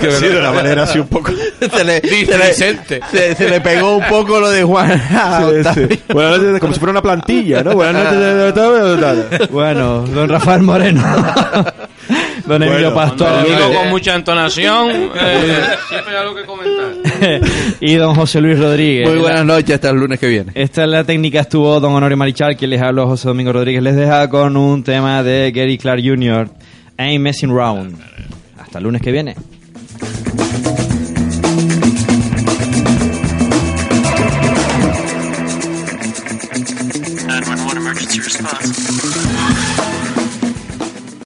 que 0.00 0.10
sí, 0.18 0.26
de 0.26 0.38
una 0.40 0.50
manera 0.50 0.82
así 0.82 0.98
un 0.98 1.06
poco. 1.06 1.30
se, 1.32 1.84
le, 1.84 2.00
se, 2.04 3.48
le, 3.48 3.60
pegó 3.60 3.96
un 3.96 4.04
poco 4.06 4.40
lo 4.40 4.50
de 4.50 4.64
Juan. 4.64 4.88
Buenas 6.12 6.38
noches, 6.40 6.60
como 6.60 6.72
si 6.72 6.80
fuera 6.80 6.90
una 6.90 7.02
plantilla, 7.02 7.62
¿no? 7.62 7.74
Buenas 7.74 8.12
noches. 8.12 9.48
bueno, 9.50 10.00
don 10.02 10.28
Rafael 10.28 10.62
Moreno. 10.62 11.02
Don 12.46 12.62
Emilio 12.62 12.94
Pastor. 12.94 13.44
con 13.74 13.88
mucha 13.88 14.14
entonación. 14.14 14.88
Eh, 14.90 15.66
siempre 15.88 16.16
hay 16.16 16.22
algo 16.22 16.34
que 16.34 16.44
comentar. 16.44 16.95
Y 17.80 17.94
don 17.94 18.14
José 18.14 18.40
Luis 18.40 18.58
Rodríguez. 18.58 19.08
Muy 19.08 19.18
buenas 19.18 19.44
noches, 19.44 19.74
hasta 19.74 19.90
el 19.90 19.96
lunes 19.96 20.18
que 20.18 20.28
viene. 20.28 20.52
Esta 20.54 20.84
es 20.84 20.90
la 20.90 21.04
técnica, 21.04 21.40
estuvo 21.40 21.78
don 21.80 21.92
Honorio 21.92 22.16
Marichal, 22.16 22.56
quien 22.56 22.70
les 22.70 22.80
habló 22.80 23.06
José 23.06 23.28
Domingo 23.28 23.52
Rodríguez. 23.52 23.82
Les 23.82 23.96
deja 23.96 24.28
con 24.28 24.56
un 24.56 24.82
tema 24.82 25.22
de 25.22 25.52
Gary 25.52 25.78
Clark 25.78 26.02
Jr., 26.04 26.48
Ain't 26.98 27.22
Messing 27.22 27.50
Round. 27.50 27.96
Hasta 28.58 28.78
el 28.78 28.84
lunes 28.84 29.02
que 29.02 29.12
viene. 29.12 29.34